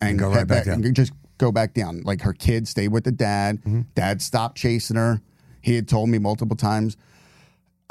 and, 0.00 0.18
go 0.18 0.28
right 0.28 0.38
head 0.38 0.48
back 0.48 0.64
down. 0.64 0.84
and 0.84 0.96
just 0.96 1.12
go 1.36 1.52
back 1.52 1.74
down. 1.74 2.02
Like 2.04 2.22
her 2.22 2.32
kids 2.32 2.70
stayed 2.70 2.88
with 2.88 3.04
the 3.04 3.12
dad. 3.12 3.58
Mm-hmm. 3.58 3.82
Dad 3.94 4.22
stopped 4.22 4.56
chasing 4.56 4.96
her. 4.96 5.20
He 5.60 5.74
had 5.74 5.88
told 5.88 6.08
me 6.08 6.18
multiple 6.18 6.56
times, 6.56 6.96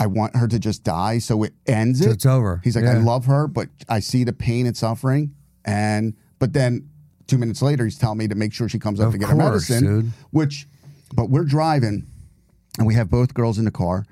I 0.02 0.08
want 0.08 0.36
her 0.36 0.48
to 0.48 0.58
just 0.60 0.84
die 0.84 1.20
so 1.20 1.44
it 1.44 1.54
ends 1.68 2.00
So 2.04 2.10
it. 2.10 2.14
it's 2.14 2.26
over. 2.26 2.60
He's 2.64 2.76
like, 2.76 2.86
I 2.86 2.98
love 2.98 3.26
her, 3.26 3.48
but 3.48 3.70
I 3.88 4.00
see 4.00 4.24
the 4.24 4.34
pain 4.34 4.66
and 4.66 4.76
suffering. 4.76 5.36
And 5.64 6.16
but 6.40 6.54
then 6.54 6.90
two 7.28 7.38
minutes 7.38 7.62
later, 7.62 7.84
he's 7.86 7.98
telling 7.98 8.18
me 8.18 8.28
to 8.28 8.36
make 8.36 8.52
sure 8.54 8.68
she 8.68 8.80
comes 8.80 9.00
up 9.00 9.08
Of 9.08 9.14
to 9.14 9.20
get 9.20 9.30
her 9.30 9.36
medicine. 9.36 9.84
dude. 9.86 10.12
Which, 10.32 10.68
but 11.14 11.30
we're 11.30 11.44
driving, 11.46 12.08
and 12.78 12.88
we 12.88 12.96
have 12.96 13.10
both 13.10 13.34
girls 13.34 13.58
in 13.60 13.66
the 13.66 13.72
car. 13.72 14.06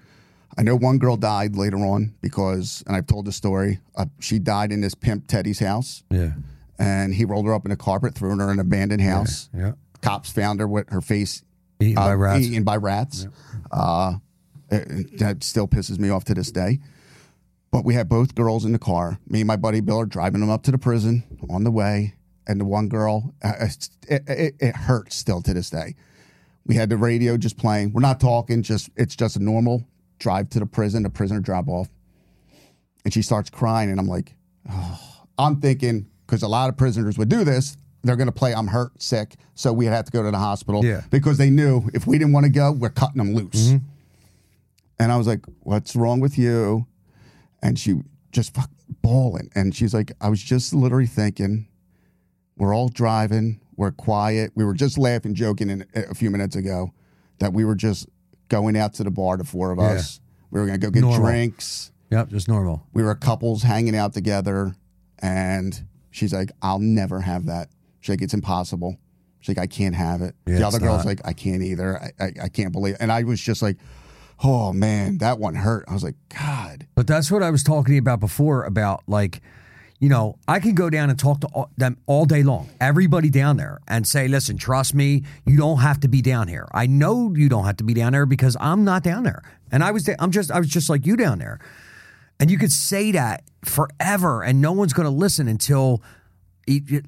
I 0.58 0.62
know 0.63 0.75
one 0.75 0.97
girl 0.97 1.15
died 1.17 1.56
later 1.56 1.78
on 1.78 2.13
because, 2.21 2.84
and 2.86 2.95
I've 2.95 3.08
told 3.08 3.25
the 3.25 3.32
story. 3.32 3.80
Uh, 3.95 4.06
she 4.19 4.39
died 4.39 4.71
in 4.71 4.82
this 4.82 4.93
pimp 4.93 5.28
Teddy's 5.28 5.60
house, 5.60 6.04
yeah, 6.12 6.32
and 6.78 7.13
he 7.13 7.25
rolled 7.25 7.45
her 7.45 7.54
up 7.54 7.65
in 7.65 7.71
a 7.71 7.78
carpet, 7.78 8.13
threw 8.15 8.30
her 8.30 8.34
in 8.36 8.41
an 8.49 8.60
abandoned 8.60 9.02
house. 9.02 9.49
yeah. 9.56 9.71
Cops 10.02 10.30
found 10.32 10.60
her 10.60 10.67
with 10.67 10.89
her 10.91 11.02
face 11.02 11.43
Eaten 11.82 11.95
by 11.95 12.12
uh, 12.12 12.15
rats. 12.15 12.45
Eaten 12.45 12.63
by 12.63 12.75
rats. 12.78 13.28
Uh, 13.71 14.13
it- 14.15 14.21
Uh, 14.72 14.80
that 15.18 15.44
still 15.44 15.68
pisses 15.68 15.98
me 16.00 16.10
off 16.10 16.24
to 16.26 16.34
this 16.34 16.52
day. 16.52 16.80
But 17.72 17.86
we 17.86 17.94
had 17.94 18.10
both 18.10 18.36
girls 18.36 18.66
in 18.66 18.72
the 18.72 18.80
car. 18.80 19.20
Me 19.28 19.42
and 19.42 19.48
my 19.48 19.56
buddy 19.56 19.80
Bill 19.80 20.00
are 20.00 20.06
driving 20.06 20.42
them 20.42 20.50
up 20.50 20.64
to 20.64 20.72
the 20.72 20.78
prison 20.78 21.24
on 21.50 21.64
the 21.64 21.72
way. 21.72 22.16
And 22.48 22.60
the 22.60 22.66
one 22.66 22.88
girl, 22.90 23.36
uh, 23.44 23.54
uh 23.60 23.68
it, 24.08 24.24
it, 24.28 24.56
it 24.60 24.76
hurts 24.76 25.16
still 25.16 25.42
to 25.44 25.54
this 25.54 25.70
day. 25.70 25.96
We 26.66 26.76
had 26.76 26.90
the 26.90 26.98
radio 26.98 27.38
just 27.38 27.58
playing. 27.58 27.94
We're 27.94 28.02
not 28.02 28.20
talking, 28.20 28.64
just 28.64 28.90
it's 28.96 29.16
just 29.16 29.36
a 29.36 29.44
normal 29.44 29.88
drive 30.18 30.50
to 30.52 30.60
the 30.60 30.66
prison, 30.66 31.04
the 31.04 31.10
prisoner 31.10 31.40
drop 31.40 31.68
off. 31.68 31.90
And 33.06 33.14
she 33.14 33.22
starts 33.22 33.50
crying. 33.50 33.90
And 33.92 34.00
I'm 34.00 34.08
like, 34.08 34.36
oh. 34.70 35.00
I'm 35.38 35.62
thinking, 35.62 36.08
because 36.26 36.44
a 36.44 36.48
lot 36.48 36.70
of 36.70 36.78
prisoners 36.78 37.18
would 37.18 37.30
do 37.30 37.44
this, 37.44 37.78
they're 38.04 38.16
going 38.18 38.28
to 38.28 38.34
play 38.34 38.54
I'm 38.54 38.68
hurt, 38.68 39.02
sick. 39.02 39.36
So 39.56 39.72
we 39.74 39.86
had 39.86 40.06
to 40.06 40.12
go 40.12 40.24
to 40.24 40.32
the 40.32 40.38
hospital 40.38 40.84
Yeah. 40.84 41.02
because 41.10 41.38
they 41.38 41.50
knew 41.50 41.90
if 41.94 42.08
we 42.08 42.18
didn't 42.18 42.34
want 42.34 42.46
to 42.46 42.52
go, 42.52 42.72
we're 42.72 42.90
cutting 42.90 43.18
them 43.18 43.34
loose. 43.34 43.70
Mm-hmm. 43.70 43.86
And 45.00 45.12
I 45.12 45.18
was 45.18 45.28
like, 45.28 45.46
what's 45.62 45.96
wrong 45.96 46.20
with 46.20 46.38
you? 46.38 46.86
And 47.62 47.78
she 47.80 48.02
just 48.32 48.54
fuck 48.54 48.70
bawling. 49.02 49.50
And 49.56 49.74
she's 49.76 49.94
like, 49.94 50.12
I 50.22 50.30
was 50.30 50.42
just 50.42 50.74
literally 50.74 51.08
thinking, 51.08 51.68
we're 52.58 52.76
all 52.76 52.90
driving, 52.90 53.62
we're 53.76 53.92
quiet. 53.92 54.52
We 54.56 54.66
were 54.66 54.74
just 54.74 54.98
laughing, 54.98 55.34
joking 55.36 55.70
in, 55.70 55.86
a 55.94 56.14
few 56.14 56.30
minutes 56.30 56.56
ago 56.56 56.92
that 57.40 57.54
we 57.54 57.64
were 57.64 57.76
just 57.76 58.08
going 58.50 58.76
out 58.76 58.94
to 58.96 59.04
the 59.04 59.12
bar, 59.12 59.38
the 59.38 59.44
four 59.46 59.72
of 59.72 59.78
Yeah. 59.78 59.86
us. 59.86 60.20
We 60.52 60.60
were 60.60 60.66
going 60.66 60.80
to 60.80 60.86
go 60.86 60.92
get 60.92 61.02
Normal. 61.02 61.20
drinks 61.22 61.92
Yep, 62.12 62.30
just 62.30 62.48
normal. 62.48 62.88
we 62.92 63.04
were 63.04 63.14
couples 63.14 63.62
hanging 63.62 63.96
out 63.96 64.14
together 64.16 64.76
and 65.20 65.86
she's 66.10 66.34
like 66.34 66.50
i'll 66.64 66.80
never 66.80 67.22
have 67.22 67.46
that 67.46 67.70
she's 68.00 68.10
like 68.14 68.22
it's 68.24 68.34
impossible 68.34 68.98
she's 69.42 69.56
like 69.56 69.62
i 69.64 69.68
can't 69.68 69.94
have 69.94 70.24
it 70.24 70.34
Yeah, 70.48 70.58
the 70.58 70.66
other 70.68 70.80
girl's 70.80 71.06
not. 71.06 71.06
like 71.06 71.22
i 71.24 71.34
can't 71.34 71.62
either 71.62 72.02
I, 72.02 72.12
I, 72.26 72.32
I 72.46 72.50
can't 72.50 72.72
believe 72.72 72.96
and 73.00 73.12
i 73.12 73.22
was 73.24 73.40
just 73.40 73.62
like 73.62 73.78
oh 74.43 74.71
man 74.73 75.17
that 75.17 75.38
one 75.39 75.56
hurt 75.56 75.84
i 75.88 75.93
was 75.93 76.04
like 76.04 76.15
god 76.30 76.88
But 76.95 77.08
that's 77.08 77.30
what 77.32 77.43
I 77.43 77.49
was 77.49 77.63
talking 77.63 77.97
about 77.97 78.19
before 78.19 78.63
about 78.65 79.04
like, 79.08 79.41
you 79.99 80.08
know, 80.10 80.36
I 80.47 80.60
can 80.60 80.75
go 80.75 80.89
down 80.89 81.10
and 81.10 81.19
talk 81.19 81.41
to 81.41 81.47
all, 81.47 81.69
them 81.78 81.97
all 82.08 82.25
day 82.25 82.41
long, 82.43 82.69
everybody 82.80 83.30
down 83.30 83.58
there, 83.58 83.80
and 83.88 84.08
say, 84.08 84.28
listen, 84.30 84.58
trust 84.58 84.93
me, 84.93 85.23
you 85.45 85.58
don't 85.58 85.80
have 85.80 85.99
to 86.02 86.08
be 86.08 86.21
down 86.21 86.47
here. 86.47 86.67
I 86.73 86.88
know 86.88 87.34
you 87.36 87.49
don't 87.49 87.65
have 87.65 87.78
to 87.78 87.84
be 87.84 87.93
down 87.93 88.13
there 88.13 88.25
because 88.25 88.56
I'm 88.62 88.86
not 88.86 89.04
down 89.04 89.23
there, 89.23 89.41
and 89.71 89.84
I 89.84 89.91
was, 89.91 90.04
da- 90.06 90.15
I'm 90.19 90.32
just, 90.32 90.52
I 90.52 90.60
was 90.60 90.69
just 90.69 90.89
like 90.89 91.06
you 91.06 91.17
down 91.17 91.39
there, 91.39 91.60
and 92.39 92.49
you 92.49 92.58
could 92.58 92.71
say 92.71 93.12
that 93.12 93.43
forever, 93.65 94.41
and 94.43 94.62
no 94.62 94.71
one's 94.71 94.93
going 94.93 95.06
to 95.10 95.15
listen 95.25 95.47
until. 95.47 96.02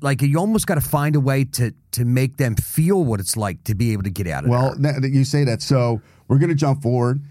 Like 0.02 0.24
you 0.24 0.40
almost 0.40 0.66
got 0.66 0.76
to 0.76 0.82
find 0.82 1.16
a 1.16 1.20
way 1.20 1.44
to 1.44 1.72
to 1.92 2.04
make 2.04 2.38
them 2.38 2.56
feel 2.56 3.04
what 3.04 3.20
it's 3.20 3.38
like 3.38 3.64
to 3.66 3.76
be 3.76 3.94
able 3.94 4.02
to 4.04 4.10
get 4.10 4.26
out 4.26 4.44
of 4.44 4.50
well 4.50 4.74
there. 4.76 4.94
th- 4.94 5.04
th- 5.04 5.14
you 5.14 5.24
say 5.24 5.44
that 5.44 5.62
so 5.62 6.02
we're 6.32 6.40
going 6.40 6.50
to 6.50 6.56
jump 6.56 6.82
forward 6.82 7.22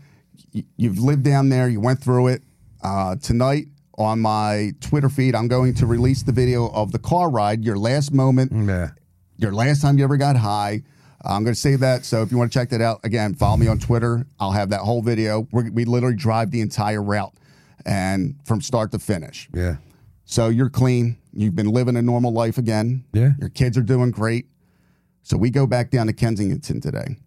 you've 0.77 0.99
lived 0.99 1.23
down 1.25 1.49
there 1.49 1.69
you 1.69 1.81
went 1.81 2.01
through 2.03 2.29
it 2.29 2.43
uh, 2.85 3.17
tonight 3.17 3.67
on 3.97 4.21
my 4.21 4.73
twitter 4.81 5.09
feed 5.09 5.35
i'm 5.35 5.49
going 5.49 5.73
to 5.75 5.87
release 5.87 6.23
the 6.23 6.33
video 6.33 6.69
of 6.71 6.93
the 6.93 6.99
car 6.99 7.31
ride 7.31 7.65
your 7.65 7.77
last 7.79 8.13
moment 8.13 8.53
Yeah. 8.53 8.91
your 9.39 9.53
last 9.53 9.81
time 9.83 9.97
you 9.99 10.05
ever 10.05 10.17
got 10.19 10.37
high. 10.37 10.83
I'm 11.23 11.45
going 11.45 11.53
to 11.55 11.61
save 11.61 11.81
that. 11.81 12.07
So 12.07 12.23
if 12.23 12.31
you 12.33 12.39
want 12.39 12.51
to 12.51 12.59
check 12.59 12.71
that 12.71 12.81
out, 12.81 13.01
again, 13.05 13.35
follow 13.35 13.59
me 13.59 13.69
on 13.69 13.79
Twitter. 13.79 14.25
I'll 14.39 14.53
have 14.53 14.71
that 14.71 14.81
whole 14.81 15.03
video. 15.03 15.47
We're, 15.53 15.71
we 15.71 15.85
literally 15.85 16.17
drive 16.17 16.51
the 16.51 16.63
entire 16.63 17.03
route 17.03 17.35
and 17.85 18.37
from 18.47 18.63
start 18.63 18.91
to 18.93 18.99
finish. 18.99 19.47
Yeah. 19.53 19.77
So 20.25 20.49
you're 20.49 20.71
clean. 20.71 21.19
You've 21.35 21.55
been 21.55 21.69
living 21.69 21.97
a 21.97 22.01
normal 22.01 22.33
life 22.33 22.57
again. 22.57 23.05
Yeah. 23.13 23.33
Your 23.39 23.51
kids 23.51 23.77
are 23.77 23.83
doing 23.83 24.13
great. 24.13 24.47
So 25.23 25.37
we 25.37 25.51
go 25.51 25.67
back 25.67 25.91
down 25.91 26.07
to 26.07 26.15
Kensington 26.15 26.81
today. 26.81 27.19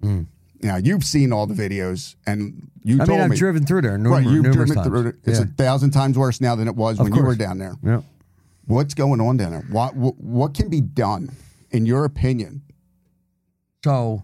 Now 0.64 0.78
you've 0.78 1.04
seen 1.04 1.32
all 1.34 1.46
the 1.46 1.54
videos, 1.54 2.16
and 2.26 2.70
you. 2.84 2.96
I 2.96 3.06
told 3.06 3.10
mean, 3.10 3.22
I've 3.22 3.30
me 3.32 3.38
driven 3.38 3.66
through 3.66 3.82
there 3.82 3.98
numer- 3.98 4.12
right. 4.12 4.24
You've 4.24 4.44
numerous 4.44 4.56
driven 4.56 4.76
times. 4.76 4.88
through 4.88 5.08
it. 5.10 5.16
It's 5.26 5.40
Yeah. 5.40 5.46
a 5.46 5.48
thousand 5.50 5.92
times 5.92 6.18
worse 6.18 6.40
now 6.42 6.56
than 6.56 6.68
it 6.68 6.76
was 6.76 6.98
when 7.00 7.08
you 7.14 7.18
were 7.22 7.26
course. 7.26 7.38
down 7.38 7.58
there. 7.58 7.76
Yeah. 7.84 8.02
What's 8.66 8.94
going 8.94 9.20
on 9.20 9.36
down 9.38 9.52
there? 9.52 9.66
What, 9.70 9.96
what 9.96 10.18
what 10.22 10.54
can 10.54 10.70
be 10.70 10.80
done, 10.82 11.32
in 11.72 11.86
your 11.86 12.06
opinion, 12.06 12.62
So 13.84 14.24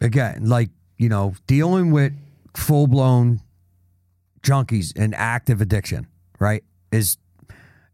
again, 0.00 0.44
like, 0.48 0.70
you 0.98 1.08
know, 1.08 1.34
dealing 1.46 1.90
with 1.90 2.12
full 2.56 2.86
blown 2.86 3.40
junkies 4.42 4.92
and 4.96 5.14
active 5.14 5.60
addiction, 5.60 6.06
right? 6.38 6.64
Is 6.92 7.18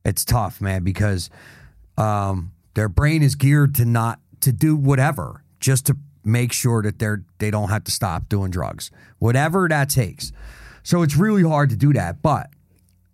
it's 0.05 0.25
tough, 0.25 0.61
man, 0.61 0.85
because 0.85 1.31
um 1.99 2.53
their 2.75 2.89
brain 2.89 3.23
is 3.23 3.35
geared 3.35 3.75
to 3.77 3.85
not 3.85 4.21
to 4.41 4.53
do 4.53 4.75
whatever 4.77 5.45
just 5.63 5.87
to 5.87 5.97
make 6.25 6.53
sure 6.53 6.83
that 6.83 6.99
they're 6.99 7.25
they 7.39 7.51
don't 7.51 7.71
have 7.71 7.85
to 7.85 7.91
stop 7.91 8.29
doing 8.29 8.51
drugs. 8.51 8.91
Whatever 9.19 9.69
that 9.69 9.89
takes. 9.89 10.33
So 10.83 11.03
it's 11.03 11.17
really 11.17 11.43
hard 11.43 11.71
to 11.71 11.77
do 11.77 11.93
that. 11.95 12.21
But 12.21 12.51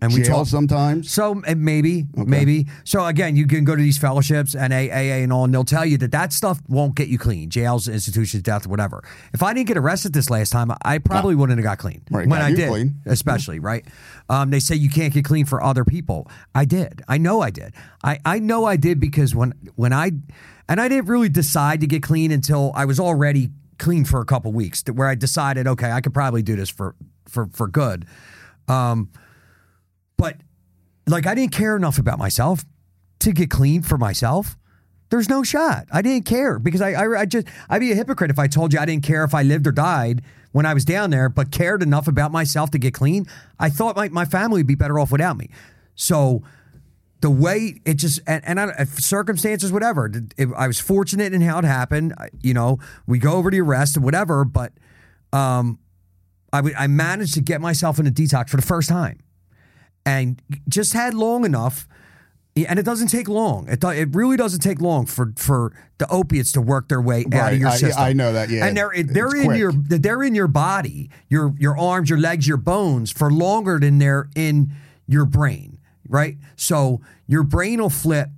and 0.00 0.12
we 0.12 0.22
jail 0.22 0.38
talk 0.38 0.46
sometimes? 0.46 1.10
so 1.10 1.42
uh, 1.46 1.54
maybe, 1.56 2.06
maybe. 2.14 2.66
So 2.84 3.04
again, 3.04 3.34
you 3.34 3.48
can 3.48 3.64
go 3.64 3.74
to 3.74 3.82
these 3.82 3.98
fellowships 3.98 4.54
and 4.54 4.72
AA 4.72 5.22
and 5.22 5.32
all, 5.32 5.44
and 5.44 5.52
they'll 5.52 5.64
tell 5.64 5.84
you 5.84 5.98
that 5.98 6.12
that 6.12 6.32
stuff 6.32 6.60
won't 6.68 6.94
get 6.94 7.08
you 7.08 7.18
clean. 7.18 7.50
Jails, 7.50 7.88
institutions, 7.88 8.44
death, 8.44 8.66
whatever. 8.66 9.02
If 9.34 9.42
I 9.42 9.52
didn't 9.54 9.66
get 9.66 9.76
arrested 9.76 10.12
this 10.12 10.30
last 10.30 10.50
time, 10.50 10.70
I 10.84 10.98
probably 10.98 11.34
wouldn't 11.34 11.58
have 11.58 11.64
got 11.64 11.78
clean. 11.78 12.02
Right, 12.10 12.28
when 12.28 12.40
I 12.40 12.54
did, 12.54 12.68
clean. 12.68 13.00
especially 13.06 13.58
right. 13.58 13.84
Um, 14.28 14.50
they 14.50 14.60
say 14.60 14.76
you 14.76 14.88
can't 14.88 15.12
get 15.12 15.24
clean 15.24 15.46
for 15.46 15.62
other 15.62 15.84
people. 15.84 16.30
I 16.54 16.64
did. 16.64 17.02
I 17.08 17.18
know 17.18 17.40
I 17.40 17.50
did. 17.50 17.74
I 18.04 18.20
I 18.24 18.38
know 18.38 18.66
I 18.66 18.76
did 18.76 19.00
because 19.00 19.34
when 19.34 19.52
when 19.74 19.92
I 19.92 20.12
and 20.68 20.80
I 20.80 20.88
didn't 20.88 21.06
really 21.06 21.28
decide 21.28 21.80
to 21.80 21.86
get 21.86 22.02
clean 22.02 22.30
until 22.30 22.72
I 22.74 22.84
was 22.84 23.00
already 23.00 23.50
clean 23.78 24.04
for 24.04 24.20
a 24.20 24.24
couple 24.24 24.52
weeks, 24.52 24.82
where 24.92 25.08
I 25.08 25.14
decided, 25.14 25.66
okay, 25.66 25.90
I 25.90 26.00
could 26.00 26.14
probably 26.14 26.42
do 26.42 26.56
this 26.56 26.68
for 26.68 26.94
for 27.26 27.48
for 27.52 27.68
good. 27.68 28.06
Um, 28.66 29.10
but 30.16 30.36
like 31.06 31.26
I 31.26 31.34
didn't 31.34 31.52
care 31.52 31.76
enough 31.76 31.98
about 31.98 32.18
myself 32.18 32.64
to 33.20 33.32
get 33.32 33.50
clean 33.50 33.82
for 33.82 33.98
myself. 33.98 34.56
There's 35.10 35.28
no 35.28 35.42
shot. 35.42 35.86
I 35.90 36.02
didn't 36.02 36.26
care 36.26 36.58
because 36.58 36.82
I, 36.82 36.92
I, 36.92 37.20
I 37.20 37.24
just 37.24 37.46
I'd 37.70 37.80
be 37.80 37.92
a 37.92 37.94
hypocrite 37.94 38.30
if 38.30 38.38
I 38.38 38.46
told 38.46 38.74
you 38.74 38.78
I 38.78 38.84
didn't 38.84 39.04
care 39.04 39.24
if 39.24 39.34
I 39.34 39.42
lived 39.42 39.66
or 39.66 39.72
died 39.72 40.22
when 40.52 40.66
I 40.66 40.74
was 40.74 40.84
down 40.84 41.10
there, 41.10 41.28
but 41.28 41.50
cared 41.50 41.82
enough 41.82 42.08
about 42.08 42.30
myself 42.30 42.70
to 42.72 42.78
get 42.78 42.92
clean. 42.94 43.26
I 43.58 43.70
thought 43.70 43.96
my, 43.96 44.08
my 44.08 44.24
family 44.24 44.60
would 44.60 44.66
be 44.66 44.74
better 44.74 44.98
off 44.98 45.10
without 45.10 45.36
me. 45.36 45.50
So 45.94 46.42
the 47.20 47.30
way 47.30 47.80
it 47.84 47.94
just 47.94 48.20
and, 48.26 48.44
and 48.44 48.60
I, 48.60 48.84
circumstances, 48.84 49.72
whatever. 49.72 50.10
It, 50.36 50.48
I 50.56 50.66
was 50.66 50.78
fortunate 50.80 51.32
in 51.32 51.40
how 51.40 51.58
it 51.58 51.64
happened. 51.64 52.14
You 52.42 52.54
know, 52.54 52.78
we 53.06 53.18
go 53.18 53.32
over 53.32 53.50
the 53.50 53.60
arrest 53.60 53.96
and 53.96 54.04
whatever, 54.04 54.44
but 54.44 54.72
um, 55.32 55.78
I 56.52 56.60
would 56.60 56.74
I 56.74 56.86
managed 56.86 57.34
to 57.34 57.40
get 57.40 57.60
myself 57.60 57.98
in 57.98 58.06
a 58.06 58.10
detox 58.10 58.50
for 58.50 58.56
the 58.56 58.62
first 58.62 58.88
time 58.88 59.20
and 60.06 60.40
just 60.68 60.92
had 60.92 61.14
long 61.14 61.44
enough 61.44 61.88
and 62.66 62.78
it 62.78 62.84
doesn't 62.84 63.08
take 63.08 63.28
long. 63.28 63.68
It 63.68 63.80
do, 63.80 63.88
it 63.90 64.14
really 64.14 64.36
doesn't 64.36 64.60
take 64.60 64.80
long 64.80 65.06
for 65.06 65.32
for 65.36 65.72
the 65.98 66.08
opiates 66.10 66.52
to 66.52 66.60
work 66.60 66.88
their 66.88 67.00
way 67.00 67.24
out 67.32 67.52
of 67.52 67.58
your 67.58 67.68
I- 67.68 67.76
system. 67.76 68.02
I 68.02 68.12
know 68.12 68.32
that, 68.32 68.48
yeah. 68.48 68.66
and 68.66 68.76
they're 68.76 68.90
they're 69.04 69.26
It's 69.26 69.34
in 69.34 69.44
quick. 69.44 69.58
your 69.58 69.72
they're 69.72 70.22
in 70.22 70.34
your 70.34 70.48
body, 70.48 71.10
your 71.28 71.54
your 71.58 71.78
arms, 71.78 72.10
your 72.10 72.18
legs, 72.18 72.48
your 72.48 72.56
bones 72.56 73.12
for 73.12 73.30
longer 73.30 73.78
than 73.78 73.98
they're 73.98 74.28
in 74.34 74.72
your 75.06 75.24
brain, 75.24 75.77
right? 76.08 76.36
So 76.56 77.00
your 77.26 77.42
brain 77.42 77.80
will 77.80 77.90
flip 77.90 78.28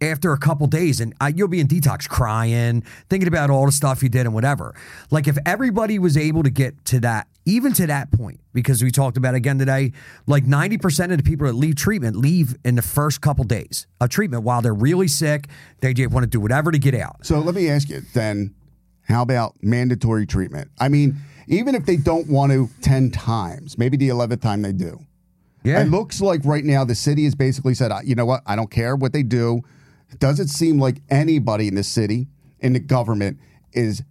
after 0.00 0.32
a 0.32 0.38
couple 0.38 0.66
days 0.66 1.00
and 1.00 1.14
I, 1.20 1.28
you'll 1.28 1.48
be 1.48 1.60
in 1.60 1.68
detox 1.68 2.08
crying 2.08 2.82
thinking 3.08 3.28
about 3.28 3.50
all 3.50 3.66
the 3.66 3.72
stuff 3.72 4.02
you 4.02 4.08
did 4.08 4.26
and 4.26 4.34
whatever 4.34 4.74
like 5.12 5.28
if 5.28 5.38
everybody 5.46 6.00
was 6.00 6.16
able 6.16 6.42
to 6.42 6.50
get 6.50 6.84
to 6.86 6.98
that 7.00 7.28
even 7.44 7.72
to 7.74 7.86
that 7.86 8.10
point 8.10 8.40
because 8.52 8.82
we 8.82 8.90
talked 8.90 9.16
about 9.16 9.36
again 9.36 9.60
today 9.60 9.92
like 10.26 10.44
90% 10.44 11.12
of 11.12 11.18
the 11.18 11.22
people 11.22 11.46
that 11.46 11.52
leave 11.52 11.76
treatment 11.76 12.16
leave 12.16 12.56
in 12.64 12.74
the 12.74 12.82
first 12.82 13.20
couple 13.20 13.44
days 13.44 13.86
of 14.00 14.08
treatment 14.10 14.42
while 14.42 14.60
they're 14.60 14.74
really 14.74 15.06
sick 15.06 15.46
they 15.80 15.94
just 15.94 16.10
want 16.10 16.24
to 16.24 16.28
do 16.28 16.40
whatever 16.40 16.72
to 16.72 16.80
get 16.80 16.96
out 16.96 17.24
So 17.24 17.38
let 17.38 17.54
me 17.54 17.70
ask 17.70 17.88
you 17.88 18.02
then, 18.12 18.56
how 19.08 19.22
about 19.22 19.54
mandatory 19.62 20.26
treatment? 20.26 20.70
I 20.80 20.88
mean, 20.88 21.16
even 21.48 21.74
if 21.74 21.86
they 21.86 21.96
don't 21.96 22.28
want 22.28 22.52
to 22.52 22.68
10 22.82 23.10
times, 23.10 23.76
maybe 23.78 23.96
the 23.96 24.08
11th 24.08 24.40
time 24.40 24.62
they 24.62 24.72
do. 24.72 24.98
Yeah 25.64 25.82
It 25.82 25.88
looks 25.90 26.20
like 26.20 26.40
right 26.44 26.64
now 26.64 26.84
the 26.84 26.94
city 26.94 27.24
has 27.24 27.34
basically 27.34 27.74
said, 27.74 27.92
you 28.04 28.14
know 28.14 28.26
what, 28.26 28.42
I 28.46 28.56
don't 28.56 28.70
care 28.70 28.96
what 28.96 29.12
they 29.12 29.22
do. 29.22 29.62
It 30.10 30.18
doesn't 30.18 30.48
seem 30.48 30.78
like 30.78 30.98
anybody 31.10 31.68
in 31.68 31.74
the 31.74 31.82
city, 31.84 32.28
in 32.60 32.72
the 32.74 32.80
government, 32.80 33.38
is 33.72 34.02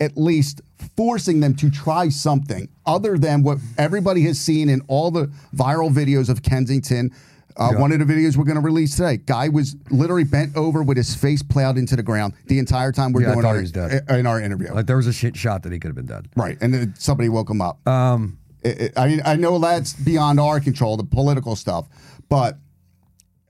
at 0.00 0.16
least 0.16 0.62
forcing 0.96 1.40
them 1.40 1.54
to 1.56 1.70
try 1.70 2.08
something 2.08 2.68
other 2.86 3.18
than 3.18 3.42
what 3.42 3.58
everybody 3.76 4.22
has 4.22 4.40
seen 4.40 4.68
in 4.70 4.80
all 4.88 5.10
the 5.10 5.30
viral 5.54 5.90
videos 5.92 6.30
of 6.30 6.42
Kensington. 6.42 7.10
Uh, 7.58 7.72
One 7.74 7.92
of 7.92 7.98
the 7.98 8.06
videos 8.06 8.36
we're 8.38 8.44
going 8.44 8.54
to 8.54 8.62
release 8.62 8.96
today, 8.96 9.18
guy 9.18 9.50
was 9.50 9.76
literally 9.90 10.24
bent 10.24 10.56
over 10.56 10.82
with 10.82 10.96
his 10.96 11.14
face 11.14 11.42
plowed 11.42 11.76
into 11.76 11.96
the 11.96 12.02
ground 12.02 12.32
the 12.46 12.58
entire 12.58 12.92
time 12.92 13.12
we're 13.12 13.22
Yeah, 13.22 13.34
doing 13.34 13.44
our, 13.44 13.54
he 13.56 13.60
was 13.60 13.72
dead. 13.72 14.04
in 14.08 14.24
our 14.26 14.40
interview. 14.40 14.72
like 14.72 14.86
there 14.86 14.96
was 14.96 15.08
a 15.08 15.12
shit 15.12 15.36
shot 15.36 15.64
that 15.64 15.72
he 15.72 15.78
could 15.78 15.88
have 15.88 15.96
been 15.96 16.06
dead 16.06 16.28
Right, 16.36 16.56
and 16.62 16.72
then 16.72 16.94
somebody 16.96 17.28
woke 17.28 17.50
him 17.50 17.60
up. 17.60 17.86
Um, 17.86 18.38
I 18.64 19.06
mean, 19.06 19.22
I 19.24 19.36
know 19.36 19.58
that's 19.58 19.94
beyond 19.94 20.38
our 20.38 20.60
control, 20.60 20.96
the 20.96 21.04
political 21.04 21.56
stuff, 21.56 21.88
but 22.28 22.58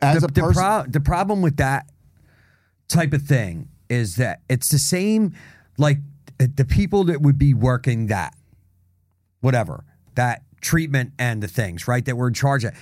as 0.01 0.21
the, 0.21 0.27
a 0.27 0.31
the, 0.31 0.41
person, 0.41 0.63
pro- 0.63 0.85
the 0.87 1.01
problem 1.01 1.43
with 1.43 1.57
that 1.57 1.91
type 2.89 3.13
of 3.13 3.23
thing 3.23 3.69
is 3.89 4.17
that 4.17 4.41
it's 4.49 4.69
the 4.69 4.79
same 4.79 5.35
like 5.79 5.99
the 6.39 6.65
people 6.65 7.05
that 7.05 7.21
would 7.21 7.39
be 7.39 7.53
working 7.53 8.07
that 8.07 8.35
whatever 9.41 9.85
that 10.15 10.43
treatment 10.61 11.13
and 11.19 11.43
the 11.43 11.49
things 11.49 11.89
right 11.89 12.05
that 12.05 12.17
we're 12.17 12.29
in 12.29 12.35
charge 12.35 12.65
of. 12.65 12.75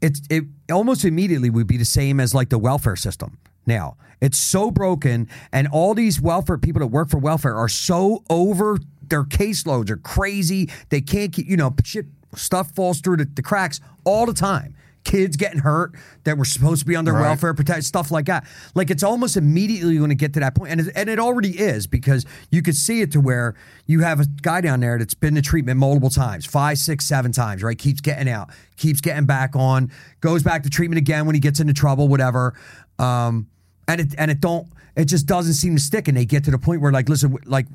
It's 0.00 0.20
it 0.28 0.44
almost 0.70 1.04
immediately 1.04 1.50
would 1.50 1.66
be 1.66 1.76
the 1.76 1.84
same 1.84 2.20
as 2.20 2.34
like 2.34 2.50
the 2.50 2.58
welfare 2.58 2.96
system 2.96 3.38
now. 3.66 3.96
It's 4.20 4.38
so 4.38 4.70
broken 4.70 5.28
and 5.52 5.68
all 5.68 5.94
these 5.94 6.20
welfare 6.20 6.58
people 6.58 6.80
that 6.80 6.88
work 6.88 7.08
for 7.08 7.18
welfare 7.18 7.54
are 7.54 7.68
so 7.68 8.22
over 8.28 8.78
their 9.08 9.24
caseloads 9.24 9.90
are 9.90 9.96
crazy. 9.96 10.70
They 10.90 11.00
can't 11.00 11.32
keep 11.32 11.46
you 11.48 11.56
know 11.56 11.74
shit 11.84 12.06
stuff 12.34 12.70
falls 12.72 13.00
through 13.00 13.18
the, 13.18 13.24
the 13.24 13.42
cracks 13.42 13.80
all 14.04 14.26
the 14.26 14.34
time. 14.34 14.74
Kids 15.04 15.36
getting 15.36 15.60
hurt 15.60 15.92
that 16.24 16.36
were 16.36 16.44
supposed 16.44 16.80
to 16.80 16.86
be 16.86 16.96
under 16.96 17.12
Right. 17.12 17.20
welfare 17.20 17.54
protection, 17.54 17.82
stuff 17.82 18.10
like 18.10 18.26
that. 18.26 18.44
Like 18.74 18.90
it's 18.90 19.04
almost 19.04 19.36
immediately 19.36 19.98
going 19.98 20.08
to 20.08 20.16
get 20.16 20.34
to 20.34 20.40
that 20.40 20.56
point 20.56 20.72
and 20.72 20.80
it, 20.80 20.92
and 20.96 21.08
it 21.08 21.20
already 21.20 21.56
is 21.56 21.86
because 21.86 22.26
you 22.50 22.60
could 22.60 22.74
see 22.74 23.02
it 23.02 23.12
to 23.12 23.20
where 23.20 23.54
you 23.86 24.00
have 24.00 24.18
a 24.18 24.26
guy 24.42 24.60
down 24.60 24.80
there 24.80 24.98
that's 24.98 25.14
been 25.14 25.36
to 25.36 25.42
treatment 25.42 25.78
multiple 25.78 26.10
times 26.10 26.44
five 26.44 26.78
six 26.78 27.04
seven 27.06 27.30
times 27.30 27.62
right? 27.62 27.78
Keeps 27.78 28.00
getting 28.00 28.28
out 28.28 28.50
keeps 28.76 29.00
getting 29.00 29.26
back 29.26 29.54
on 29.54 29.92
goes 30.20 30.42
back 30.42 30.64
to 30.64 30.70
treatment 30.70 30.98
again 30.98 31.24
when 31.24 31.36
he 31.36 31.40
gets 31.40 31.60
into 31.60 31.72
trouble 31.72 32.08
whatever. 32.08 32.54
Um 32.98 33.46
and 33.86 34.00
it 34.00 34.14
and 34.18 34.28
it 34.28 34.40
don't 34.40 34.66
it 34.96 35.04
just 35.04 35.26
doesn't 35.26 35.54
seem 35.54 35.76
to 35.76 35.80
stick 35.80 36.08
and 36.08 36.16
they 36.16 36.24
get 36.24 36.42
to 36.44 36.50
the 36.50 36.58
point 36.58 36.80
where 36.80 36.90
like 36.90 37.08
listen 37.08 37.36
like 37.44 37.66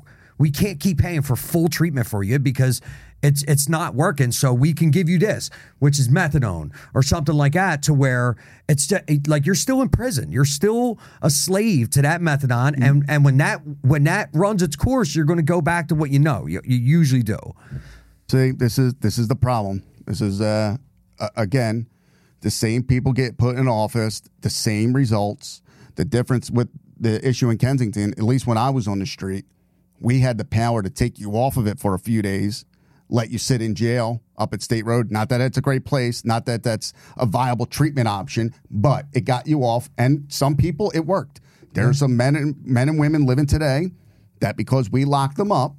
we 0.42 0.50
can't 0.50 0.80
keep 0.80 0.98
paying 0.98 1.22
for 1.22 1.36
full 1.36 1.68
treatment 1.68 2.04
for 2.04 2.24
you 2.24 2.36
because 2.36 2.80
it's 3.22 3.44
it's 3.44 3.68
not 3.68 3.94
working. 3.94 4.32
So 4.32 4.52
we 4.52 4.72
can 4.72 4.90
give 4.90 5.08
you 5.08 5.16
this 5.16 5.50
which 5.78 6.00
is 6.00 6.08
methadone 6.08 6.72
or 6.94 7.02
something 7.04 7.36
like 7.36 7.52
that 7.52 7.84
to 7.84 7.94
where 7.94 8.34
it's 8.68 8.88
just, 8.88 9.04
like 9.28 9.46
you're 9.46 9.54
still 9.54 9.80
in 9.82 9.88
prison. 9.88 10.32
You're 10.32 10.44
still 10.44 10.98
a 11.22 11.30
slave 11.30 11.90
to 11.90 12.02
that 12.02 12.20
methadone. 12.20 12.74
And 12.84 13.04
and 13.06 13.24
when 13.24 13.36
that 13.36 13.60
when 13.82 14.02
that 14.04 14.30
runs 14.32 14.62
its 14.62 14.74
course 14.74 15.14
you're 15.14 15.24
going 15.24 15.38
to 15.38 15.44
go 15.44 15.60
back 15.60 15.86
to 15.88 15.94
what 15.94 16.10
you 16.10 16.18
know. 16.18 16.48
You, 16.48 16.60
you 16.64 16.76
usually 16.76 17.22
do. 17.22 17.38
See, 18.28 18.50
this 18.50 18.78
is 18.78 18.94
this 18.94 19.18
is 19.18 19.28
the 19.28 19.36
problem. 19.36 19.84
This 20.08 20.20
is 20.20 20.40
uh, 20.40 20.76
uh, 21.20 21.28
again, 21.36 21.86
the 22.40 22.50
same 22.50 22.82
people 22.82 23.12
get 23.12 23.38
put 23.38 23.54
in 23.54 23.68
office, 23.68 24.22
the 24.40 24.50
same 24.50 24.92
results. 24.92 25.62
The 25.94 26.04
difference 26.04 26.50
with 26.50 26.68
the 26.98 27.24
issue 27.24 27.48
in 27.48 27.58
Kensington, 27.58 28.12
at 28.18 28.24
least 28.24 28.44
when 28.44 28.58
I 28.58 28.70
was 28.70 28.88
on 28.88 28.98
the 28.98 29.06
street, 29.06 29.44
we 30.02 30.20
had 30.20 30.36
the 30.38 30.44
power 30.44 30.82
to 30.82 30.90
take 30.90 31.18
you 31.18 31.32
off 31.32 31.56
of 31.56 31.66
it 31.66 31.78
for 31.78 31.94
a 31.94 31.98
few 31.98 32.22
days, 32.22 32.64
let 33.08 33.30
you 33.30 33.38
sit 33.38 33.62
in 33.62 33.74
jail 33.74 34.22
up 34.38 34.52
at 34.52 34.62
State 34.62 34.84
Road. 34.84 35.10
Not 35.10 35.28
that 35.28 35.40
it's 35.40 35.58
a 35.58 35.60
great 35.62 35.84
place, 35.84 36.24
not 36.24 36.46
that 36.46 36.62
that's 36.62 36.92
a 37.16 37.26
viable 37.26 37.66
treatment 37.66 38.08
option, 38.08 38.54
but 38.70 39.06
it 39.12 39.20
got 39.22 39.46
you 39.46 39.60
off. 39.62 39.88
And 39.98 40.24
some 40.28 40.56
people, 40.56 40.90
it 40.94 41.00
worked. 41.00 41.40
There 41.74 41.88
are 41.88 41.94
some 41.94 42.16
men 42.16 42.36
and 42.36 42.56
men 42.64 42.88
and 42.88 42.98
women 42.98 43.24
living 43.26 43.46
today 43.46 43.92
that 44.40 44.56
because 44.56 44.90
we 44.90 45.04
locked 45.04 45.36
them 45.36 45.52
up, 45.52 45.76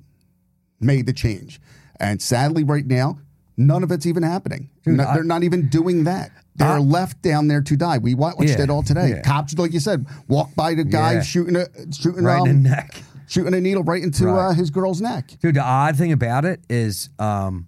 made 0.80 1.06
the 1.06 1.14
change. 1.14 1.60
And 2.00 2.22
sadly, 2.22 2.64
right 2.64 2.86
now, 2.86 3.20
none 3.58 3.84
of 3.84 3.92
it's 3.92 4.06
even 4.06 4.24
happening. 4.24 4.70
No- 4.86 5.04
I- 5.06 5.14
they're 5.16 5.24
not 5.24 5.44
even 5.44 5.70
doing 5.70 6.06
that. 6.06 6.32
They're 6.56 6.80
left 6.80 7.22
down 7.24 7.48
there 7.48 7.62
to 7.62 7.76
die. 7.76 7.98
We 7.98 8.14
watched 8.14 8.42
Yeah, 8.44 8.62
it 8.62 8.70
all 8.70 8.84
today. 8.84 9.10
yeah. 9.10 9.22
Cops, 9.22 9.58
like 9.58 9.74
you 9.74 9.80
said, 9.80 10.06
walk 10.28 10.54
by 10.56 10.76
the 10.76 10.84
guy 10.84 11.14
Yeah. 11.14 11.22
shooting 11.24 11.56
a 11.56 11.66
shooting 11.92 12.24
right 12.24 12.40
um, 12.42 12.48
in 12.48 12.64
the 12.64 12.70
neck 12.70 13.02
shooting 13.28 13.54
a 13.54 13.62
needle 13.62 13.84
right 13.84 14.02
into 14.04 14.26
Right. 14.28 14.50
uh, 14.50 14.54
his 14.54 14.70
girl's 14.70 15.02
neck. 15.02 15.32
Dude, 15.42 15.56
the 15.56 15.62
odd 15.64 15.96
thing 15.98 16.12
about 16.12 16.46
it 16.46 16.62
is, 16.70 17.10
um, 17.20 17.68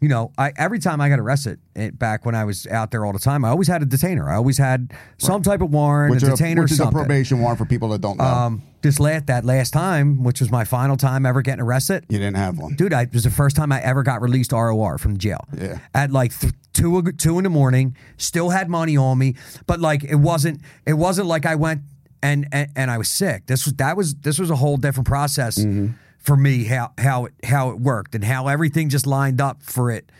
you 0.00 0.08
know, 0.08 0.30
I 0.36 0.52
every 0.56 0.78
time 0.78 1.00
I 1.00 1.08
got 1.08 1.18
arrested 1.18 1.58
it, 1.74 1.98
back 1.98 2.26
when 2.26 2.34
I 2.34 2.44
was 2.44 2.66
out 2.66 2.90
there 2.90 3.04
all 3.06 3.12
the 3.14 3.18
time, 3.18 3.44
I 3.44 3.48
always 3.48 3.66
had 3.66 3.82
a 3.82 3.86
detainer. 3.86 4.28
I 4.28 4.34
always 4.36 4.58
had 4.58 4.92
some 5.18 5.42
type 5.42 5.62
of 5.62 5.70
warrant, 5.70 6.10
Which, 6.10 6.22
a 6.22 6.26
detainer, 6.26 6.62
which 6.62 6.72
is 6.72 6.80
a 6.80 6.90
probation 6.90 7.40
warrant 7.40 7.58
for 7.58 7.64
people 7.64 7.88
that 7.90 8.02
don't 8.02 8.18
know. 8.18 8.24
Um, 8.24 8.62
this 8.82 9.00
last 9.00 9.26
that 9.28 9.44
last 9.46 9.72
time, 9.72 10.22
which 10.22 10.38
was 10.40 10.50
my 10.50 10.64
final 10.64 10.96
time 10.98 11.24
ever 11.24 11.40
getting 11.42 11.62
arrested, 11.62 12.04
you 12.10 12.18
didn't 12.18 12.36
have 12.36 12.58
one. 12.58 12.74
dude, 12.74 12.92
I, 12.92 13.02
it 13.02 13.12
was 13.14 13.24
the 13.24 13.30
first 13.30 13.56
time 13.56 13.72
I 13.72 13.80
ever 13.80 14.02
got 14.02 14.20
released 14.20 14.52
ROR 14.52 14.98
from 14.98 15.16
jail. 15.16 15.40
Yeah. 15.58 15.78
At 15.94 16.12
like 16.12 16.38
th- 16.38 16.52
two 16.74 17.02
two 17.12 17.38
in 17.38 17.44
the 17.44 17.50
morning, 17.50 17.96
still 18.18 18.50
had 18.50 18.68
money 18.68 18.98
on 18.98 19.16
me, 19.16 19.34
but 19.66 19.80
like 19.80 20.04
it 20.04 20.16
wasn't 20.16 20.60
it 20.84 20.92
wasn't 20.94 21.26
like 21.26 21.46
I 21.46 21.54
went 21.54 21.80
and 22.22 22.48
and, 22.52 22.70
and 22.76 22.90
I 22.90 22.98
was 22.98 23.08
sick. 23.08 23.46
This 23.46 23.64
was 23.64 23.74
that 23.74 23.96
was 23.96 24.14
this 24.16 24.38
was 24.38 24.50
a 24.50 24.56
whole 24.56 24.76
different 24.76 25.06
process 25.06 25.58
mm-hmm. 25.58 25.92
for 26.18 26.36
me 26.36 26.64
how 26.64 26.92
how 26.98 27.26
it 27.26 27.34
how 27.44 27.70
it 27.70 27.78
worked 27.78 28.14
and 28.14 28.24
how 28.24 28.48
everything 28.48 28.88
just 28.88 29.06
lined 29.06 29.40
up 29.40 29.62
for 29.62 29.90
it. 29.90 30.10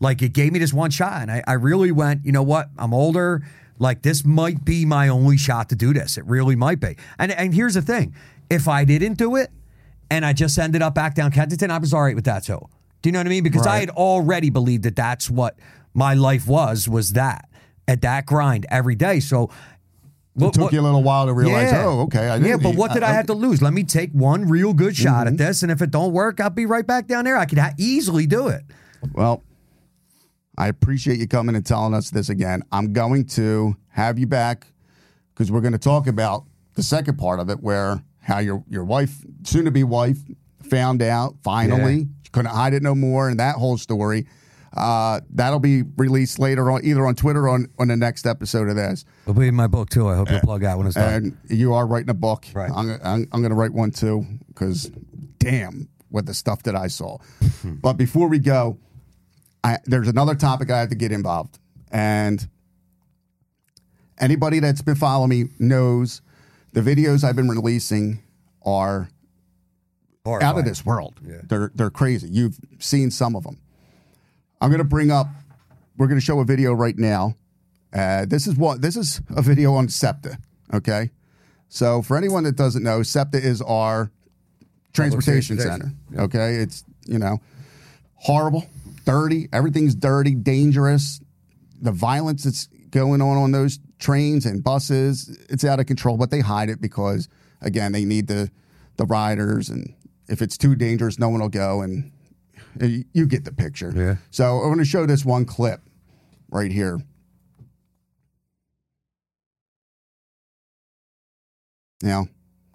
Like 0.00 0.22
it 0.22 0.32
gave 0.32 0.52
me 0.52 0.58
this 0.58 0.72
one 0.72 0.90
shot, 0.90 1.22
and 1.22 1.30
I, 1.30 1.42
I 1.46 1.52
really 1.54 1.92
went. 1.92 2.24
You 2.24 2.32
know 2.32 2.42
what? 2.42 2.70
I'm 2.78 2.94
older. 2.94 3.42
Like 3.78 4.02
this 4.02 4.24
might 4.24 4.64
be 4.64 4.84
my 4.84 5.08
only 5.08 5.36
shot 5.36 5.68
to 5.70 5.76
do 5.76 5.92
this. 5.92 6.18
It 6.18 6.24
really 6.26 6.56
might 6.56 6.80
be. 6.80 6.96
And 7.18 7.32
and 7.32 7.54
here's 7.54 7.74
the 7.74 7.82
thing: 7.82 8.14
if 8.48 8.68
I 8.68 8.84
didn't 8.84 9.14
do 9.14 9.36
it, 9.36 9.50
and 10.10 10.24
I 10.24 10.32
just 10.32 10.58
ended 10.58 10.82
up 10.82 10.94
back 10.94 11.14
down 11.14 11.30
Kensington, 11.30 11.70
I 11.70 11.78
was 11.78 11.92
all 11.92 12.02
right 12.02 12.14
with 12.14 12.24
that 12.24 12.44
too. 12.44 12.66
Do 13.02 13.08
you 13.08 13.12
know 13.12 13.20
what 13.20 13.26
I 13.26 13.30
mean? 13.30 13.44
Because 13.44 13.66
I 13.66 13.78
had 13.78 13.90
already 13.90 14.50
believed 14.50 14.82
that 14.82 14.96
that's 14.96 15.30
what 15.30 15.58
my 15.94 16.14
life 16.14 16.46
was 16.46 16.88
was 16.88 17.14
that 17.14 17.48
at 17.88 18.02
that 18.02 18.26
grind 18.26 18.66
every 18.70 18.94
day. 18.94 19.20
So 19.20 19.50
It 20.38 20.52
took 20.54 20.72
you 20.72 20.80
a 20.80 20.82
little 20.82 21.02
while 21.02 21.26
to 21.26 21.32
realize, 21.34 21.72
Yeah. 21.72 21.84
oh, 21.86 22.00
okay. 22.02 22.28
I 22.28 22.36
yeah, 22.36 22.42
didn't 22.42 22.62
but 22.62 22.74
what 22.76 22.92
did 22.92 23.02
I, 23.02 23.10
I- 23.10 23.12
have 23.14 23.26
to 23.26 23.34
lose? 23.34 23.60
Let 23.60 23.72
me 23.72 23.84
take 23.84 24.12
one 24.12 24.48
real 24.48 24.72
good 24.72 24.96
shot 24.96 25.26
Mm-hmm. 25.26 25.34
at 25.34 25.38
this, 25.38 25.62
and 25.62 25.70
if 25.72 25.82
it 25.82 25.90
don't 25.90 26.12
work, 26.12 26.40
I'll 26.40 26.50
be 26.50 26.66
right 26.66 26.86
back 26.86 27.06
down 27.08 27.24
there. 27.24 27.36
I 27.36 27.44
could 27.46 27.58
ha- 27.58 27.74
easily 27.78 28.26
do 28.26 28.48
it. 28.48 28.62
Well, 29.12 29.42
I 30.56 30.68
appreciate 30.68 31.18
you 31.18 31.26
coming 31.26 31.56
and 31.56 31.64
telling 31.66 31.94
us 31.94 32.10
this 32.10 32.28
again. 32.28 32.62
I'm 32.70 32.92
going 32.92 33.24
to 33.28 33.76
have 33.88 34.18
you 34.18 34.26
back 34.26 34.66
because 35.34 35.50
we're 35.50 35.62
going 35.62 35.72
to 35.72 35.78
talk 35.78 36.06
about 36.06 36.44
the 36.74 36.82
second 36.82 37.16
part 37.18 37.40
of 37.40 37.50
it, 37.50 37.60
where 37.60 38.02
how 38.20 38.38
your 38.38 38.62
your 38.68 38.84
wife, 38.84 39.24
soon 39.42 39.64
to 39.64 39.70
be 39.70 39.82
wife, 39.84 40.18
found 40.62 41.02
out 41.02 41.36
finally. 41.42 41.94
Yeah. 41.96 42.04
She 42.22 42.30
couldn't 42.30 42.50
hide 42.52 42.74
it 42.74 42.82
no 42.82 42.94
more, 42.94 43.28
and 43.28 43.40
that 43.40 43.56
whole 43.56 43.78
story. 43.78 44.26
Uh, 44.76 45.20
that'll 45.30 45.58
be 45.58 45.82
released 45.96 46.38
later 46.38 46.70
on, 46.70 46.84
either 46.84 47.04
on 47.06 47.14
Twitter 47.14 47.42
or 47.44 47.48
on, 47.48 47.66
on 47.78 47.88
the 47.88 47.96
next 47.96 48.26
episode 48.26 48.68
of 48.68 48.76
this. 48.76 49.04
It'll 49.24 49.38
be 49.38 49.48
in 49.48 49.54
my 49.54 49.66
book 49.66 49.90
too. 49.90 50.08
I 50.08 50.16
hope 50.16 50.30
you'll 50.30 50.40
plug 50.40 50.64
out 50.64 50.78
when 50.78 50.86
it's 50.86 50.96
done. 50.96 51.36
And 51.48 51.58
you 51.58 51.74
are 51.74 51.86
writing 51.86 52.10
a 52.10 52.14
book. 52.14 52.46
Right. 52.54 52.70
I'm, 52.74 52.90
I'm, 53.02 53.28
I'm 53.32 53.40
going 53.40 53.50
to 53.50 53.56
write 53.56 53.72
one 53.72 53.90
too 53.90 54.24
because 54.48 54.90
damn, 55.38 55.88
what 56.08 56.26
the 56.26 56.34
stuff 56.34 56.62
that 56.64 56.76
I 56.76 56.86
saw. 56.86 57.18
but 57.64 57.94
before 57.94 58.28
we 58.28 58.38
go, 58.38 58.78
I, 59.64 59.78
there's 59.84 60.08
another 60.08 60.34
topic 60.34 60.70
I 60.70 60.78
have 60.78 60.90
to 60.90 60.94
get 60.94 61.10
involved. 61.10 61.58
And 61.90 62.48
anybody 64.18 64.60
that's 64.60 64.82
been 64.82 64.94
following 64.94 65.30
me 65.30 65.44
knows 65.58 66.22
the 66.72 66.80
videos 66.80 67.24
I've 67.24 67.36
been 67.36 67.48
releasing 67.48 68.22
are 68.62 69.08
out 70.26 70.58
of 70.58 70.64
this 70.64 70.86
world. 70.86 71.18
They're 71.48 71.72
they're 71.74 71.90
crazy. 71.90 72.28
You've 72.30 72.58
seen 72.78 73.10
some 73.10 73.34
of 73.34 73.42
them. 73.42 73.58
I'm 74.60 74.70
going 74.70 74.78
to 74.78 74.84
bring 74.84 75.10
up. 75.10 75.28
We're 75.96 76.06
going 76.06 76.20
to 76.20 76.24
show 76.24 76.40
a 76.40 76.44
video 76.44 76.72
right 76.72 76.96
now 76.96 77.36
Uh, 77.92 78.24
this 78.24 78.46
is 78.46 78.54
what 78.56 78.80
this 78.80 78.96
is 78.96 79.20
a 79.30 79.42
video 79.42 79.74
on 79.74 79.88
SEPTA. 79.88 80.38
Okay, 80.72 81.10
so 81.68 82.02
for 82.02 82.16
anyone 82.16 82.44
that 82.44 82.56
doesn't 82.56 82.82
know, 82.82 83.02
SEPTA 83.02 83.38
is 83.42 83.60
our 83.62 84.10
transportation 84.92 85.58
center. 85.58 85.92
transportation. 86.10 86.20
Okay, 86.20 86.56
it's 86.56 86.84
you 87.06 87.18
know 87.18 87.40
horrible, 88.14 88.66
dirty. 89.04 89.48
Everything's 89.52 89.94
dirty, 89.94 90.34
dangerous. 90.34 91.20
The 91.82 91.92
violence 91.92 92.44
that's 92.44 92.68
going 92.90 93.20
on 93.20 93.36
on 93.36 93.50
those 93.52 93.78
trains 93.98 94.46
and 94.46 94.62
buses, 94.62 95.36
it's 95.48 95.64
out 95.64 95.80
of 95.80 95.86
control. 95.86 96.16
But 96.16 96.30
they 96.30 96.40
hide 96.40 96.68
it 96.70 96.80
because 96.80 97.28
again, 97.60 97.92
they 97.92 98.04
need 98.04 98.28
the 98.28 98.50
the 98.98 99.04
riders, 99.06 99.68
and 99.68 99.94
if 100.28 100.40
it's 100.42 100.56
too 100.56 100.76
dangerous, 100.76 101.18
no 101.18 101.28
one 101.28 101.40
will 101.40 101.48
go. 101.48 101.80
And 101.80 102.12
Uh, 102.80 102.86
you 102.86 103.04
you 103.12 103.26
get 103.26 103.44
the 103.44 103.52
picture. 103.52 103.92
Yeah. 103.94 104.16
So 104.30 104.58
I'm 104.58 104.68
going 104.68 104.78
to 104.78 104.84
show 104.84 105.06
this 105.06 105.24
one 105.24 105.44
clip 105.44 105.80
right 106.50 106.70
here. 106.70 107.00
Now, 112.02 112.28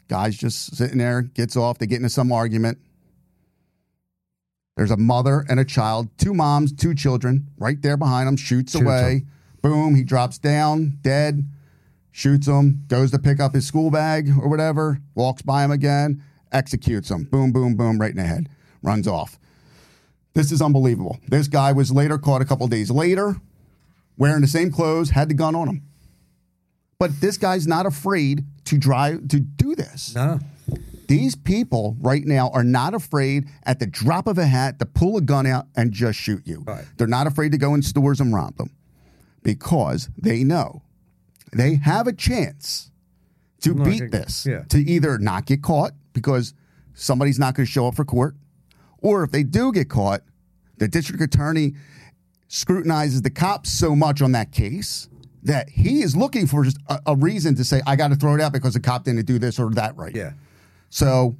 guy's 0.08 0.38
just 0.38 0.76
sitting 0.76 1.00
there, 1.00 1.24
gets 1.24 1.58
off, 1.58 1.78
they 1.78 1.88
get 1.88 1.98
into 1.98 2.10
some 2.10 2.32
argument. 2.32 2.78
There's 4.78 4.92
a 4.92 4.98
mother 4.98 5.46
and 5.50 5.60
a 5.60 5.66
child, 5.66 6.10
two 6.18 6.34
moms, 6.34 6.74
two 6.74 6.94
children, 6.94 7.48
right 7.58 7.82
there 7.82 7.98
behind 7.98 8.28
him, 8.28 8.36
shoots, 8.36 8.74
Shoots 8.74 8.84
away. 8.84 9.24
Boom, 9.62 9.96
he 9.96 10.04
drops 10.04 10.38
down, 10.38 11.00
dead, 11.02 11.50
shoots 12.12 12.46
him, 12.46 12.84
goes 12.88 13.10
to 13.12 13.20
pick 13.20 13.40
up 13.40 13.56
his 13.56 13.66
school 13.66 13.90
bag 13.90 14.30
or 14.40 14.48
whatever, 14.48 15.00
walks 15.16 15.42
by 15.42 15.64
him 15.64 15.72
again, 15.72 16.22
executes 16.52 17.10
him. 17.10 17.24
Boom, 17.24 17.52
boom, 17.52 17.76
boom, 17.76 18.00
right 18.00 18.12
in 18.12 18.18
the 18.18 18.24
head, 18.24 18.50
runs 18.84 19.08
off. 19.08 19.40
This 20.36 20.52
is 20.52 20.62
unbelievable. 20.62 21.18
This 21.28 21.48
guy 21.48 21.72
was 21.72 21.92
later 21.92 22.18
caught 22.18 22.42
a 22.42 22.46
couple 22.46 22.68
days 22.68 22.92
later, 22.92 23.38
wearing 24.18 24.42
the 24.42 24.48
same 24.48 24.70
clothes, 24.70 25.10
had 25.12 25.30
the 25.30 25.34
gun 25.34 25.56
on 25.56 25.68
him. 25.68 25.84
But 27.00 27.20
this 27.22 27.38
guy's 27.38 27.66
not 27.66 27.86
afraid 27.86 28.46
to 28.66 28.78
drive 28.78 29.28
to 29.30 29.40
do 29.40 29.76
this. 29.76 30.14
No. 30.14 30.40
These 31.08 31.36
people 31.36 31.96
right 32.00 32.26
now 32.26 32.50
are 32.50 32.64
not 32.64 32.94
afraid 32.94 33.48
at 33.64 33.80
the 33.80 33.86
drop 33.86 34.28
of 34.28 34.38
a 34.38 34.46
hat 34.46 34.80
to 34.80 34.86
pull 34.86 35.18
a 35.18 35.22
gun 35.22 35.46
out 35.46 35.68
and 35.76 35.92
just 35.92 36.20
shoot 36.20 36.42
you. 36.46 36.64
Right. 36.66 36.86
They're 36.98 37.08
not 37.08 37.28
afraid 37.28 37.52
to 37.52 37.58
go 37.58 37.74
in 37.74 37.82
stores 37.82 38.20
and 38.20 38.34
rob 38.34 38.58
them 38.58 38.72
because 39.44 40.10
they 40.18 40.44
know 40.44 40.82
they 41.54 41.76
have 41.76 42.08
a 42.08 42.14
chance 42.14 42.92
to 43.62 43.74
Not 43.74 43.86
beat 43.86 44.12
this, 44.12 44.46
yeah. 44.46 44.64
to 44.70 44.80
either 44.80 45.18
not 45.18 45.46
get 45.46 45.62
caught 45.62 45.94
because 46.14 46.54
somebody's 46.94 47.40
not 47.40 47.56
going 47.56 47.66
to 47.66 47.72
show 47.72 47.88
up 47.88 47.96
for 47.96 48.04
court, 48.06 48.36
or 49.06 49.24
if 49.24 49.30
they 49.32 49.44
do 49.44 49.72
get 49.72 49.88
caught, 49.88 50.22
the 50.78 50.88
district 50.88 51.22
attorney 51.22 51.76
scrutinizes 52.48 53.22
the 53.22 53.30
cops 53.30 53.72
so 53.72 53.96
much 53.96 54.20
on 54.22 54.32
that 54.32 54.52
case 54.52 55.08
that 55.44 55.70
he 55.70 56.02
is 56.02 56.16
looking 56.16 56.48
for 56.48 56.64
just 56.64 56.78
a, 56.90 57.00
a 57.06 57.16
reason 57.16 57.54
to 57.56 57.64
say, 57.64 57.82
I 57.86 57.96
got 57.96 58.08
to 58.08 58.16
throw 58.16 58.34
it 58.34 58.42
out 58.42 58.52
because 58.52 58.74
the 58.74 58.80
cop 58.80 59.04
didn't 59.04 59.26
do 59.28 59.38
this 59.38 59.60
or 59.60 59.70
that 59.72 59.96
right. 59.96 60.16
Yeah. 60.16 60.32
So, 60.90 61.36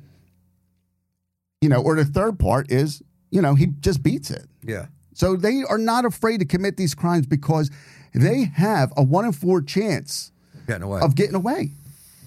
you 1.60 1.70
know, 1.70 1.82
or 1.82 1.96
the 1.96 2.06
third 2.06 2.38
part 2.38 2.72
is, 2.72 3.02
you 3.32 3.42
know, 3.42 3.56
he 3.56 3.68
just 3.80 4.04
beats 4.04 4.30
it. 4.30 4.46
Yeah. 4.64 4.86
So 5.16 5.36
they 5.36 5.64
are 5.68 5.80
not 5.80 6.06
afraid 6.06 6.42
to 6.42 6.46
commit 6.46 6.78
these 6.78 6.94
crimes 6.94 7.26
because 7.26 7.72
they 8.14 8.44
have 8.44 8.94
a 8.96 9.02
one 9.02 9.26
in 9.26 9.32
four 9.32 9.64
chance 9.64 10.32
Getting 10.68 10.84
away. 10.84 11.02
of 11.02 11.16
getting 11.16 11.36
away. 11.36 11.72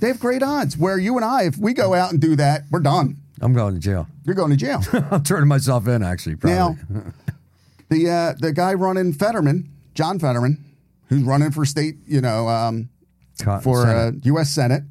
They 0.01 0.09
have 0.09 0.18
great 0.18 0.43
odds. 0.43 0.76
Where 0.76 0.99
you 0.99 1.14
and 1.16 1.24
I, 1.24 1.45
if 1.45 1.59
we 1.59 1.74
go 1.74 1.95
out 1.95 2.11
and 2.11 2.20
do 2.20 2.34
that, 2.36 2.62
we're 2.72 2.80
done. 2.80 3.18
I'm 3.41 3.53
going 3.53 3.74
to 3.74 3.80
jail. 3.80 4.09
You're 4.29 4.35
going 4.35 4.51
to 4.51 4.59
jail. 4.59 4.83
I'm 5.11 5.22
turning 5.22 5.49
myself 5.49 5.89
in, 5.89 6.03
actually. 6.03 6.37
Probably. 6.37 6.55
now, 6.55 6.76
the 7.89 8.11
uh, 8.11 8.35
the 8.39 8.53
guy 8.53 8.74
running 8.74 9.14
Fetterman, 9.14 9.70
John 9.95 10.18
Fetterman, 10.18 10.62
who's 11.09 11.22
running 11.22 11.51
for 11.51 11.64
state, 11.64 11.95
you 12.07 12.20
know, 12.20 12.47
um, 12.47 12.91
for 13.62 13.87
Senate. 13.87 14.14
uh, 14.16 14.18
U.S. 14.24 14.51
Senate. 14.51 14.83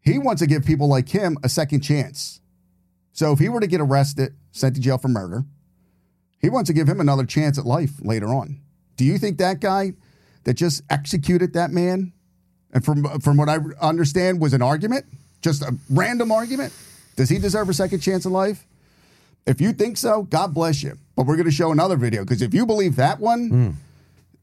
He 0.00 0.16
wants 0.18 0.40
to 0.40 0.46
give 0.46 0.64
people 0.64 0.88
like 0.88 1.10
him 1.10 1.36
a 1.44 1.50
second 1.50 1.82
chance. 1.82 2.40
So 3.12 3.32
if 3.32 3.40
he 3.40 3.50
were 3.50 3.60
to 3.60 3.66
get 3.66 3.82
arrested, 3.82 4.34
sent 4.52 4.76
to 4.76 4.80
jail 4.80 4.96
for 4.96 5.08
murder, 5.08 5.44
he 6.38 6.48
wants 6.48 6.68
to 6.68 6.72
give 6.72 6.88
him 6.88 7.00
another 7.00 7.26
chance 7.26 7.58
at 7.58 7.66
life 7.66 7.92
later 8.00 8.28
on. 8.28 8.58
Do 8.96 9.04
you 9.04 9.18
think 9.18 9.36
that 9.36 9.60
guy 9.60 9.92
that 10.44 10.54
just 10.54 10.80
executed 10.88 11.52
that 11.52 11.72
man, 11.72 12.14
and 12.72 12.82
from 12.82 13.20
from 13.20 13.36
what 13.36 13.50
I 13.50 13.58
understand 13.82 14.40
was 14.40 14.54
an 14.54 14.62
argument, 14.62 15.04
just 15.42 15.60
a 15.60 15.76
random 15.90 16.32
argument, 16.32 16.72
does 17.16 17.28
he 17.28 17.38
deserve 17.38 17.68
a 17.68 17.74
second 17.74 18.00
chance 18.00 18.24
in 18.24 18.32
life? 18.32 18.66
If 19.46 19.60
you 19.60 19.72
think 19.72 19.96
so, 19.96 20.22
God 20.22 20.54
bless 20.54 20.82
you. 20.82 20.98
But 21.16 21.26
we're 21.26 21.36
going 21.36 21.46
to 21.46 21.52
show 21.52 21.70
another 21.70 21.96
video 21.96 22.22
because 22.22 22.42
if 22.42 22.54
you 22.54 22.66
believe 22.66 22.96
that 22.96 23.20
one, 23.20 23.48
hmm. 23.48 23.70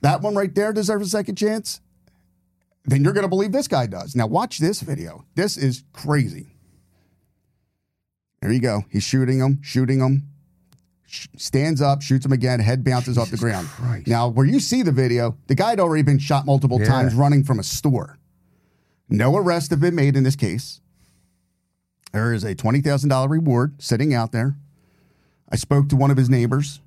that 0.01 0.22
one 0.22 0.36
right 0.36 0.53
there 0.53 0.72
deserves 0.72 1.07
a 1.07 1.09
second 1.09 1.36
chance, 1.36 1.82
then 2.86 3.03
you're 3.03 3.13
going 3.13 3.26
to 3.26 3.30
believe 3.30 3.51
this 3.51 3.67
guy 3.67 3.88
does. 3.88 4.15
Now, 4.15 4.28
watch 4.28 4.57
this 4.59 4.82
video. 4.82 5.26
This 5.36 5.57
is 5.57 5.84
crazy. 5.93 6.47
There 8.41 8.51
you 8.51 8.59
go. 8.61 8.86
He's 8.89 9.03
shooting 9.03 9.39
him, 9.39 9.59
shooting 9.61 9.99
him, 9.99 10.28
sh- 11.05 11.28
stands 11.38 11.82
up, 11.82 12.01
shoots 12.01 12.26
him 12.26 12.32
again, 12.32 12.59
head 12.59 12.84
bounces 12.84 13.17
off 13.17 13.30
the 13.30 13.38
ground. 13.38 13.67
Christ. 13.67 14.07
Now, 14.07 14.30
where 14.30 14.47
you 14.47 14.59
see 14.59 14.82
the 14.82 14.91
video, 14.91 15.38
the 15.47 15.55
guy 15.55 15.72
had 15.72 15.80
already 15.80 16.01
been 16.03 16.17
shot 16.17 16.45
multiple 16.45 16.80
Yeah. 16.80 16.88
times 16.88 17.13
running 17.13 17.43
from 17.43 17.59
a 17.59 17.63
store. 17.63 18.17
No 19.09 19.36
arrests 19.36 19.69
have 19.69 19.80
been 19.80 19.93
made 19.93 20.15
in 20.15 20.24
this 20.24 20.36
case. 20.36 20.80
There 22.12 22.34
is 22.34 22.43
a 22.43 22.55
$20,000 22.55 23.30
reward 23.30 23.82
sitting 23.82 24.14
out 24.14 24.32
there. 24.32 24.55
I 25.49 25.55
spoke 25.55 25.89
to 25.89 25.95
one 25.95 26.12
of 26.12 26.18
his 26.18 26.30
neighbors. 26.30 26.82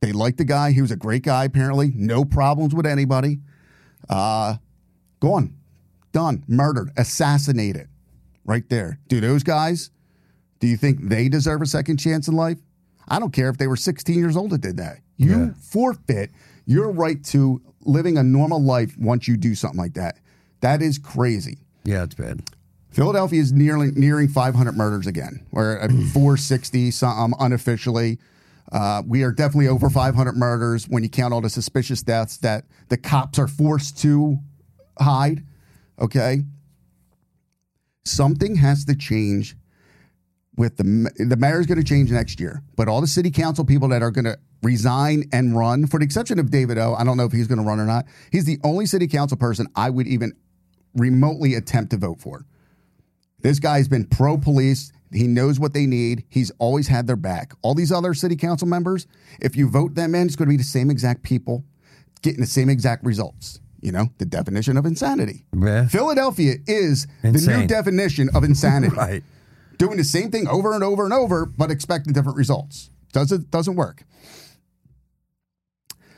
They 0.00 0.12
liked 0.12 0.38
the 0.38 0.44
guy. 0.44 0.72
He 0.72 0.80
was 0.80 0.90
a 0.90 0.96
great 0.96 1.22
guy, 1.22 1.44
apparently. 1.44 1.92
No 1.94 2.24
problems 2.24 2.74
with 2.74 2.86
anybody. 2.86 3.40
Uh, 4.08 4.56
gone, 5.20 5.54
done, 6.12 6.42
murdered, 6.48 6.90
assassinated, 6.96 7.88
right 8.44 8.66
there. 8.70 8.98
Do 9.08 9.20
those 9.20 9.42
guys? 9.42 9.90
Do 10.58 10.66
you 10.66 10.76
think 10.76 11.08
they 11.08 11.28
deserve 11.28 11.62
a 11.62 11.66
second 11.66 11.98
chance 11.98 12.28
in 12.28 12.34
life? 12.34 12.58
I 13.08 13.18
don't 13.18 13.32
care 13.32 13.48
if 13.50 13.58
they 13.58 13.66
were 13.66 13.76
16 13.76 14.18
years 14.18 14.36
old 14.36 14.50
that 14.50 14.60
did 14.62 14.76
that. 14.78 15.00
You 15.16 15.30
Yeah. 15.30 15.50
forfeit 15.60 16.30
your 16.64 16.90
right 16.92 17.22
to 17.24 17.60
living 17.84 18.16
a 18.16 18.22
normal 18.22 18.62
life 18.62 18.96
once 18.98 19.26
you 19.28 19.36
do 19.36 19.54
something 19.54 19.78
like 19.80 19.94
that. 19.94 20.18
That 20.60 20.80
is 20.82 20.98
crazy. 20.98 21.58
yeah, 21.84 22.02
it's 22.04 22.14
bad. 22.14 22.42
Philadelphia 22.90 23.40
is 23.40 23.52
nearly 23.52 23.90
nearing 23.92 24.28
500 24.28 24.76
murders 24.76 25.06
again. 25.06 25.46
We're 25.52 25.78
at 25.78 25.90
460 25.90 26.90
something 26.90 27.38
unofficially. 27.38 28.18
Uh, 28.72 29.02
we 29.06 29.22
are 29.22 29.32
definitely 29.32 29.68
over 29.68 29.90
500 29.90 30.36
murders 30.36 30.88
when 30.88 31.02
you 31.02 31.08
count 31.08 31.32
all 31.32 31.40
the 31.40 31.50
suspicious 31.50 32.02
deaths 32.02 32.36
that 32.38 32.64
the 32.88 32.96
cops 32.96 33.38
are 33.38 33.48
forced 33.48 33.98
to 33.98 34.38
hide. 34.98 35.44
Okay, 36.00 36.42
something 38.04 38.56
has 38.56 38.84
to 38.86 38.94
change. 38.94 39.56
With 40.56 40.76
the 40.76 41.10
the 41.16 41.36
mayor's 41.36 41.64
going 41.66 41.78
to 41.78 41.84
change 41.84 42.10
next 42.10 42.38
year, 42.38 42.62
but 42.76 42.86
all 42.86 43.00
the 43.00 43.06
city 43.06 43.30
council 43.30 43.64
people 43.64 43.88
that 43.88 44.02
are 44.02 44.10
going 44.10 44.26
to 44.26 44.36
resign 44.62 45.24
and 45.32 45.56
run, 45.56 45.86
for 45.86 45.98
the 45.98 46.04
exception 46.04 46.38
of 46.38 46.50
David 46.50 46.76
O, 46.76 46.94
I 46.94 47.04
don't 47.04 47.16
know 47.16 47.24
if 47.24 47.32
he's 47.32 47.46
going 47.46 47.60
to 47.60 47.64
run 47.64 47.80
or 47.80 47.86
not. 47.86 48.04
He's 48.30 48.44
the 48.44 48.58
only 48.62 48.84
city 48.84 49.06
council 49.06 49.38
person 49.38 49.68
I 49.74 49.88
would 49.88 50.06
even 50.06 50.32
remotely 50.94 51.54
attempt 51.54 51.92
to 51.92 51.96
vote 51.96 52.20
for. 52.20 52.44
This 53.42 53.58
guy's 53.58 53.88
been 53.88 54.04
pro 54.06 54.36
police. 54.38 54.92
He 55.12 55.26
knows 55.26 55.58
what 55.58 55.72
they 55.74 55.86
need. 55.86 56.24
He's 56.28 56.50
always 56.58 56.88
had 56.88 57.06
their 57.06 57.16
back. 57.16 57.52
All 57.62 57.74
these 57.74 57.90
other 57.90 58.14
city 58.14 58.36
council 58.36 58.68
members, 58.68 59.06
if 59.40 59.56
you 59.56 59.68
vote 59.68 59.94
them 59.94 60.14
in, 60.14 60.26
it's 60.26 60.36
going 60.36 60.48
to 60.48 60.52
be 60.52 60.56
the 60.56 60.62
same 60.62 60.90
exact 60.90 61.22
people 61.22 61.64
getting 62.22 62.40
the 62.40 62.46
same 62.46 62.68
exact 62.68 63.04
results. 63.04 63.60
You 63.80 63.92
know, 63.92 64.10
the 64.18 64.26
definition 64.26 64.76
of 64.76 64.84
insanity. 64.84 65.46
Yeah. 65.58 65.88
Philadelphia 65.88 66.56
is 66.66 67.06
the 67.22 67.32
new 67.32 67.66
definition 67.66 68.28
of 68.34 68.44
insanity. 68.44 68.94
Right. 69.00 69.24
Doing 69.78 69.96
the 69.96 70.04
same 70.04 70.30
thing 70.30 70.46
over 70.46 70.74
and 70.74 70.84
over 70.84 71.04
and 71.04 71.14
over, 71.14 71.46
but 71.46 71.70
expecting 71.70 72.12
different 72.12 72.36
results. 72.36 72.90
Doesn't 73.14 73.50
doesn't 73.50 73.76
work. 73.76 74.04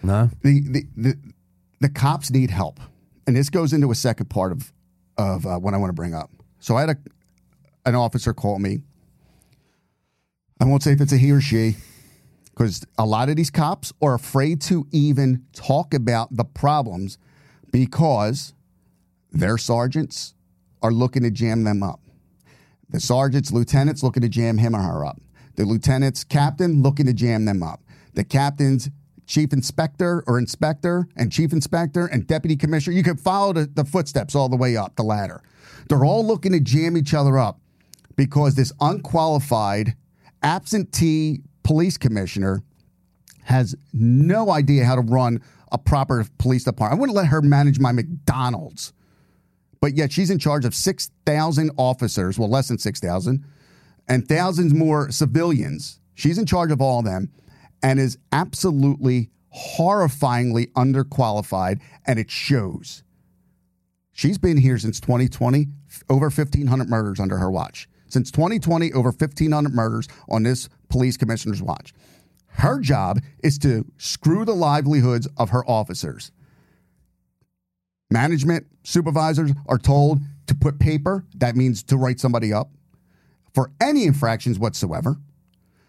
No. 0.03 0.31
the, 0.43 0.61
the 0.69 0.87
the 0.97 1.19
the 1.79 1.89
cops 1.89 2.33
need 2.33 2.51
help, 2.51 2.81
and 3.25 3.37
this 3.37 3.51
goes 3.51 3.73
into 3.73 3.93
a 3.93 3.95
second 3.95 4.31
part 4.31 4.51
of 4.51 4.73
of 5.17 5.47
uh, 5.47 5.59
what 5.59 5.75
I 5.75 5.77
want 5.77 5.91
to 5.91 5.95
bring 5.95 6.13
up. 6.13 6.31
So 6.63 6.77
I 6.77 6.83
had 6.83 6.91
a 6.91 6.97
an 7.85 7.97
officer 7.97 8.33
call 8.33 8.61
me. 8.61 8.83
I 10.61 10.65
won't 10.65 10.85
say 10.85 10.93
if 10.93 11.01
it's 11.01 11.13
a 11.13 11.17
he 11.17 11.33
or 11.33 11.41
she, 11.41 11.75
because 12.45 12.87
a 12.97 13.05
lot 13.05 13.29
of 13.29 13.35
these 13.35 13.51
cops 13.51 13.93
are 14.01 14.15
afraid 14.15 14.61
to 14.63 14.87
even 14.93 15.45
talk 15.53 15.93
about 15.93 16.37
the 16.37 16.45
problems 16.45 17.19
because 17.73 18.55
their 19.33 19.59
sergeants 19.59 20.35
are 20.81 20.93
looking 20.93 21.25
to 21.25 21.33
jam 21.33 21.65
them 21.65 21.83
up. 21.83 22.01
The 22.91 23.01
sergeants, 23.01 23.51
lieutenants 23.51 24.05
looking 24.05 24.23
to 24.23 24.29
jam 24.29 24.59
him 24.59 24.77
or 24.77 24.83
her 24.83 25.05
up. 25.05 25.21
The 25.57 25.65
lieutenant's 25.65 26.23
captain 26.23 26.81
looking 26.81 27.07
to 27.07 27.13
jam 27.13 27.45
them 27.45 27.65
up. 27.65 27.83
The 28.15 28.23
captain's 28.23 28.89
chief 29.27 29.53
inspector 29.53 30.23
or 30.29 30.39
inspector 30.39 31.09
and 31.17 31.33
chief 31.33 31.53
inspector 31.53 32.07
and 32.07 32.25
deputy 32.25 32.55
commissioner. 32.55 32.95
You 32.95 33.03
can 33.03 33.17
follow 33.17 33.53
the, 33.53 33.69
the 33.75 33.85
footsteps 33.85 34.37
all 34.37 34.49
the 34.49 34.57
way 34.57 34.77
up 34.77 34.95
the 34.95 35.03
ladder. 35.03 35.43
They're 35.89 36.05
all 36.05 36.27
looking 36.27 36.53
to 36.53 36.61
jam 36.61 36.97
each 36.97 37.15
other 37.15 37.39
up 37.39 37.61
because 38.17 38.55
this 38.55 38.73
unqualified 38.81 39.95
absentee 40.43 41.41
police 41.63 41.97
commissioner 41.97 42.63
has 43.45 43.75
no 43.93 44.51
idea 44.51 44.85
how 44.85 44.95
to 44.95 45.01
run 45.01 45.41
a 45.71 45.79
proper 45.79 46.27
police 46.39 46.65
department. 46.65 46.99
I 46.99 47.01
wouldn't 47.01 47.17
let 47.17 47.27
her 47.27 47.43
manage 47.43 47.79
my 47.79 47.93
McDonald's. 47.93 48.93
But 49.81 49.97
yet 49.97 50.13
she's 50.13 50.31
in 50.31 50.39
charge 50.39 50.65
of 50.65 50.75
6,000 50.75 51.71
officers, 51.77 52.39
well, 52.39 52.49
less 52.49 52.69
than 52.69 52.79
6,000, 52.79 53.45
and 54.09 54.29
thousands 54.29 54.73
more 54.73 55.11
civilians. 55.11 55.99
She's 56.15 56.39
in 56.39 56.47
charge 56.47 56.71
of 56.71 56.81
all 56.81 57.01
of 57.01 57.05
them 57.05 57.33
and 57.83 57.99
is 57.99 58.17
absolutely 58.31 59.31
horrifyingly 59.53 60.71
underqualified, 60.73 61.81
and 62.07 62.19
it 62.19 62.31
shows. 62.31 63.03
She's 64.13 64.39
been 64.39 64.59
here 64.59 64.79
since 64.79 65.01
2020, 65.01 65.67
over 66.09 66.27
1,500 66.27 66.89
murders 66.89 67.19
under 67.19 67.39
her 67.39 67.51
watch. 67.51 67.89
Since 68.09 68.31
2020, 68.31 68.93
over 68.93 69.11
1,500 69.11 69.73
murders 69.73 70.07
on 70.29 70.43
this 70.43 70.69
police 70.91 71.17
commissioner's 71.17 71.63
watch. 71.63 71.95
Her 72.47 72.79
job 72.81 73.21
is 73.43 73.59
to 73.61 73.87
screw 73.97 74.45
the 74.45 74.55
livelihoods 74.55 75.27
of 75.39 75.51
her 75.51 75.65
officers. 75.67 76.31
Management 78.11 78.67
supervisors 78.85 79.53
are 79.67 79.79
told 79.79 80.21
to 80.47 80.55
put 80.55 80.79
paper, 80.79 81.25
that 81.37 81.57
means 81.57 81.83
to 81.85 81.97
write 81.97 82.21
somebody 82.21 82.53
up, 82.53 82.71
for 83.55 83.71
any 83.81 84.05
infractions 84.05 84.59
whatsoever. 84.59 85.17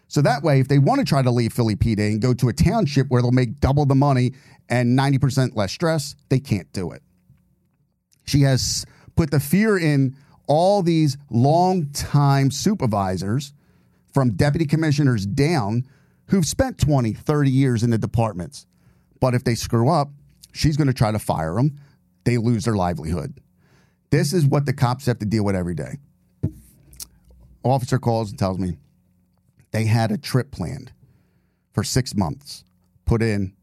So 0.08 0.22
that 0.22 0.42
way, 0.42 0.60
if 0.60 0.68
they 0.68 0.78
want 0.78 1.00
to 1.00 1.04
try 1.04 1.20
to 1.20 1.30
leave 1.30 1.52
Philly 1.52 1.76
PD 1.76 1.98
and 1.98 2.22
go 2.22 2.32
to 2.32 2.48
a 2.48 2.52
township 2.54 3.08
where 3.08 3.20
they'll 3.20 3.32
make 3.32 3.60
double 3.60 3.84
the 3.84 3.94
money 3.94 4.32
and 4.70 4.98
90% 4.98 5.54
less 5.54 5.72
stress, 5.72 6.14
they 6.30 6.40
can't 6.40 6.72
do 6.72 6.92
it. 6.92 7.02
She 8.24 8.42
has 8.42 8.84
put 9.16 9.30
the 9.30 9.40
fear 9.40 9.78
in 9.78 10.16
all 10.46 10.82
these 10.82 11.16
long-time 11.30 12.50
supervisors 12.50 13.52
from 14.12 14.30
deputy 14.30 14.66
commissioners 14.66 15.26
down 15.26 15.86
who've 16.28 16.46
spent 16.46 16.78
20, 16.78 17.12
30 17.12 17.50
years 17.50 17.82
in 17.82 17.90
the 17.90 17.98
departments. 17.98 18.66
But 19.20 19.34
if 19.34 19.44
they 19.44 19.54
screw 19.54 19.88
up, 19.90 20.10
she's 20.52 20.76
going 20.76 20.86
to 20.88 20.94
try 20.94 21.12
to 21.12 21.18
fire 21.18 21.54
them. 21.54 21.78
They 22.24 22.38
lose 22.38 22.64
their 22.64 22.76
livelihood. 22.76 23.40
This 24.10 24.32
is 24.32 24.46
what 24.46 24.66
the 24.66 24.72
cops 24.72 25.06
have 25.06 25.18
to 25.18 25.26
deal 25.26 25.44
with 25.44 25.56
every 25.56 25.74
day. 25.74 25.98
Officer 27.62 27.98
calls 27.98 28.30
and 28.30 28.38
tells 28.38 28.58
me 28.58 28.76
they 29.72 29.86
had 29.86 30.12
a 30.12 30.18
trip 30.18 30.50
planned 30.50 30.92
for 31.72 31.82
six 31.82 32.14
months, 32.14 32.64
put 33.04 33.22
in 33.22 33.54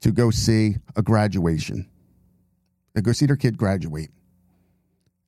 to 0.00 0.12
go 0.12 0.30
see 0.30 0.76
a 0.96 1.02
graduation, 1.02 1.88
to 2.94 3.02
go 3.02 3.12
see 3.12 3.26
their 3.26 3.36
kid 3.36 3.58
graduate, 3.58 4.10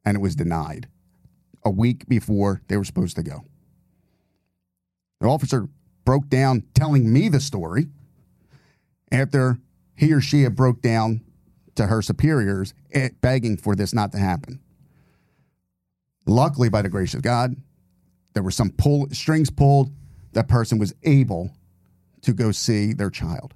and 0.04 0.16
it 0.16 0.20
was 0.20 0.36
denied 0.36 0.88
a 1.64 1.70
week 1.70 2.08
before 2.08 2.62
they 2.68 2.76
were 2.76 2.84
supposed 2.84 3.16
to 3.16 3.22
go. 3.22 3.44
The 5.20 5.26
officer 5.26 5.68
broke 6.04 6.28
down 6.28 6.64
telling 6.74 7.12
me 7.12 7.28
the 7.28 7.40
story 7.40 7.88
after 9.10 9.58
he 9.94 10.12
or 10.12 10.20
she 10.20 10.42
had 10.42 10.54
broke 10.54 10.80
down 10.82 11.22
to 11.74 11.86
her 11.86 12.02
superiors 12.02 12.74
eh, 12.92 13.10
begging 13.20 13.56
for 13.56 13.74
this 13.74 13.92
not 13.92 14.12
to 14.12 14.18
happen. 14.18 14.60
Luckily, 16.26 16.68
by 16.68 16.82
the 16.82 16.88
grace 16.88 17.14
of 17.14 17.22
God, 17.22 17.56
there 18.34 18.42
were 18.42 18.50
some 18.50 18.70
pull, 18.70 19.08
strings 19.10 19.50
pulled. 19.50 19.90
That 20.32 20.48
person 20.48 20.78
was 20.78 20.94
able 21.02 21.52
to 22.22 22.32
go 22.32 22.52
see 22.52 22.92
their 22.92 23.10
child. 23.10 23.54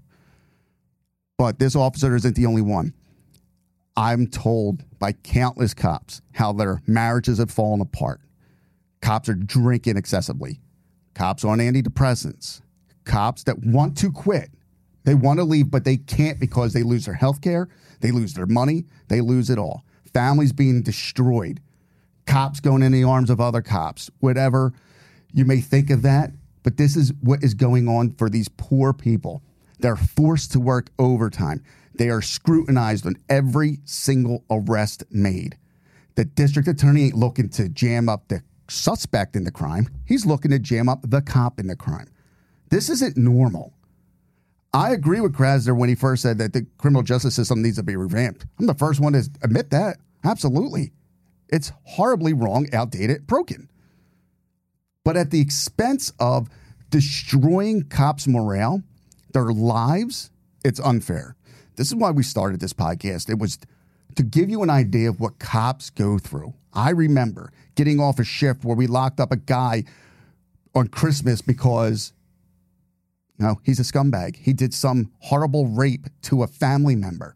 But 1.37 1.59
this 1.59 1.77
officer 1.77 2.15
isn't 2.15 2.37
the 2.37 2.47
only 2.47 2.63
one. 2.63 2.95
I'm 3.97 4.27
told 4.27 4.85
by 4.99 5.13
countless 5.13 5.75
cops 5.75 6.23
how 6.33 6.53
their 6.53 6.83
marriages 6.87 7.39
have 7.39 7.51
fallen 7.51 7.81
apart. 7.81 8.21
Cops 9.01 9.29
are 9.29 9.35
drinking 9.35 9.97
excessively. 9.97 10.61
Cops 11.15 11.45
on 11.45 11.59
antidepressants. 11.59 12.61
Cops 13.05 13.43
that 13.45 13.65
want 13.65 13.97
to 13.99 14.13
quit. 14.13 14.51
They 15.05 15.15
want 15.15 15.39
to 15.39 15.45
leave, 15.45 15.71
but 15.71 15.85
they 15.85 15.97
can't 15.97 16.39
because 16.39 16.73
they 16.73 16.83
lose 16.83 17.07
their 17.07 17.15
health 17.15 17.41
care, 17.41 17.69
they 18.01 18.11
lose 18.11 18.35
their 18.35 18.47
money, 18.47 18.85
they 19.09 19.21
lose 19.21 19.51
it 19.51 19.59
all. 19.59 19.85
Families 20.13 20.53
being 20.53 20.83
destroyed. 20.83 21.61
Cops 22.27 22.61
going 22.61 22.83
in 22.83 22.93
the 22.93 23.05
arms 23.05 23.31
of 23.31 23.41
other 23.41 23.63
cops. 23.63 24.11
Whatever 24.21 24.73
you 25.33 25.45
may 25.45 25.61
think 25.61 25.91
of 25.91 26.03
that, 26.03 26.33
but 26.63 26.77
this 26.77 26.97
is 26.97 27.13
what 27.21 27.43
is 27.43 27.55
going 27.55 27.89
on 27.89 28.11
for 28.13 28.29
these 28.29 28.49
poor 28.49 28.93
people. 28.93 29.43
They're 29.79 29.97
forced 29.97 30.53
to 30.53 30.61
work 30.61 30.91
overtime. 30.99 31.63
They 31.95 32.09
are 32.09 32.23
scrutinized 32.23 33.07
on 33.07 33.17
every 33.29 33.79
single 33.85 34.45
arrest 34.51 35.05
made. 35.11 35.59
The 36.15 36.25
district 36.25 36.69
attorney 36.69 37.05
ain't 37.05 37.15
looking 37.15 37.49
to 37.51 37.69
jam 37.69 38.09
up 38.09 38.29
the 38.29 38.43
suspect 38.69 39.37
in 39.37 39.45
the 39.45 39.51
crime, 39.51 39.89
he's 40.05 40.27
looking 40.27 40.51
to 40.53 40.59
jam 40.59 40.89
up 40.89 41.01
the 41.03 41.23
cop 41.23 41.59
in 41.59 41.67
the 41.67 41.77
crime. 41.77 42.09
This 42.71 42.89
isn't 42.89 43.17
normal. 43.17 43.75
I 44.73 44.93
agree 44.93 45.21
with 45.21 45.35
Krasner 45.35 45.77
when 45.77 45.89
he 45.89 45.97
first 45.97 46.23
said 46.23 46.39
that 46.39 46.53
the 46.53 46.67
criminal 46.79 47.03
justice 47.03 47.35
system 47.35 47.63
needs 47.63 47.77
to 47.77 47.83
be 47.83 47.97
revamped. 47.97 48.47
I'm 48.59 48.67
the 48.67 48.75
first 48.75 49.01
one 49.01 49.15
to 49.15 49.29
admit 49.43 49.71
that. 49.71 49.97
Absolutely. 50.25 50.93
It's 51.49 51.73
horribly 51.83 52.33
wrong, 52.33 52.69
outdated, 52.73 53.27
broken. 53.27 53.69
But 55.05 55.17
at 55.17 55.31
the 55.31 55.41
expense 55.41 56.13
of 56.21 56.49
destroying 56.91 57.85
cops' 57.85 58.29
morale, 58.29 58.83
their 59.33 59.53
lives, 59.53 60.31
it's 60.65 60.79
unfair. 60.79 61.35
This 61.81 61.89
is 61.89 61.95
why 61.95 62.11
we 62.11 62.23
started 62.23 62.61
this 62.61 62.75
podcast. 62.75 63.31
It 63.31 63.39
was 63.39 63.59
to 64.15 64.23
give 64.23 64.51
you 64.51 64.63
an 64.63 64.69
idea 64.69 65.09
of 65.09 65.19
what 65.19 65.39
cops 65.39 65.89
go 65.89 66.19
through. 66.19 66.53
I 66.75 66.91
remember 66.91 67.55
getting 67.75 67.99
off 67.99 68.19
a 68.19 68.25
shift 68.25 68.67
where 68.67 68.77
we 68.77 68.87
locked 68.87 69.19
up 69.19 69.33
a 69.33 69.39
guy 69.39 69.85
on 70.75 70.89
Christmas 70.89 71.41
because 71.41 72.13
no, 73.39 73.63
he's 73.65 73.81
a 73.81 73.83
scumbag. 73.83 74.37
He 74.37 74.53
did 74.53 74.75
some 74.75 75.11
horrible 75.21 75.69
rape 75.69 76.05
to 76.25 76.43
a 76.43 76.47
family 76.47 76.97
member. 76.97 77.35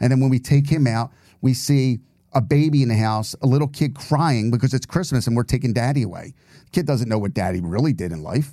And 0.00 0.10
then 0.10 0.20
when 0.20 0.30
we 0.30 0.38
take 0.38 0.70
him 0.70 0.86
out, 0.86 1.12
we 1.42 1.52
see 1.52 2.00
a 2.32 2.40
baby 2.40 2.82
in 2.82 2.88
the 2.88 2.96
house, 2.96 3.36
a 3.42 3.46
little 3.46 3.68
kid 3.68 3.94
crying 3.94 4.50
because 4.50 4.72
it's 4.72 4.86
Christmas 4.86 5.26
and 5.26 5.36
we're 5.36 5.42
taking 5.42 5.74
daddy 5.74 6.02
away. 6.02 6.32
Kid 6.72 6.86
doesn't 6.86 7.10
know 7.10 7.18
what 7.18 7.34
daddy 7.34 7.60
really 7.60 7.92
did 7.92 8.10
in 8.10 8.22
life. 8.22 8.52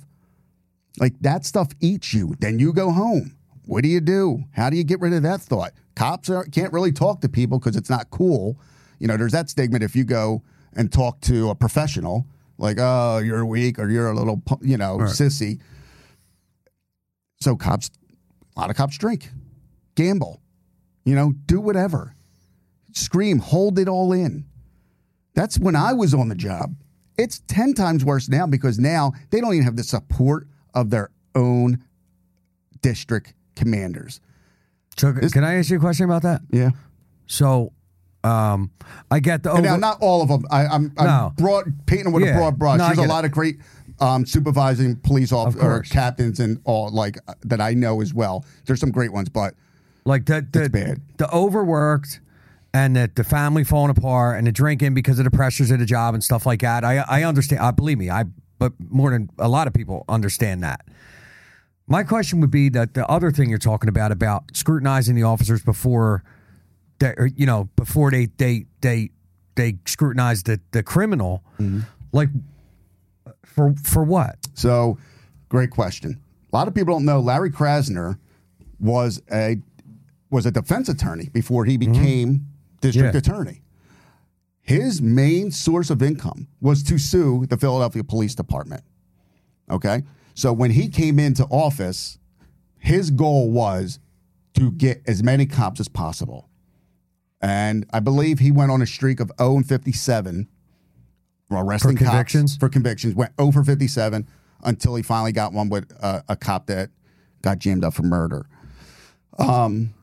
Like 0.98 1.18
that 1.22 1.46
stuff 1.46 1.68
eats 1.80 2.12
you. 2.12 2.34
Then 2.40 2.58
you 2.58 2.74
go 2.74 2.90
home. 2.90 3.38
What 3.70 3.84
do 3.84 3.88
you 3.88 4.00
do? 4.00 4.42
How 4.50 4.68
do 4.68 4.76
you 4.76 4.82
get 4.82 4.98
rid 4.98 5.12
of 5.12 5.22
that 5.22 5.40
thought? 5.40 5.70
Cops 5.94 6.28
are, 6.28 6.42
can't 6.42 6.72
really 6.72 6.90
talk 6.90 7.20
to 7.20 7.28
people 7.28 7.60
because 7.60 7.76
it's 7.76 7.88
not 7.88 8.10
cool. 8.10 8.58
You 8.98 9.06
know, 9.06 9.16
there's 9.16 9.30
that 9.30 9.48
stigma 9.48 9.78
if 9.80 9.94
you 9.94 10.02
go 10.02 10.42
and 10.72 10.92
talk 10.92 11.20
to 11.20 11.50
a 11.50 11.54
professional, 11.54 12.26
like, 12.58 12.78
oh, 12.80 13.18
you're 13.18 13.46
weak 13.46 13.78
or 13.78 13.88
you're 13.88 14.10
a 14.10 14.12
little, 14.12 14.42
you 14.60 14.76
know, 14.76 14.98
right. 14.98 15.08
sissy. 15.08 15.60
So 17.40 17.54
cops, 17.54 17.92
a 18.56 18.60
lot 18.60 18.70
of 18.70 18.76
cops 18.76 18.98
drink, 18.98 19.30
gamble, 19.94 20.42
you 21.04 21.14
know, 21.14 21.34
do 21.46 21.60
whatever, 21.60 22.16
scream, 22.90 23.38
hold 23.38 23.78
it 23.78 23.86
all 23.86 24.12
in. 24.12 24.46
That's 25.34 25.60
when 25.60 25.76
I 25.76 25.92
was 25.92 26.12
on 26.12 26.28
the 26.28 26.34
job. 26.34 26.74
It's 27.16 27.40
10 27.46 27.74
times 27.74 28.04
worse 28.04 28.28
now 28.28 28.48
because 28.48 28.80
now 28.80 29.12
they 29.30 29.40
don't 29.40 29.54
even 29.54 29.64
have 29.64 29.76
the 29.76 29.84
support 29.84 30.48
of 30.74 30.90
their 30.90 31.10
own 31.36 31.84
district 32.82 33.32
commanders. 33.56 34.20
So, 34.96 35.12
this, 35.12 35.32
can 35.32 35.44
I 35.44 35.54
ask 35.54 35.70
you 35.70 35.76
a 35.76 35.80
question 35.80 36.04
about 36.04 36.22
that? 36.22 36.42
Yeah. 36.50 36.70
So, 37.26 37.72
um, 38.22 38.70
I 39.10 39.20
get 39.20 39.42
the 39.42 39.52
over- 39.52 39.62
now 39.62 39.76
not 39.76 39.98
all 40.00 40.22
of 40.22 40.28
them. 40.28 40.44
I, 40.50 40.64
am 40.64 40.92
I'm, 40.98 41.06
no. 41.06 41.32
broad 41.36 41.86
painting 41.86 42.12
with 42.12 42.24
yeah. 42.24 42.30
a 42.30 42.36
broad 42.36 42.58
brush. 42.58 42.78
No, 42.78 42.86
There's 42.86 42.98
a 42.98 43.08
lot 43.08 43.24
it. 43.24 43.28
of 43.28 43.32
great 43.32 43.58
um, 44.00 44.26
supervising 44.26 44.96
police 44.96 45.32
officers 45.32 45.62
or 45.62 45.82
captains 45.82 46.40
and 46.40 46.60
all 46.64 46.90
like 46.90 47.18
uh, 47.28 47.34
that 47.42 47.60
I 47.60 47.74
know 47.74 48.00
as 48.00 48.12
well. 48.12 48.44
There's 48.66 48.80
some 48.80 48.90
great 48.90 49.12
ones, 49.12 49.28
but 49.28 49.54
like 50.04 50.26
the 50.26 50.46
the, 50.50 50.68
bad. 50.68 51.00
the 51.18 51.32
overworked 51.32 52.20
and 52.72 52.96
that 52.96 53.16
the 53.16 53.24
family 53.24 53.64
falling 53.64 53.90
apart 53.90 54.38
and 54.38 54.46
the 54.46 54.52
drinking 54.52 54.94
because 54.94 55.18
of 55.18 55.24
the 55.24 55.30
pressures 55.30 55.70
of 55.70 55.78
the 55.78 55.86
job 55.86 56.14
and 56.14 56.22
stuff 56.22 56.46
like 56.46 56.60
that. 56.60 56.84
I 56.84 56.98
I 56.98 57.24
understand. 57.24 57.62
I 57.62 57.70
believe 57.70 57.98
me. 57.98 58.10
I 58.10 58.24
but 58.58 58.72
more 58.90 59.10
than 59.10 59.30
a 59.38 59.48
lot 59.48 59.66
of 59.66 59.72
people 59.72 60.04
understand 60.08 60.62
that. 60.62 60.82
My 61.90 62.04
question 62.04 62.40
would 62.40 62.52
be 62.52 62.68
that 62.70 62.94
the 62.94 63.06
other 63.10 63.32
thing 63.32 63.50
you're 63.50 63.58
talking 63.58 63.88
about 63.88 64.12
about 64.12 64.44
scrutinizing 64.54 65.16
the 65.16 65.24
officers 65.24 65.62
before 65.62 66.22
that 67.00 67.16
you 67.36 67.46
know 67.46 67.68
before 67.74 68.12
they 68.12 68.26
they 68.36 68.66
they 68.80 69.10
they 69.56 69.78
scrutinize 69.86 70.44
the 70.44 70.60
the 70.70 70.84
criminal 70.84 71.42
mm-hmm. 71.58 71.80
like 72.12 72.28
for 73.44 73.74
for 73.82 74.04
what? 74.04 74.36
So, 74.54 74.98
great 75.48 75.70
question. 75.70 76.20
A 76.52 76.56
lot 76.56 76.68
of 76.68 76.74
people 76.74 76.94
don't 76.94 77.04
know 77.04 77.20
Larry 77.20 77.50
Krasner 77.50 78.18
was 78.78 79.20
a 79.32 79.58
was 80.30 80.46
a 80.46 80.50
defense 80.52 80.88
attorney 80.88 81.28
before 81.32 81.64
he 81.64 81.76
mm-hmm. 81.76 81.92
became 81.92 82.28
mm-hmm. 82.28 82.44
district 82.80 83.14
yeah. 83.14 83.18
attorney. 83.18 83.62
His 84.62 85.02
main 85.02 85.50
source 85.50 85.90
of 85.90 86.02
income 86.02 86.46
was 86.60 86.84
to 86.84 86.98
sue 86.98 87.46
the 87.46 87.56
Philadelphia 87.56 88.04
Police 88.04 88.36
Department. 88.36 88.84
Okay? 89.68 90.04
So 90.34 90.52
when 90.52 90.70
he 90.70 90.88
came 90.88 91.18
into 91.18 91.44
office, 91.44 92.18
his 92.78 93.10
goal 93.10 93.50
was 93.50 93.98
to 94.54 94.72
get 94.72 95.02
as 95.06 95.22
many 95.22 95.46
cops 95.46 95.80
as 95.80 95.88
possible. 95.88 96.48
And 97.40 97.86
I 97.92 98.00
believe 98.00 98.38
he 98.38 98.50
went 98.50 98.70
on 98.70 98.82
a 98.82 98.86
streak 98.86 99.20
of 99.20 99.30
0 99.38 99.56
and 99.56 99.66
57 99.68 100.48
arresting 101.50 101.96
for 101.96 102.04
convictions? 102.04 102.56
for 102.56 102.68
convictions. 102.68 103.14
Went 103.14 103.32
over 103.38 103.64
57 103.64 104.26
until 104.62 104.94
he 104.94 105.02
finally 105.02 105.32
got 105.32 105.52
one 105.52 105.68
with 105.68 105.92
uh, 106.00 106.20
a 106.28 106.36
cop 106.36 106.66
that 106.66 106.90
got 107.42 107.58
jammed 107.58 107.84
up 107.84 107.94
for 107.94 108.02
murder. 108.02 108.46
Um, 109.38 109.94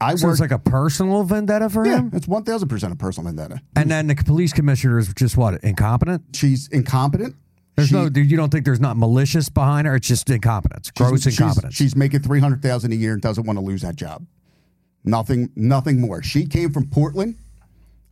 I 0.00 0.16
So 0.16 0.28
it's 0.30 0.40
like 0.40 0.50
a 0.50 0.58
personal 0.58 1.22
vendetta 1.22 1.70
for 1.70 1.86
yeah, 1.86 1.98
him? 1.98 2.10
it's 2.12 2.26
one 2.26 2.42
thousand 2.42 2.68
percent 2.68 2.92
a 2.92 2.96
personal 2.96 3.30
vendetta. 3.30 3.62
And 3.76 3.90
then 3.90 4.08
the 4.08 4.16
police 4.16 4.52
commissioner 4.52 4.98
is 4.98 5.12
just 5.14 5.36
what? 5.36 5.62
Incompetent? 5.62 6.24
She's 6.34 6.68
incompetent. 6.68 7.36
There's 7.76 7.88
She- 7.88 7.94
no, 7.94 8.04
you 8.14 8.36
don't 8.36 8.50
think 8.50 8.64
there's 8.64 8.80
not 8.80 8.96
malicious 8.96 9.48
behind 9.48 9.86
her? 9.86 9.96
It's 9.96 10.06
just 10.06 10.30
incompetence, 10.30 10.90
gross 10.92 11.22
she's, 11.24 11.38
incompetence. 11.38 11.74
She's, 11.74 11.96
making 11.96 12.20
three 12.20 12.38
hundred 12.40 12.62
thousand 12.62 12.92
a 12.92 12.96
year 12.96 13.14
and 13.14 13.22
doesn't 13.22 13.44
want 13.46 13.58
to 13.58 13.64
lose 13.64 13.82
that 13.82 13.96
job. 13.96 14.24
Nothing, 15.04 15.50
nothing 15.56 16.00
more. 16.00 16.22
She 16.22 16.46
came 16.46 16.70
from 16.72 16.86
Portland. 16.88 17.36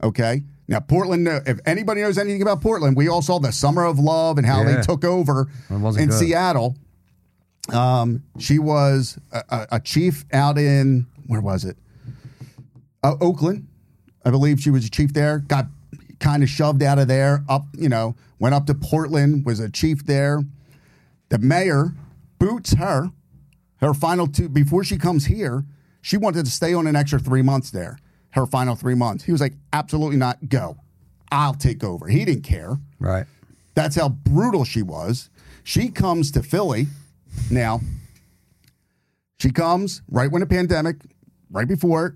Okay, 0.03 0.43
now 0.67 0.81
Portland. 0.81 1.29
uh, 1.29 1.41
If 1.47 1.61
anybody 1.65 2.01
knows 2.01 2.19
anything 2.19 2.43
about 2.43 2.61
Portland, 2.61 2.97
we 2.97 3.09
all 3.09 3.23
saw 3.23 3.39
the 3.39 3.53
Summer 3.53 3.85
of 3.85 3.99
Love 4.01 4.37
and 4.37 4.47
how 4.47 4.63
Yeah. 4.63 4.77
they 4.77 4.83
took 4.83 5.05
over 5.05 5.49
in 5.71 5.81
good. 5.81 6.13
Seattle. 6.13 6.77
Um, 7.73 8.25
she 8.39 8.59
was 8.59 9.17
a, 9.31 9.43
a, 9.49 9.67
a 9.77 9.81
chief 9.81 10.25
out 10.33 10.59
in 10.59 11.07
where 11.29 11.41
was 11.41 11.65
it? 11.65 11.77
Uh, 13.05 13.15
Oakland, 13.21 13.69
I 14.25 14.31
believe 14.31 14.61
she 14.61 14.71
was 14.71 14.85
a 14.85 14.91
chief 14.91 15.13
there. 15.13 15.39
Got 15.39 15.67
kind 16.23 16.43
of 16.43 16.49
shoved 16.49 16.83
out 16.83 16.99
of 16.99 17.09
there. 17.09 17.45
Up, 17.49 17.67
you 17.77 17.91
know, 17.91 18.15
went 18.39 18.55
up 18.55 18.65
to 18.67 18.75
Portland. 18.75 19.45
Was 19.45 19.61
a 19.61 19.71
chief 19.71 20.07
there. 20.07 20.43
The 21.29 21.39
mayor 21.39 21.93
boots 22.39 22.75
her. 22.75 23.11
Her 23.79 23.93
final 23.93 24.29
two 24.29 24.49
before 24.49 24.85
she 24.85 24.97
comes 24.97 25.27
here, 25.27 25.65
she 26.01 26.17
wanted 26.17 26.45
to 26.45 26.51
stay 26.51 26.73
on 26.73 26.87
an 26.87 26.95
extra 26.97 27.19
three 27.19 27.43
months 27.43 27.71
there. 27.71 27.99
Her 28.31 28.47
final 28.47 28.77
three 28.77 28.95
months. 28.95 29.25
He 29.25 29.33
was 29.33 29.41
like, 29.41 29.55
absolutely 29.73 30.17
not. 30.17 30.49
Go. 30.49 30.79
I'll 31.31 31.55
take 31.55 31.83
over. 31.83 32.07
He 32.09 32.25
didn't 32.25 32.45
care. 32.45 32.79
right. 32.99 33.27
That's 33.75 33.97
how 33.97 34.11
brutal 34.11 34.65
she 34.65 34.83
was. 34.83 35.31
She 35.65 35.89
comes 35.89 36.31
to 36.33 36.43
Philly 36.43 36.89
now. 37.51 37.81
She 39.39 39.51
comes 39.51 40.03
right 40.11 40.31
when 40.31 40.41
the 40.41 40.47
pandemic, 40.47 40.97
right 41.51 41.67
before 41.67 42.07
it. 42.07 42.13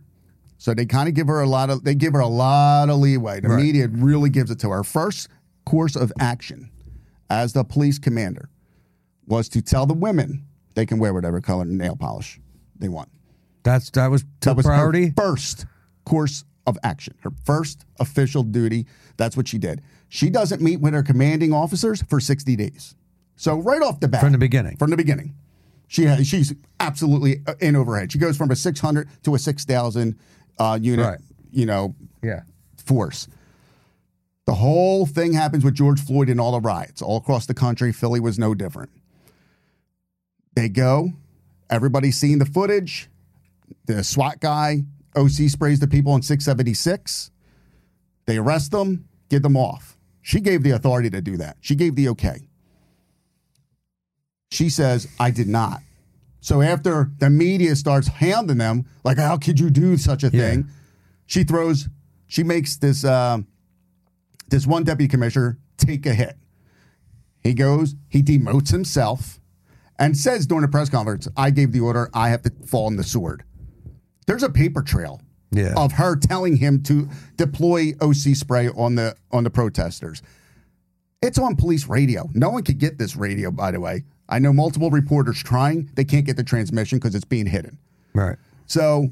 So 0.58 0.74
they 0.74 0.86
kind 0.86 1.08
of 1.08 1.14
give 1.14 1.26
her 1.28 1.40
a 1.40 1.48
lot 1.48 1.70
of 1.70 1.84
they 1.84 1.94
give 1.94 2.12
her 2.14 2.20
a 2.20 2.26
lot 2.28 2.88
of 2.88 2.98
leeway. 2.98 3.40
The 3.40 3.48
Right. 3.48 3.62
media 3.62 3.88
really 3.88 4.30
gives 4.30 4.50
it 4.50 4.58
to 4.60 4.70
her. 4.70 4.82
First 4.82 5.28
course 5.64 5.96
of 5.96 6.12
action 6.18 6.70
as 7.28 7.52
the 7.52 7.64
police 7.64 7.98
commander 7.98 8.48
was 9.26 9.48
to 9.50 9.60
tell 9.62 9.86
the 9.86 9.94
women 9.94 10.44
they 10.74 10.86
can 10.86 10.98
wear 10.98 11.12
whatever 11.12 11.40
color 11.40 11.64
nail 11.64 11.96
polish 11.96 12.40
they 12.78 12.88
want. 12.88 13.08
That's 13.64 13.90
That 13.90 14.10
was 14.10 14.24
That 14.42 14.56
was 14.56 14.66
priority? 14.66 15.06
her 15.08 15.12
first 15.16 15.66
course 16.04 16.44
of 16.66 16.78
action. 16.82 17.14
Her 17.20 17.30
first 17.44 17.84
official 18.00 18.42
duty. 18.42 18.86
That's 19.16 19.36
what 19.36 19.48
she 19.48 19.58
did. 19.58 19.82
She 20.08 20.30
doesn't 20.30 20.60
meet 20.62 20.80
with 20.80 20.94
her 20.94 21.02
commanding 21.02 21.52
officers 21.52 22.02
for 22.02 22.20
60 22.20 22.54
days. 22.56 22.94
So 23.36 23.58
right 23.60 23.82
off 23.82 24.00
the 24.00 24.08
bat, 24.08 24.20
From 24.20 24.32
the 24.32 24.38
beginning. 24.38 24.76
from 24.76 24.90
the 24.90 24.96
beginning, 24.96 25.34
she 25.88 26.04
has, 26.04 26.26
she's 26.26 26.54
absolutely 26.80 27.42
uh, 27.46 27.54
in 27.60 27.76
overhead. 27.76 28.10
She 28.12 28.18
goes 28.18 28.36
from 28.36 28.50
a 28.50 28.56
600 28.56 29.08
to 29.24 29.34
a 29.34 29.38
6,000 29.38 30.16
uh, 30.58 30.78
unit, 30.80 31.04
Right. 31.06 31.18
you 31.50 31.66
know, 31.66 31.94
Yeah. 32.22 32.42
force. 32.84 33.28
The 34.46 34.54
whole 34.54 35.06
thing 35.06 35.32
happens 35.32 35.64
with 35.64 35.74
George 35.74 36.00
Floyd 36.00 36.28
and 36.28 36.40
all 36.40 36.52
the 36.52 36.60
riots 36.60 37.02
all 37.02 37.16
across 37.16 37.46
the 37.46 37.54
country. 37.54 37.92
Philly 37.92 38.20
was 38.20 38.38
no 38.38 38.54
different. 38.54 38.90
They 40.54 40.68
go, 40.68 41.12
everybody's 41.68 42.16
seeing 42.18 42.38
the 42.38 42.46
footage. 42.46 43.08
The 43.86 44.04
SWAT 44.04 44.40
guy, 44.40 44.84
OC 45.16 45.48
sprays 45.48 45.80
the 45.80 45.88
people 45.88 46.14
in 46.14 46.22
676. 46.22 47.30
They 48.26 48.36
arrest 48.38 48.70
them, 48.70 49.08
get 49.28 49.42
them 49.42 49.56
off. 49.56 49.96
She 50.22 50.40
gave 50.40 50.62
the 50.62 50.70
authority 50.70 51.10
to 51.10 51.20
do 51.20 51.36
that. 51.38 51.56
She 51.60 51.74
gave 51.74 51.94
the 51.96 52.08
okay. 52.10 52.48
She 54.50 54.70
says, 54.70 55.08
I 55.18 55.30
did 55.32 55.48
not. 55.48 55.82
So 56.46 56.62
after 56.62 57.10
the 57.18 57.28
media 57.28 57.74
starts 57.74 58.06
hounding 58.06 58.58
them, 58.58 58.84
like, 59.02 59.18
how 59.18 59.36
could 59.36 59.58
you 59.58 59.68
do 59.68 59.96
such 59.96 60.22
a 60.22 60.28
Yeah. 60.28 60.42
thing? 60.42 60.68
She 61.26 61.42
throws, 61.42 61.88
she 62.28 62.44
makes 62.44 62.76
this 62.76 63.04
uh, 63.04 63.38
this 64.48 64.64
one 64.64 64.84
deputy 64.84 65.08
commissioner 65.08 65.58
take 65.76 66.06
a 66.06 66.14
hit. 66.14 66.36
He 67.40 67.52
goes, 67.52 67.96
he 68.08 68.22
demotes 68.22 68.70
himself 68.70 69.40
and 69.98 70.16
says 70.16 70.46
during 70.46 70.62
a 70.62 70.68
press 70.68 70.88
conference, 70.88 71.26
I 71.36 71.50
gave 71.50 71.72
the 71.72 71.80
order, 71.80 72.10
I 72.14 72.28
have 72.28 72.42
to 72.42 72.52
fall 72.64 72.86
on 72.86 72.94
the 72.94 73.02
sword. 73.02 73.42
There's 74.28 74.44
a 74.44 74.48
paper 74.48 74.82
trail 74.82 75.20
Yeah. 75.50 75.74
of 75.76 75.90
her 75.94 76.14
telling 76.14 76.58
him 76.58 76.80
to 76.84 77.08
deploy 77.36 77.94
OC 78.00 78.34
spray 78.36 78.68
on 78.68 78.94
the 78.94 79.16
on 79.32 79.42
the 79.42 79.50
protesters. 79.50 80.22
It's 81.20 81.38
on 81.38 81.56
police 81.56 81.88
radio. 81.88 82.30
No 82.34 82.50
one 82.50 82.62
could 82.62 82.78
get 82.78 82.98
this 82.98 83.16
radio, 83.16 83.50
by 83.50 83.72
the 83.72 83.80
way. 83.80 84.04
I 84.28 84.38
know 84.38 84.52
multiple 84.52 84.90
reporters 84.90 85.42
trying. 85.42 85.90
They 85.94 86.04
can't 86.04 86.26
get 86.26 86.36
the 86.36 86.44
transmission 86.44 86.98
because 86.98 87.14
it's 87.14 87.24
being 87.24 87.46
hidden. 87.46 87.78
Right. 88.12 88.36
So 88.66 89.10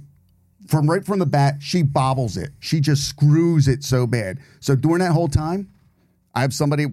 from 0.66 0.90
right 0.90 1.04
from 1.04 1.18
the 1.18 1.26
bat, 1.26 1.56
she 1.60 1.82
bobbles 1.82 2.36
it. 2.36 2.50
She 2.60 2.80
just 2.80 3.08
screws 3.08 3.68
it 3.68 3.84
so 3.84 4.06
bad. 4.06 4.38
So 4.60 4.74
during 4.74 4.98
that 4.98 5.12
whole 5.12 5.28
time, 5.28 5.70
I 6.34 6.40
have 6.40 6.52
somebody, 6.52 6.86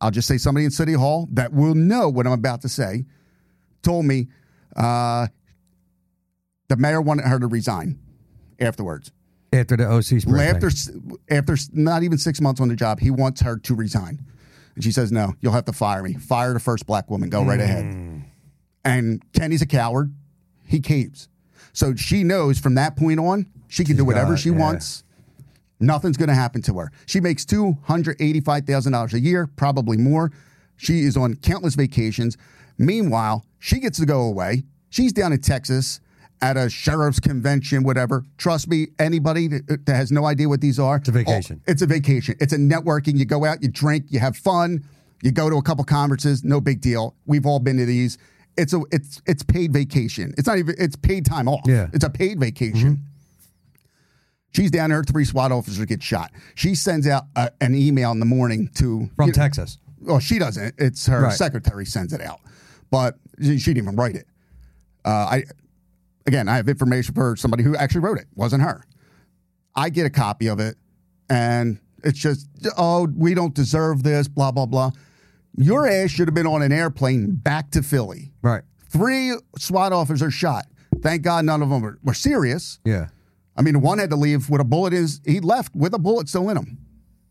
I'll 0.00 0.10
just 0.10 0.28
say 0.28 0.38
somebody 0.38 0.64
in 0.64 0.70
City 0.70 0.92
Hall 0.92 1.28
that 1.32 1.52
will 1.52 1.74
know 1.74 2.08
what 2.08 2.26
I'm 2.26 2.32
about 2.32 2.62
to 2.62 2.68
say, 2.68 3.04
told 3.82 4.04
me 4.04 4.28
uh, 4.76 5.26
the 6.68 6.76
mayor 6.76 7.00
wanted 7.00 7.26
her 7.26 7.38
to 7.38 7.46
resign 7.46 7.98
afterwards. 8.60 9.10
After 9.52 9.76
the 9.76 9.86
OC 9.86 10.20
spray. 10.20 10.46
After 10.48 10.68
after 11.30 11.56
not 11.72 12.02
even 12.02 12.18
six 12.18 12.40
months 12.40 12.60
on 12.60 12.68
the 12.68 12.76
job, 12.76 13.00
he 13.00 13.10
wants 13.10 13.40
her 13.40 13.56
to 13.58 13.74
resign, 13.74 14.20
and 14.76 14.84
she 14.84 14.92
says, 14.92 15.10
"No, 15.10 15.34
you'll 15.40 15.52
have 15.52 15.64
to 15.64 15.72
fire 15.72 16.02
me. 16.02 16.14
Fire 16.14 16.52
the 16.52 16.60
first 16.60 16.86
black 16.86 17.10
woman. 17.10 17.28
Go 17.28 17.42
right 17.42 17.60
ahead." 17.60 17.84
Mm. 17.84 18.22
And 18.84 19.32
Kenney's 19.32 19.62
a 19.62 19.66
coward. 19.66 20.14
He 20.64 20.78
caves. 20.78 21.28
So 21.72 21.96
she 21.96 22.22
knows 22.22 22.60
from 22.60 22.76
that 22.76 22.96
point 22.96 23.18
on, 23.18 23.46
she 23.66 23.84
can 23.84 23.96
do 23.96 24.04
whatever 24.04 24.32
got 24.32 24.38
she 24.38 24.50
yeah. 24.50 24.58
wants. 24.58 25.02
Nothing's 25.80 26.16
going 26.16 26.28
to 26.28 26.34
happen 26.34 26.62
to 26.62 26.78
her. 26.78 26.92
She 27.06 27.20
makes 27.20 27.44
two 27.44 27.76
hundred 27.82 28.16
eighty-five 28.20 28.64
thousand 28.64 28.92
dollars 28.92 29.12
a 29.12 29.20
year, 29.20 29.46
probably 29.46 29.96
more. 29.96 30.30
She 30.76 31.00
is 31.00 31.16
on 31.16 31.34
countless 31.36 31.74
vacations. 31.74 32.36
Meanwhile, 32.78 33.44
she 33.58 33.80
gets 33.80 33.98
to 33.98 34.06
go 34.06 34.22
away. 34.22 34.64
She's 34.88 35.12
down 35.12 35.32
in 35.32 35.40
Texas 35.40 36.00
at 36.42 36.56
a 36.56 36.68
sheriff's 36.68 37.20
convention, 37.20 37.82
whatever. 37.82 38.24
Trust 38.38 38.68
me, 38.68 38.88
anybody 38.98 39.48
that, 39.48 39.86
that 39.86 39.94
has 39.96 40.12
no 40.12 40.26
idea 40.26 40.48
what 40.48 40.60
these 40.60 40.78
are, 40.78 40.96
it's 40.96 41.08
a 41.08 41.12
vacation. 41.12 41.62
it's 41.66 41.82
a 41.82 41.86
vacation. 41.86 42.36
It's 42.40 42.52
a 42.52 42.58
networking. 42.58 43.16
You 43.18 43.24
go 43.24 43.44
out, 43.44 43.62
you 43.62 43.68
drink, 43.68 44.06
you 44.08 44.18
have 44.18 44.36
fun, 44.36 44.84
you 45.22 45.32
go 45.32 45.48
to 45.48 45.56
a 45.56 45.62
couple 45.62 45.82
conferences. 45.84 46.44
No 46.44 46.60
big 46.60 46.80
deal. 46.80 47.14
We've 47.26 47.46
all 47.46 47.58
been 47.58 47.78
to 47.78 47.86
these. 47.86 48.18
It's 48.58 48.72
a 48.72 48.80
it's 48.90 49.20
it's 49.26 49.42
paid 49.42 49.72
vacation. 49.72 50.34
It's 50.38 50.46
not 50.46 50.58
even 50.58 50.74
it's 50.78 50.96
paid 50.96 51.26
time 51.26 51.48
off. 51.48 51.62
Yeah. 51.66 51.88
It's 51.92 52.04
a 52.04 52.10
paid 52.10 52.38
vacation. 52.40 53.02
She's 54.52 54.70
down 54.70 54.88
there. 54.90 55.02
Three 55.04 55.24
SWAT 55.26 55.52
officers 55.52 55.84
get 55.84 56.02
shot. 56.02 56.30
She 56.54 56.74
sends 56.74 57.06
out 57.06 57.24
a, 57.36 57.50
an 57.60 57.74
email 57.74 58.10
in 58.12 58.20
the 58.20 58.26
morning 58.26 58.70
to 58.76 59.10
From 59.16 59.26
you 59.26 59.32
know, 59.32 59.32
Texas. 59.32 59.76
well, 60.00 60.18
she 60.18 60.38
doesn't. 60.38 60.74
It's 60.78 61.06
her 61.06 61.22
Right. 61.24 61.32
secretary 61.34 61.84
sends 61.84 62.14
it 62.14 62.22
out, 62.22 62.40
but 62.90 63.18
she, 63.42 63.58
she 63.58 63.74
didn't 63.74 63.88
even 63.88 63.96
write 63.96 64.14
it. 64.16 64.26
Uh, 65.04 65.10
I 65.10 65.44
again, 66.26 66.48
I 66.48 66.56
have 66.56 66.68
information 66.68 67.14
for 67.14 67.36
somebody 67.36 67.62
who 67.62 67.76
actually 67.76 68.00
wrote 68.00 68.18
it. 68.18 68.26
Wasn't 68.34 68.62
her. 68.62 68.84
I 69.74 69.90
get 69.90 70.06
a 70.06 70.10
copy 70.10 70.48
of 70.48 70.58
it, 70.58 70.76
and 71.28 71.78
it's 72.02 72.18
just, 72.18 72.48
oh, 72.76 73.08
we 73.14 73.34
don't 73.34 73.54
deserve 73.54 74.02
this. 74.02 74.28
Blah 74.28 74.52
blah 74.52 74.66
blah. 74.66 74.90
Your 75.56 75.88
ass 75.88 76.10
should 76.10 76.28
have 76.28 76.34
been 76.34 76.46
on 76.46 76.62
an 76.62 76.72
airplane 76.72 77.34
back 77.34 77.70
to 77.72 77.82
Philly. 77.82 78.32
Right. 78.42 78.62
Three 78.88 79.34
SWAT 79.58 79.92
officers 79.92 80.34
shot. 80.34 80.66
Thank 81.00 81.22
God 81.22 81.44
none 81.44 81.62
of 81.62 81.70
them 81.70 81.82
were, 81.82 81.98
were 82.02 82.14
serious. 82.14 82.78
Yeah. 82.84 83.08
I 83.56 83.62
mean, 83.62 83.80
one 83.80 83.98
had 83.98 84.10
to 84.10 84.16
leave 84.16 84.50
with 84.50 84.60
a 84.60 84.64
bullet. 84.64 84.92
Is 84.92 85.20
he 85.24 85.40
left 85.40 85.74
with 85.74 85.94
a 85.94 85.98
bullet 85.98 86.28
still 86.28 86.48
in 86.50 86.56
him 86.56 86.78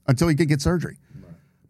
until 0.08 0.28
he 0.28 0.36
could 0.36 0.48
get 0.48 0.62
surgery? 0.62 0.98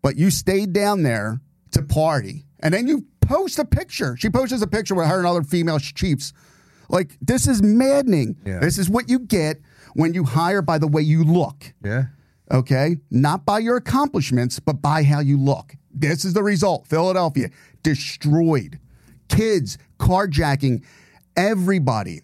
But 0.01 0.15
you 0.15 0.29
stayed 0.29 0.71
down 0.71 1.03
there 1.03 1.41
to 1.71 1.81
party, 1.81 2.45
and 2.59 2.73
then 2.73 2.87
you 2.87 3.05
post 3.21 3.59
a 3.59 3.65
picture. 3.65 4.15
She 4.17 4.29
posts 4.29 4.61
a 4.61 4.67
picture 4.67 4.95
with 4.95 5.07
her 5.07 5.17
and 5.17 5.27
other 5.27 5.43
female 5.43 5.79
chiefs. 5.79 6.31
Like 6.89 7.17
this 7.21 7.47
is 7.47 7.61
maddening. 7.61 8.37
Yeah. 8.45 8.59
This 8.59 8.77
is 8.77 8.89
what 8.89 9.09
you 9.09 9.19
get 9.19 9.57
when 9.93 10.13
you 10.13 10.23
hire 10.23 10.61
by 10.61 10.77
the 10.77 10.87
way 10.87 11.01
you 11.01 11.23
look. 11.23 11.73
Yeah. 11.83 12.05
Okay, 12.51 12.97
not 13.09 13.43
by 13.45 13.57
your 13.59 13.75
accomplishments, 13.75 14.59
but 14.59 14.81
by 14.81 15.03
how 15.03 15.19
you 15.19 15.35
look. 15.37 15.75
This 15.91 16.23
is 16.25 16.33
the 16.33 16.43
result. 16.43 16.85
Philadelphia 16.87 17.49
destroyed. 17.81 18.79
Kids 19.29 19.77
carjacking 19.99 20.83
everybody. 21.35 22.21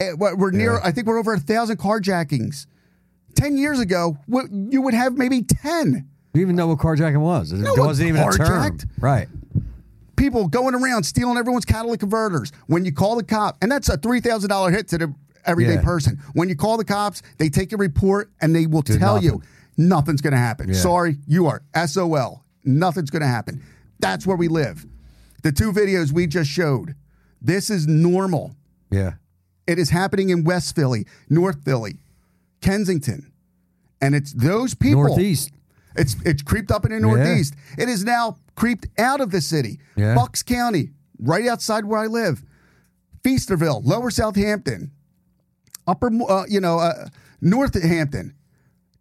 Eh, 0.00 0.12
We're 0.18 0.50
near. 0.50 0.74
Yeah. 0.74 0.80
I 0.84 0.92
think 0.92 1.06
we're 1.06 1.18
over 1.18 1.32
a 1.34 1.38
thousand 1.40 1.78
carjackings. 1.78 2.66
Ten 3.34 3.56
years 3.56 3.80
ago, 3.80 4.18
you 4.28 4.82
would 4.82 4.94
have 4.94 5.16
maybe 5.16 5.42
ten 5.42 6.08
You 6.34 6.40
even 6.42 6.56
know 6.56 6.66
what 6.68 6.78
carjacking 6.78 7.20
was. 7.20 7.52
It 7.52 7.66
wasn't 7.78 8.08
even 8.10 8.22
a 8.22 8.32
term. 8.32 8.78
Right. 8.98 9.28
People 10.26 10.48
going 10.48 10.74
around 10.74 11.04
stealing 11.04 11.36
everyone's 11.38 11.64
catalytic 11.64 12.00
converters. 12.00 12.50
When 12.66 12.84
you 12.84 12.92
call 12.92 13.16
the 13.16 13.22
cop, 13.22 13.56
and 13.62 13.70
that's 13.70 13.88
a 13.88 13.96
three 13.96 14.20
thousand 14.20 14.50
dollar 14.50 14.70
hit 14.70 14.88
to 14.88 14.98
the 14.98 15.14
everyday 15.44 15.74
Yeah. 15.74 15.82
person. 15.82 16.18
When 16.34 16.48
you 16.48 16.56
call 16.56 16.76
the 16.76 16.84
cops, 16.84 17.22
they 17.38 17.48
take 17.48 17.72
a 17.72 17.76
report 17.76 18.30
and 18.40 18.54
they 18.54 18.66
will 18.66 18.82
Do 18.82 18.98
tell 18.98 19.22
you 19.22 19.42
nothing's 19.76 20.20
going 20.20 20.32
to 20.32 20.38
happen. 20.38 20.68
Yeah. 20.68 20.74
Sorry, 20.74 21.18
you 21.26 21.46
are 21.46 21.62
SOL. 21.86 22.42
Nothing's 22.64 23.10
going 23.10 23.22
to 23.22 23.28
happen. 23.28 23.62
That's 24.00 24.26
where 24.26 24.36
we 24.36 24.48
live. 24.48 24.84
The 25.42 25.52
two 25.52 25.72
videos 25.72 26.10
we 26.12 26.26
just 26.26 26.50
showed. 26.50 26.96
This 27.40 27.70
is 27.70 27.86
normal. 27.86 28.56
Yeah. 28.90 29.12
It 29.68 29.78
is 29.78 29.90
happening 29.90 30.30
in 30.30 30.42
West 30.42 30.74
Philly, 30.74 31.06
North 31.28 31.62
Philly, 31.64 31.98
Kensington. 32.60 33.30
And 34.00 34.14
it's 34.14 34.32
those 34.32 34.74
people. 34.74 35.04
Northeast. 35.06 35.50
It's 35.96 36.16
it's 36.24 36.42
creeped 36.42 36.70
up 36.70 36.84
in 36.84 36.92
the 36.92 37.00
Northeast. 37.00 37.54
It 37.78 37.88
is 37.88 38.04
now 38.04 38.36
creeped 38.54 38.86
out 38.98 39.20
of 39.20 39.30
the 39.30 39.40
city. 39.40 39.80
Yeah. 39.96 40.14
Bucks 40.14 40.42
County, 40.42 40.90
right 41.18 41.46
outside 41.46 41.84
where 41.84 42.00
I 42.00 42.06
live. 42.06 42.42
Feasterville, 43.22 43.82
Lower 43.84 44.10
Southampton, 44.10 44.92
Upper, 45.86 46.10
uh, 46.28 46.44
you 46.48 46.60
know, 46.60 46.78
uh, 46.78 47.08
Northampton. 47.40 48.34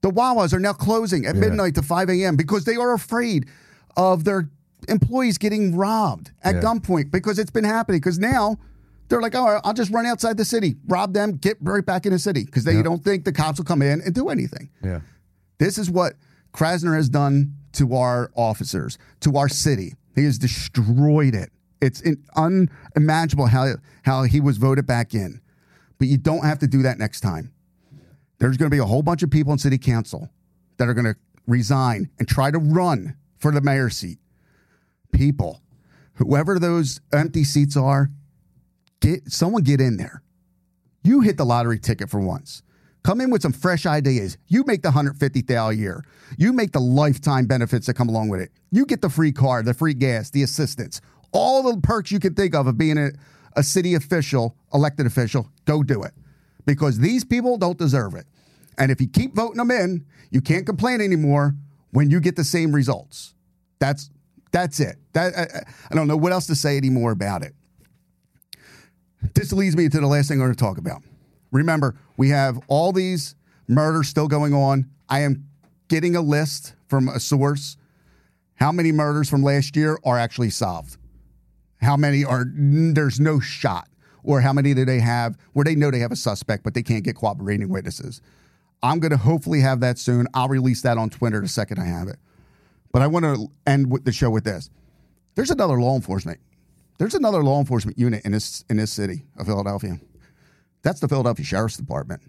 The 0.01 0.09
Wawas 0.11 0.53
are 0.53 0.59
now 0.59 0.73
closing 0.73 1.25
at 1.25 1.35
midnight 1.35 1.75
to 1.75 1.81
5 1.81 2.09
a.m. 2.09 2.35
because 2.35 2.65
they 2.65 2.75
are 2.75 2.93
afraid 2.93 3.47
of 3.97 4.23
their 4.23 4.49
employees 4.87 5.37
getting 5.39 5.75
robbed 5.75 6.31
at 6.43 6.55
Yeah. 6.55 6.61
gunpoint 6.61 7.09
because 7.11 7.39
it's 7.39 7.49
been 7.51 7.63
happening. 7.63 7.99
Because 7.99 8.19
now 8.19 8.57
they're 9.09 9.21
like, 9.21 9.33
oh, 9.35 9.59
I'll 9.63 9.73
just 9.73 9.91
run 9.91 10.05
outside 10.05 10.37
the 10.37 10.45
city, 10.45 10.75
rob 10.87 11.13
them, 11.13 11.33
get 11.37 11.57
right 11.61 11.83
back 11.85 12.05
in 12.05 12.11
the 12.11 12.19
city 12.19 12.43
because 12.45 12.63
they 12.65 12.81
don't 12.83 13.03
think 13.03 13.25
the 13.25 13.31
cops 13.31 13.57
will 13.57 13.65
come 13.65 13.81
in 13.81 14.01
and 14.01 14.13
do 14.13 14.29
anything. 14.29 14.69
Yeah. 14.83 14.99
This 15.57 15.77
is 15.79 15.89
what 15.89 16.13
Krasner 16.55 16.95
has 16.95 17.09
done 17.09 17.53
to 17.73 17.95
our 17.95 18.31
officers, 18.33 18.97
to 19.19 19.35
our 19.35 19.49
city. 19.49 19.93
He 20.15 20.23
has 20.23 20.37
destroyed 20.37 21.35
it. 21.35 21.51
It's 21.81 22.01
unimaginable 22.35 23.47
how 23.47 23.73
how 24.03 24.23
he 24.23 24.39
was 24.39 24.57
voted 24.57 24.87
back 24.87 25.13
in. 25.13 25.41
But 25.99 26.07
you 26.07 26.17
don't 26.17 26.45
have 26.45 26.59
to 26.59 26.67
do 26.67 26.81
that 26.83 26.97
next 26.97 27.19
time. 27.19 27.51
There's 28.39 28.55
going 28.55 28.71
to 28.71 28.75
be 28.75 28.79
a 28.79 28.85
whole 28.85 29.03
bunch 29.03 29.21
of 29.21 29.29
people 29.29 29.51
in 29.51 29.59
city 29.59 29.77
council 29.77 30.29
that 30.77 30.87
are 30.87 30.93
going 30.93 31.05
to 31.05 31.15
resign 31.45 32.09
and 32.19 32.27
try 32.27 32.51
to 32.51 32.57
run 32.57 33.17
for 33.37 33.51
the 33.51 33.61
mayor's 33.61 33.97
seat. 33.97 34.19
People, 35.11 35.61
whoever 36.13 36.57
those 36.57 37.01
empty 37.13 37.43
seats 37.43 37.75
are, 37.75 38.09
get 39.01 39.29
someone 39.31 39.63
get 39.63 39.81
in 39.81 39.97
there. 39.97 40.21
You 41.03 41.21
hit 41.21 41.37
the 41.37 41.45
lottery 41.45 41.79
ticket 41.79 42.09
for 42.09 42.19
once. 42.19 42.63
Come 43.05 43.21
in 43.21 43.29
with 43.29 43.43
some 43.43 43.53
fresh 43.53 43.85
ideas. 43.85 44.35
You 44.47 44.63
make 44.65 44.81
the 44.81 44.87
150,000 44.87 45.55
a 45.55 45.79
year. 45.79 46.03
You 46.39 46.51
make 46.51 46.71
the 46.71 46.79
lifetime 46.79 47.45
benefits 47.45 47.85
that 47.85 47.93
come 47.93 48.09
along 48.09 48.29
with 48.29 48.41
it. 48.41 48.49
You 48.71 48.83
get 48.87 49.03
the 49.03 49.11
free 49.11 49.31
car, 49.31 49.61
the 49.61 49.75
free 49.75 49.93
gas, 49.93 50.31
the 50.31 50.41
assistance, 50.41 51.01
all 51.31 51.61
the 51.61 51.79
perks 51.81 52.11
you 52.11 52.19
can 52.19 52.33
think 52.33 52.55
of 52.55 52.65
of 52.65 52.79
being 52.79 52.97
a, 52.97 53.11
a 53.55 53.61
city 53.61 53.93
official, 53.93 54.55
elected 54.73 55.05
official. 55.05 55.51
Go 55.65 55.83
do 55.83 56.01
it. 56.01 56.13
Because 56.65 56.97
these 56.97 57.23
people 57.23 57.59
don't 57.59 57.77
deserve 57.77 58.15
it. 58.15 58.25
And 58.79 58.91
if 58.91 58.99
you 58.99 59.07
keep 59.07 59.35
voting 59.35 59.57
them 59.57 59.69
in, 59.69 60.03
you 60.31 60.41
can't 60.41 60.65
complain 60.65 60.99
anymore 60.99 61.53
when 61.91 62.09
you 62.09 62.19
get 62.19 62.35
the 62.35 62.43
same 62.43 62.73
results. 62.73 63.35
That's 63.77 64.09
that's 64.51 64.79
it. 64.79 64.95
That 65.13 65.37
I, 65.37 65.59
I 65.91 65.95
don't 65.95 66.07
know 66.07 66.17
what 66.17 66.31
else 66.31 66.47
to 66.47 66.55
say 66.55 66.75
anymore 66.75 67.11
about 67.11 67.43
it. 67.43 67.53
This 69.35 69.53
leads 69.53 69.77
me 69.77 69.89
to 69.89 69.99
the 69.99 70.07
last 70.07 70.27
thing 70.27 70.41
I'm 70.41 70.47
going 70.47 70.55
to 70.55 70.59
talk 70.59 70.79
about. 70.79 71.03
Remember, 71.55 71.95
we 72.17 72.29
have 72.29 72.59
all 72.67 72.91
these 72.91 73.33
murders 73.69 74.09
still 74.09 74.27
going 74.27 74.53
on. 74.53 74.89
I 75.07 75.21
am 75.21 75.47
getting 75.87 76.15
a 76.17 76.21
list 76.21 76.73
from 76.89 77.07
a 77.07 77.17
source. 77.17 77.77
How 78.55 78.73
many 78.73 78.91
murders 78.91 79.29
from 79.29 79.41
last 79.41 79.77
year 79.77 79.97
are 80.03 80.19
actually 80.19 80.49
solved? 80.49 80.97
How 81.81 81.95
many 81.95 82.25
are 82.25 82.45
there's 82.45 83.21
no 83.21 83.39
shot? 83.39 83.87
Or 84.23 84.41
how 84.41 84.51
many 84.51 84.73
do 84.73 84.83
they 84.83 84.99
have 84.99 85.37
where 85.53 85.63
they 85.63 85.75
know 85.75 85.91
they 85.91 85.99
have 85.99 86.11
a 86.11 86.17
suspect, 86.17 86.63
but 86.63 86.73
they 86.73 86.83
can't 86.83 87.05
get 87.05 87.15
cooperating 87.15 87.69
witnesses? 87.69 88.21
I'm 88.83 88.99
going 88.99 89.11
to 89.11 89.17
hopefully 89.17 89.61
have 89.61 89.79
that 89.79 89.97
soon. 89.97 90.27
I'll 90.33 90.49
release 90.49 90.81
that 90.81 90.97
on 90.97 91.09
Twitter 91.09 91.39
the 91.39 91.47
second 91.47 91.79
I 91.79 91.85
have 91.85 92.09
it. 92.09 92.17
But 92.91 93.01
I 93.01 93.07
want 93.07 93.23
to 93.23 93.47
end 93.65 93.89
with 93.89 94.03
the 94.03 94.11
show 94.11 94.29
with 94.29 94.43
this. 94.43 94.69
There's 95.35 95.51
another 95.51 95.79
law 95.79 95.95
enforcement. 95.95 96.39
There's 96.97 97.13
another 97.13 97.43
law 97.43 97.59
enforcement 97.59 97.97
unit 97.97 98.25
in 98.25 98.33
this 98.33 98.65
in 98.69 98.75
this 98.77 98.91
city 98.91 99.23
of 99.37 99.45
Philadelphia. 99.45 99.99
That's 100.85 100.99
the 100.99 101.07
Philadelphia 101.07 101.43
Sheriff's 101.43 101.77
Department. 101.77 102.21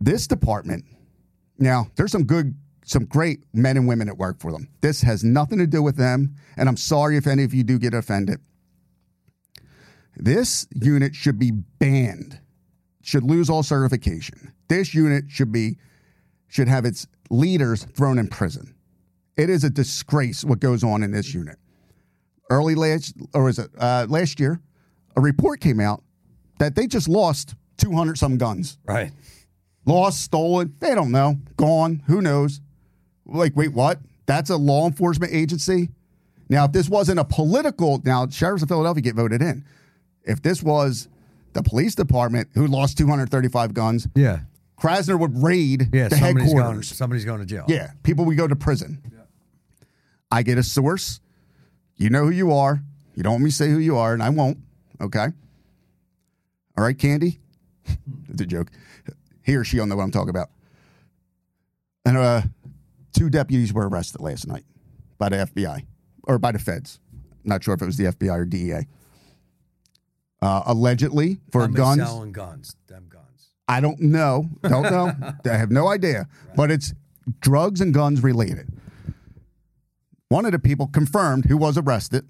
This 0.00 0.26
department, 0.26 0.84
now 1.58 1.86
there's 1.94 2.10
some 2.10 2.24
good, 2.24 2.56
some 2.84 3.04
great 3.04 3.44
men 3.54 3.76
and 3.76 3.86
women 3.86 4.08
that 4.08 4.18
work 4.18 4.40
for 4.40 4.50
them. 4.50 4.68
This 4.80 5.00
has 5.02 5.22
nothing 5.22 5.58
to 5.58 5.66
do 5.68 5.80
with 5.80 5.96
them, 5.96 6.34
and 6.56 6.68
I'm 6.68 6.76
sorry 6.76 7.16
if 7.16 7.28
any 7.28 7.44
of 7.44 7.54
you 7.54 7.62
do 7.62 7.78
get 7.78 7.94
offended. 7.94 8.40
This 10.16 10.66
unit 10.74 11.14
should 11.14 11.38
be 11.38 11.52
banned, 11.52 12.40
should 13.02 13.22
lose 13.22 13.48
all 13.48 13.62
certification. 13.62 14.52
This 14.68 14.92
unit 14.92 15.26
should 15.28 15.52
be 15.52 15.78
should 16.48 16.68
have 16.68 16.84
its 16.84 17.06
leaders 17.30 17.84
thrown 17.84 18.18
in 18.18 18.26
prison. 18.26 18.74
It 19.36 19.48
is 19.50 19.62
a 19.62 19.70
disgrace 19.70 20.44
what 20.44 20.58
goes 20.58 20.82
on 20.82 21.04
in 21.04 21.12
this 21.12 21.32
unit. 21.32 21.58
Early 22.50 22.74
last, 22.74 23.14
or 23.32 23.48
is 23.48 23.60
it 23.60 23.70
uh, 23.78 24.06
last 24.08 24.40
year, 24.40 24.60
a 25.16 25.20
report 25.20 25.60
came 25.60 25.80
out 25.80 26.02
that 26.58 26.74
they 26.74 26.86
just 26.86 27.08
lost 27.08 27.54
200 27.78 28.18
some 28.18 28.36
guns. 28.38 28.78
Right. 28.86 29.12
Lost, 29.86 30.22
stolen, 30.22 30.74
they 30.80 30.94
don't 30.94 31.10
know, 31.12 31.38
gone, 31.56 32.02
who 32.06 32.22
knows? 32.22 32.60
Like, 33.26 33.54
wait, 33.56 33.72
what? 33.72 33.98
That's 34.26 34.48
a 34.50 34.56
law 34.56 34.86
enforcement 34.86 35.32
agency? 35.32 35.90
Now, 36.48 36.64
if 36.64 36.72
this 36.72 36.88
wasn't 36.88 37.18
a 37.20 37.24
political, 37.24 38.00
now 38.04 38.26
sheriffs 38.28 38.62
of 38.62 38.68
Philadelphia 38.68 39.02
get 39.02 39.14
voted 39.14 39.42
in. 39.42 39.64
If 40.24 40.40
this 40.42 40.62
was 40.62 41.08
the 41.52 41.62
police 41.62 41.94
department 41.94 42.48
who 42.54 42.66
lost 42.66 42.96
235 42.98 43.74
guns, 43.74 44.08
Yeah. 44.14 44.40
Krasner 44.80 45.18
would 45.18 45.42
raid 45.42 45.88
Yeah. 45.94 46.08
the 46.08 46.16
somebody's 46.16 46.48
going. 46.52 46.56
headquarters. 46.56 46.88
Somebody's 46.96 47.24
going 47.24 47.40
to 47.40 47.46
jail. 47.46 47.64
Yeah, 47.68 47.92
people 48.02 48.24
would 48.24 48.36
go 48.36 48.48
to 48.48 48.56
prison. 48.56 48.98
Yeah. 49.12 49.18
I 50.30 50.42
get 50.42 50.58
a 50.58 50.62
source. 50.62 51.20
You 51.96 52.10
know 52.10 52.24
who 52.24 52.30
you 52.30 52.52
are. 52.52 52.82
You 53.14 53.22
don't 53.22 53.34
want 53.34 53.44
me 53.44 53.50
to 53.50 53.56
say 53.56 53.70
who 53.70 53.78
you 53.78 53.96
are, 53.96 54.12
and 54.14 54.22
I 54.22 54.30
won't. 54.30 54.58
Okay. 55.00 55.26
All 56.76 56.84
right, 56.84 56.98
Candy. 56.98 57.38
it's 58.28 58.40
a 58.40 58.46
joke. 58.46 58.70
He 59.42 59.54
or 59.56 59.64
she 59.64 59.78
will 59.78 59.86
know 59.86 59.96
what 59.96 60.02
I'm 60.04 60.10
talking 60.10 60.30
about. 60.30 60.50
And 62.04 62.16
uh, 62.16 62.42
two 63.12 63.30
deputies 63.30 63.72
were 63.72 63.88
arrested 63.88 64.20
last 64.20 64.46
night 64.46 64.64
by 65.18 65.28
the 65.28 65.36
FBI 65.36 65.84
or 66.24 66.38
by 66.38 66.52
the 66.52 66.58
feds. 66.58 67.00
Not 67.44 67.62
sure 67.62 67.74
if 67.74 67.82
it 67.82 67.86
was 67.86 67.96
the 67.96 68.04
FBI 68.04 68.34
or 68.38 68.44
DEA. 68.44 68.86
Uh, 70.42 70.62
allegedly 70.66 71.38
for 71.50 71.62
Somebody's 71.62 71.76
guns. 71.98 72.02
selling 72.10 72.32
guns. 72.32 72.76
Them 72.86 73.06
guns. 73.08 73.48
I 73.68 73.80
don't 73.80 74.00
know. 74.00 74.48
Don't 74.62 74.82
know. 74.82 75.12
I 75.50 75.56
have 75.56 75.70
no 75.70 75.88
idea. 75.88 76.26
But 76.54 76.70
it's 76.70 76.92
drugs 77.40 77.80
and 77.80 77.94
guns 77.94 78.22
related. 78.22 78.68
One 80.28 80.44
of 80.44 80.52
the 80.52 80.58
people 80.58 80.86
confirmed 80.86 81.46
who 81.46 81.56
was 81.56 81.78
arrested 81.78 82.26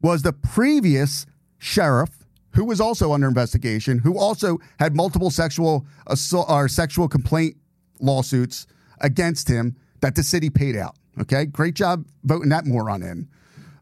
was 0.00 0.22
the 0.22 0.32
previous 0.32 1.26
sheriff 1.58 2.10
who 2.56 2.64
was 2.64 2.80
also 2.80 3.12
under 3.12 3.28
investigation, 3.28 3.98
who 3.98 4.18
also 4.18 4.58
had 4.78 4.96
multiple 4.96 5.30
sexual 5.30 5.86
assault 6.06 6.46
or 6.48 6.68
sexual 6.68 7.06
complaint 7.06 7.54
lawsuits 8.00 8.66
against 9.02 9.46
him 9.46 9.76
that 10.00 10.14
the 10.14 10.22
city 10.22 10.48
paid 10.48 10.74
out. 10.74 10.96
Okay, 11.20 11.44
great 11.44 11.74
job 11.74 12.06
voting 12.24 12.48
that 12.48 12.64
moron 12.64 13.02
in. 13.02 13.28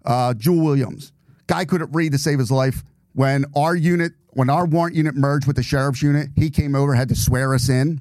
Uh, 0.05 0.35
Jewell 0.35 0.65
Williams, 0.65 1.13
guy 1.47 1.65
couldn't 1.65 1.93
read 1.93 2.13
to 2.13 2.19
save 2.19 2.41
his 2.41 2.51
life. 2.51 2.83
When 3.13 3.45
our 3.55 3.77
unit, 3.77 4.13
when 4.31 4.51
our 4.51 4.67
warrant 4.67 4.97
unit 4.97 5.15
merged 5.15 5.47
with 5.47 5.55
the 5.55 5.63
sheriff's 5.63 6.03
unit, 6.03 6.31
he 6.35 6.51
came 6.51 6.75
over, 6.75 6.95
had 6.95 7.09
to 7.11 7.17
swear 7.17 7.55
us 7.55 7.69
in. 7.69 8.01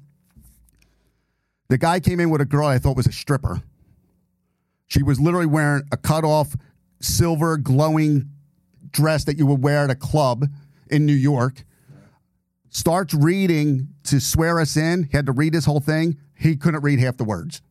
The 1.70 1.78
guy 1.78 2.00
came 2.00 2.20
in 2.20 2.32
with 2.32 2.42
a 2.42 2.46
girl 2.46 2.68
I 2.68 2.80
thought 2.80 2.98
was 2.98 3.06
a 3.06 3.12
stripper. 3.12 3.62
She 4.88 5.04
was 5.04 5.20
literally 5.20 5.46
wearing 5.46 5.84
a 5.92 5.98
cut 5.98 6.24
off 6.24 6.56
silver 7.00 7.58
glowing 7.58 8.30
dress 8.94 9.26
that 9.26 9.38
you 9.38 9.46
would 9.46 9.62
wear 9.62 9.84
at 9.84 9.90
a 9.90 9.96
club 9.96 10.46
in 10.90 11.06
New 11.06 11.14
York. 11.14 11.66
Starts 12.70 13.14
reading 13.14 13.90
to 14.06 14.20
swear 14.20 14.60
us 14.60 14.78
in. 14.78 15.04
He 15.04 15.18
had 15.18 15.26
to 15.26 15.32
read 15.32 15.54
this 15.54 15.66
whole 15.66 15.82
thing. 15.82 16.18
He 16.36 16.56
couldn't 16.56 16.82
read 16.82 17.00
half 17.00 17.18
the 17.18 17.24
words. 17.24 17.62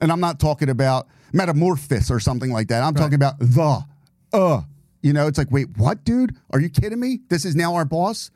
And 0.00 0.10
I'm 0.10 0.20
not 0.20 0.40
talking 0.40 0.68
about 0.68 1.06
metamorphosis 1.32 2.10
or 2.10 2.18
something 2.18 2.50
like 2.50 2.68
that. 2.68 2.82
I'm 2.82 2.94
talking 2.94 3.14
about 3.14 3.38
the, 3.38 3.84
uh. 4.32 4.62
You 5.00 5.12
know, 5.12 5.26
it's 5.26 5.36
like, 5.36 5.50
wait, 5.50 5.66
what, 5.76 6.04
dude? 6.04 6.36
Are 6.50 6.60
you 6.60 6.68
kidding 6.68 7.00
me? 7.00 7.20
This 7.28 7.44
is 7.44 7.56
now 7.56 7.74
our 7.74 7.84
boss? 7.84 8.30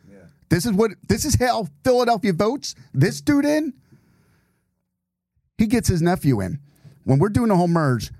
This 0.49 0.67
is 0.67 0.73
what, 0.73 0.93
this 1.09 1.25
is 1.25 1.37
how 1.37 1.69
Philadelphia 1.85 2.33
votes 2.33 2.75
this 2.93 3.21
dude 3.21 3.45
in? 3.45 3.73
He 5.59 5.67
gets 5.67 5.89
his 5.89 6.03
nephew 6.03 6.41
in. 6.41 6.59
When 7.05 7.21
we're 7.21 7.29
doing 7.29 7.49
the 7.49 7.57
whole 7.57 7.69
merge, 7.69 8.11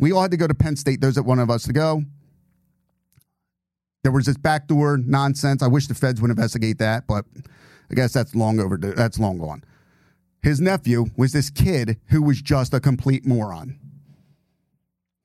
we 0.00 0.10
all 0.10 0.22
had 0.22 0.32
to 0.32 0.36
go 0.36 0.48
to 0.48 0.54
Penn 0.54 0.74
State, 0.74 1.00
those 1.00 1.14
that 1.14 1.22
wanted 1.22 1.48
us 1.48 1.62
to 1.64 1.72
go. 1.72 2.02
There 4.02 4.12
was 4.12 4.26
this 4.26 4.36
backdoor 4.36 4.98
nonsense. 4.98 5.62
I 5.62 5.68
wish 5.68 5.86
the 5.86 5.94
feds 5.94 6.20
would 6.20 6.30
investigate 6.30 6.78
that, 6.78 7.06
but 7.06 7.24
I 7.90 7.94
guess 7.94 8.12
that's 8.12 8.34
long 8.34 8.58
over. 8.58 8.76
That's 8.76 9.18
long 9.18 9.38
gone. 9.38 9.62
His 10.42 10.60
nephew 10.60 11.06
was 11.16 11.32
this 11.32 11.50
kid 11.50 11.98
who 12.06 12.20
was 12.22 12.42
just 12.42 12.74
a 12.74 12.80
complete 12.80 13.24
moron. 13.24 13.78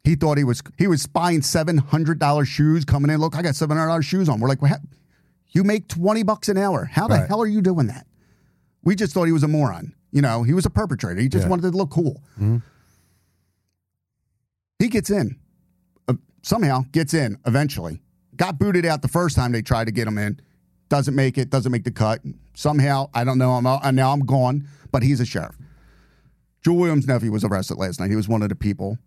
He 0.04 0.16
thought 0.16 0.38
he 0.38 0.44
was 0.44 0.62
he 0.78 0.86
was 0.88 1.08
buying 1.08 1.42
seven 1.42 1.80
hundred 1.80 2.20
dollars 2.20 2.48
shoes 2.48 2.86
coming 2.86 3.10
in. 3.10 3.20
Look, 3.20 3.36
I 3.36 3.42
got 3.42 3.56
seven 3.56 3.78
hundred 3.78 3.90
dollars 3.90 4.06
shoes 4.06 4.30
on. 4.30 4.40
We're 4.40 4.48
like, 4.48 4.62
well, 4.62 4.80
you 5.50 5.64
make 5.64 5.88
twenty 5.88 6.22
bucks 6.22 6.48
an 6.48 6.58
hour. 6.58 6.86
How 6.86 7.08
the 7.08 7.16
Right. 7.16 7.28
hell 7.28 7.42
are 7.42 7.48
you 7.48 7.62
doing 7.64 7.88
that? 7.88 8.06
We 8.84 8.96
just 8.96 9.14
thought 9.14 9.24
he 9.26 9.32
was 9.32 9.44
a 9.44 9.48
moron. 9.48 9.94
You 10.12 10.22
know, 10.22 10.44
he 10.44 10.54
was 10.54 10.66
a 10.68 10.70
perpetrator. 10.70 11.20
He 11.20 11.28
just 11.30 11.46
Yeah. 11.46 11.50
wanted 11.50 11.72
to 11.72 11.78
look 11.78 11.90
cool. 11.90 12.22
He 14.80 14.88
gets 14.88 15.10
in. 15.10 15.38
Uh, 16.08 16.14
somehow 16.44 16.84
gets 16.92 17.14
in 17.16 17.38
eventually. 17.46 18.00
Got 18.38 18.60
booted 18.60 18.86
out 18.86 19.02
the 19.02 19.08
first 19.08 19.36
time 19.36 19.52
they 19.52 19.62
tried 19.62 19.86
to 19.86 19.92
get 19.92 20.08
him 20.08 20.18
in. 20.18 20.40
Doesn't 20.90 21.16
make 21.16 21.38
it. 21.38 21.50
Doesn't 21.50 21.72
make 21.72 21.84
the 21.84 21.92
cut. 21.92 22.22
Somehow, 22.54 23.10
I 23.14 23.24
don't 23.24 23.38
know. 23.38 23.52
I'm 23.52 23.66
out, 23.68 23.82
and 23.84 23.96
now 23.96 24.14
I'm 24.14 24.26
gone. 24.26 24.68
But 24.92 25.04
he's 25.04 25.20
a 25.20 25.26
sheriff. 25.26 25.58
Jewell 26.64 26.78
Williams' 26.78 27.08
nephew 27.08 27.32
was 27.32 27.44
arrested 27.44 27.78
last 27.78 28.00
night. 28.00 28.10
He 28.10 28.16
was 28.16 28.28
one 28.28 28.42
of 28.42 28.50
the 28.50 28.56
people 28.56 28.98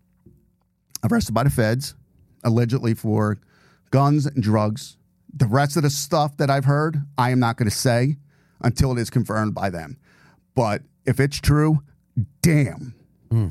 arrested 1.09 1.33
by 1.33 1.43
the 1.43 1.49
feds, 1.49 1.95
allegedly 2.43 2.93
for 2.93 3.39
guns 3.89 4.25
and 4.25 4.43
drugs. 4.43 4.97
The 5.33 5.47
rest 5.47 5.77
of 5.77 5.83
the 5.83 5.89
stuff 5.89 6.37
that 6.37 6.49
I've 6.49 6.65
heard, 6.65 6.97
I 7.17 7.31
am 7.31 7.39
not 7.39 7.57
going 7.57 7.69
to 7.69 7.75
say 7.75 8.17
until 8.61 8.91
it 8.91 8.99
is 8.99 9.09
confirmed 9.09 9.55
by 9.55 9.69
them. 9.69 9.97
But 10.55 10.83
if 11.05 11.19
it's 11.19 11.39
true, 11.39 11.81
damn. 12.41 12.93
Hmm. 13.29 13.47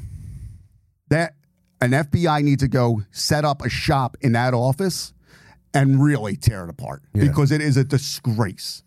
That 1.08 1.34
an 1.80 1.92
FBI 1.92 2.42
needs 2.42 2.62
to 2.62 2.68
go 2.68 3.02
set 3.10 3.44
up 3.44 3.62
a 3.62 3.68
shop 3.68 4.16
in 4.20 4.32
that 4.32 4.54
office 4.54 5.12
and 5.74 6.02
really 6.02 6.36
tear 6.36 6.64
it 6.64 6.70
apart 6.70 7.02
Yeah. 7.14 7.22
because 7.26 7.50
it 7.52 7.60
is 7.60 7.76
a 7.76 7.84
disgrace. 7.84 8.82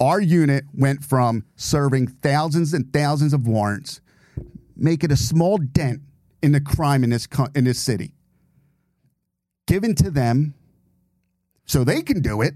Our 0.00 0.20
unit 0.20 0.64
went 0.74 1.04
from 1.04 1.44
serving 1.56 2.08
thousands 2.08 2.74
and 2.74 2.92
thousands 2.92 3.32
of 3.32 3.46
warrants, 3.46 4.00
making 4.76 5.10
a 5.12 5.16
small 5.16 5.58
dent 5.58 6.02
in 6.42 6.52
the 6.52 6.60
crime 6.60 7.02
in 7.04 7.10
this 7.10 7.26
co- 7.26 7.48
in 7.54 7.64
this 7.64 7.78
city, 7.78 8.14
given 9.66 9.94
to 9.96 10.10
them 10.10 10.54
so 11.64 11.82
they 11.82 12.02
can 12.02 12.20
do 12.20 12.42
it, 12.42 12.54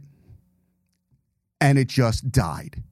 and 1.61 1.79
it 1.79 1.89
just 1.89 2.31
died. 2.31 2.83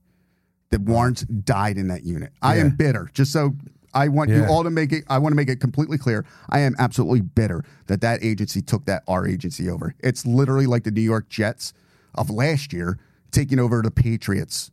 The 0.71 0.79
warrants 0.79 1.21
died 1.23 1.77
in 1.77 1.87
that 1.87 2.03
unit. 2.03 2.31
I 2.41 2.57
am 2.57 2.71
bitter. 2.75 3.09
Just 3.13 3.31
so 3.31 3.55
I 3.93 4.07
want 4.07 4.29
you 4.29 4.45
all 4.45 4.63
to 4.63 4.69
make 4.69 4.91
it. 4.91 5.03
I 5.09 5.17
want 5.17 5.31
to 5.31 5.35
make 5.35 5.49
it 5.49 5.59
completely 5.59 5.97
clear. 5.97 6.25
I 6.49 6.59
am 6.59 6.75
absolutely 6.77 7.21
bitter 7.21 7.63
that 7.87 8.01
that 8.01 8.23
agency 8.23 8.61
took 8.61 8.85
that 8.85 9.03
our 9.07 9.27
agency 9.27 9.69
over. 9.69 9.95
It's 9.99 10.25
literally 10.25 10.67
like 10.67 10.83
the 10.83 10.91
New 10.91 11.01
York 11.01 11.29
Jets 11.29 11.73
of 12.15 12.29
last 12.29 12.71
year 12.73 12.99
taking 13.31 13.59
over 13.59 13.81
the 13.81 13.91
Patriots 13.91 14.71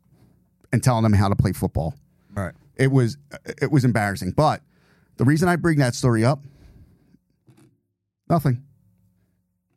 and 0.72 0.82
telling 0.82 1.02
them 1.02 1.12
how 1.12 1.28
to 1.28 1.36
play 1.36 1.52
football. 1.52 1.94
Right. 2.34 2.52
It 2.76 2.88
was 2.92 3.16
it 3.62 3.70
was 3.70 3.84
embarrassing. 3.84 4.32
But 4.32 4.62
the 5.16 5.24
reason 5.24 5.48
I 5.48 5.56
bring 5.56 5.78
that 5.78 5.94
story 5.94 6.24
up, 6.24 6.40
nothing, 8.28 8.62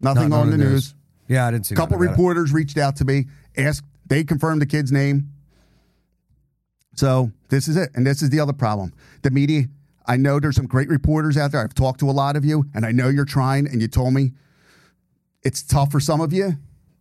nothing 0.02 0.34
on 0.34 0.50
the 0.50 0.58
news. 0.58 0.96
Yeah, 1.28 1.46
I 1.48 1.52
didn't 1.52 1.68
see. 1.68 1.76
A 1.76 1.78
couple 1.78 1.96
about 1.96 2.06
it. 2.06 2.10
reporters 2.12 2.52
reached 2.52 2.78
out 2.78 2.98
to 2.98 3.06
me, 3.06 3.28
asked. 3.56 3.86
They 4.08 4.24
confirmed 4.24 4.62
the 4.62 4.66
kid's 4.66 4.92
name. 4.92 5.30
So 7.00 7.32
this 7.48 7.70
is 7.70 7.78
it, 7.78 7.92
and 7.96 8.06
this 8.06 8.22
is 8.22 8.30
the 8.30 8.42
other 8.42 8.52
problem. 8.52 8.92
The 9.22 9.32
media. 9.32 9.68
I 10.06 10.18
know 10.18 10.38
there's 10.38 10.58
some 10.58 10.68
great 10.68 10.90
reporters 10.90 11.38
out 11.38 11.54
there. 11.54 11.62
I've 11.62 11.74
talked 11.74 12.02
to 12.02 12.10
a 12.10 12.12
lot 12.12 12.36
of 12.36 12.44
you, 12.44 12.66
and 12.74 12.86
I 12.86 12.92
know 12.92 13.08
you're 13.08 13.24
trying. 13.24 13.68
And 13.68 13.82
you 13.82 13.88
told 13.88 14.14
me 14.14 14.34
it's 15.42 15.64
tough 15.64 15.94
for 15.94 16.02
some 16.02 16.20
of 16.20 16.34
you, 16.34 16.58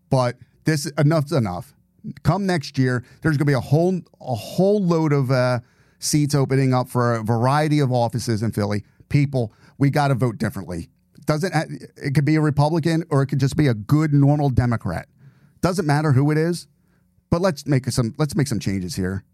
but 0.08 0.36
this 0.62 0.86
enough's 0.98 1.32
enough. 1.32 1.74
Come 2.22 2.46
next 2.46 2.78
year, 2.78 3.04
there's 3.22 3.36
going 3.36 3.46
to 3.46 3.50
be 3.50 3.54
a 3.54 3.60
whole 3.60 4.00
a 4.20 4.36
whole 4.36 4.80
load 4.80 5.12
of 5.12 5.32
uh, 5.32 5.58
seats 5.98 6.32
opening 6.32 6.72
up 6.72 6.88
for 6.88 7.16
a 7.16 7.24
variety 7.24 7.80
of 7.80 7.90
offices 7.90 8.44
in 8.44 8.52
Philly. 8.52 8.84
People, 9.08 9.52
we 9.78 9.90
got 9.90 10.08
to 10.08 10.14
vote 10.14 10.38
differently. 10.38 10.90
Doesn't 11.26 11.52
it 11.96 12.14
could 12.14 12.24
be 12.24 12.36
a 12.36 12.40
Republican 12.40 13.02
or 13.10 13.22
it 13.22 13.26
could 13.26 13.40
just 13.40 13.56
be 13.56 13.66
a 13.66 13.74
good 13.74 14.14
normal 14.14 14.48
Democrat. 14.48 15.08
Doesn't 15.60 15.86
matter 15.86 16.12
who 16.12 16.30
it 16.30 16.38
is, 16.38 16.68
but 17.30 17.40
let's 17.40 17.66
make 17.66 17.84
some 17.86 18.14
let's 18.16 18.36
make 18.36 18.46
some 18.46 18.60
changes 18.60 18.94
here. 18.94 19.24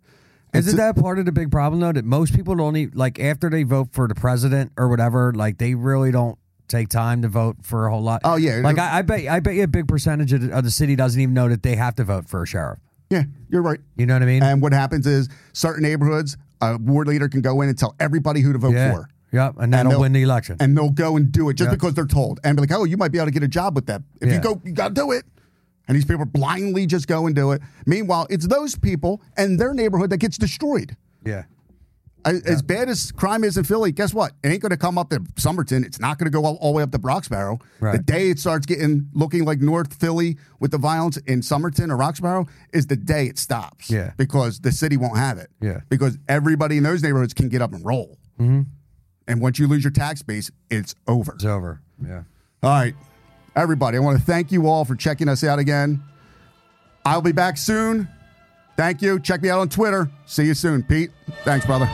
Isn't 0.55 0.77
that 0.77 0.97
part 0.97 1.19
of 1.19 1.25
the 1.27 1.33
big 1.33 1.51
problem 1.51 1.81
though? 1.81 1.93
That 1.93 2.05
most 2.05 2.35
people 2.35 2.55
don't 2.55 2.77
even 2.77 2.97
like 2.97 3.19
after 3.19 3.51
they 3.51 3.63
vote 3.63 3.89
for 3.93 4.09
the 4.09 4.15
president 4.15 4.73
or 4.77 4.89
whatever, 4.89 5.33
like 5.35 5.59
they 5.59 5.75
really 5.75 6.11
don't 6.11 6.39
take 6.69 6.89
time 6.89 7.23
to 7.23 7.29
vote 7.29 7.57
for 7.63 7.87
a 7.87 7.91
whole 7.91 8.03
lot. 8.03 8.23
Oh, 8.25 8.37
yeah. 8.37 8.61
like 8.63 8.79
I, 8.79 8.99
I 8.99 9.03
bet 9.03 9.27
I 9.27 9.41
bet 9.41 9.55
you 9.55 9.65
a 9.65 9.69
big 9.69 9.89
percentage 9.89 10.33
of 10.33 10.43
the, 10.43 10.57
of 10.57 10.65
the 10.65 10.71
city 10.71 10.97
doesn't 10.97 11.21
even 11.21 11.35
know 11.35 11.49
that 11.49 11.63
they 11.63 11.77
have 11.77 11.95
to 11.97 12.05
vote 12.05 12.29
for 12.29 12.43
a 12.43 12.47
sheriff. 12.47 12.79
Yeah, 13.11 13.25
you're 13.49 13.63
right. 13.63 13.81
You 13.97 14.07
know 14.07 14.15
what 14.15 14.23
I 14.23 14.27
mean? 14.27 14.43
And 14.43 14.63
what 14.63 14.73
happens 14.73 15.07
is 15.07 15.29
certain 15.53 15.83
neighborhoods, 15.83 16.37
a 16.61 16.79
ward 16.79 17.07
leader 17.07 17.29
can 17.29 17.43
go 17.43 17.61
in 17.61 17.69
and 17.69 17.79
tell 17.79 17.95
everybody 18.01 18.41
who 18.41 18.53
to 18.53 18.59
vote 18.59 18.75
yeah. 18.75 18.93
for. 18.93 19.09
Yep, 19.33 19.57
and 19.59 19.73
that'll 19.75 19.91
they'll- 19.91 20.01
win 20.01 20.13
the 20.13 20.23
election. 20.23 20.57
and 20.61 20.77
they'll 20.77 20.91
go 20.91 21.17
and 21.17 21.33
do 21.33 21.49
it 21.49 21.55
just 21.55 21.69
Yeah. 21.69 21.75
because 21.75 21.95
they're 21.95 22.07
told 22.07 22.39
and 22.45 22.57
be 22.57 22.63
like, 22.63 22.73
oh, 22.73 22.85
you 22.85 22.97
might 22.97 23.11
be 23.11 23.19
able 23.19 23.27
to 23.27 23.33
get 23.33 23.43
a 23.43 23.49
job 23.49 23.75
with 23.75 23.87
that. 23.87 24.03
If 24.21 24.33
you 24.33 24.39
go, 24.39 24.61
you 24.65 24.73
got 24.73 24.89
to 24.89 24.95
do 24.95 25.11
it. 25.11 25.25
And 25.87 25.97
these 25.97 26.05
people 26.05 26.25
blindly 26.25 26.87
just 26.87 27.07
go 27.07 27.27
and 27.27 27.35
do 27.35 27.53
it. 27.53 27.61
Meanwhile, 27.87 28.27
it's 28.31 28.47
those 28.47 28.75
people 28.77 29.21
and 29.37 29.59
their 29.61 29.75
neighborhood 29.75 30.11
that 30.11 30.19
gets 30.19 30.39
destroyed. 30.39 30.97
yeah. 31.25 31.45
As 32.27 32.41
as 32.47 32.63
bad 32.63 32.89
as 32.89 33.13
crime 33.13 33.45
is 33.45 33.59
in 33.59 33.65
Philly, 33.65 33.93
guess 33.93 34.15
what? 34.15 34.33
It 34.43 34.49
ain't 34.49 34.63
going 34.63 34.71
to 34.71 34.79
come 34.79 34.97
up 34.97 35.11
to 35.11 35.21
Somerton. 35.37 35.85
It's 35.85 36.01
not 36.01 36.17
going 36.17 36.25
to 36.25 36.31
go 36.31 36.47
all, 36.47 36.55
all 36.57 36.73
the 36.73 36.77
way 36.79 36.83
up 36.83 36.91
to 36.93 36.99
Roxborough. 36.99 37.61
The 37.83 37.99
day 37.99 38.31
it 38.31 38.39
starts 38.39 38.65
getting 38.65 39.11
looking 39.13 39.45
like 39.45 39.61
North 39.61 39.93
Philly 39.93 40.39
with 40.59 40.71
the 40.71 40.79
violence 40.79 41.19
in 41.27 41.43
Somerton 41.43 41.91
or 41.91 41.99
Roxborough 41.99 42.49
is 42.73 42.87
the 42.87 42.97
day 42.97 43.27
it 43.27 43.39
stops. 43.39 43.91
Yeah. 43.91 44.15
Because 44.17 44.61
the 44.61 44.73
city 44.73 44.97
won't 44.97 45.19
have 45.19 45.37
it. 45.37 45.51
Yeah. 45.61 45.81
Because 45.91 46.17
everybody 46.27 46.79
in 46.79 46.83
those 46.83 47.03
neighborhoods 47.03 47.35
can 47.35 47.51
get 47.51 47.61
up 47.61 47.75
and 47.75 47.85
roll. 47.85 48.17
Mm-hmm. 48.41 48.63
And 49.29 49.41
once 49.43 49.59
you 49.59 49.67
lose 49.67 49.85
your 49.85 49.91
tax 49.91 50.23
base, 50.23 50.51
it's 50.71 50.95
over. 51.07 51.35
It's 51.35 51.45
over. 51.45 51.83
Yeah. 52.03 52.23
All 52.63 52.71
right. 52.71 52.95
Everybody, 53.57 53.99
I 53.99 54.01
want 54.01 54.19
to 54.19 54.25
thank 54.25 54.51
you 54.51 54.69
all 54.69 54.85
for 54.85 54.97
checking 54.97 55.29
us 55.29 55.45
out 55.45 55.59
again. 55.59 56.03
I'll 57.05 57.23
be 57.23 57.33
back 57.33 57.57
soon. 57.57 58.09
Thank 58.77 59.03
you. 59.03 59.21
Check 59.21 59.43
me 59.43 59.51
out 59.51 59.61
on 59.61 59.69
Twitter. 59.69 60.11
See 60.27 60.45
you 60.45 60.55
soon, 60.55 60.83
Pete. 60.83 61.11
Thanks, 61.45 61.65
brother. 61.67 61.89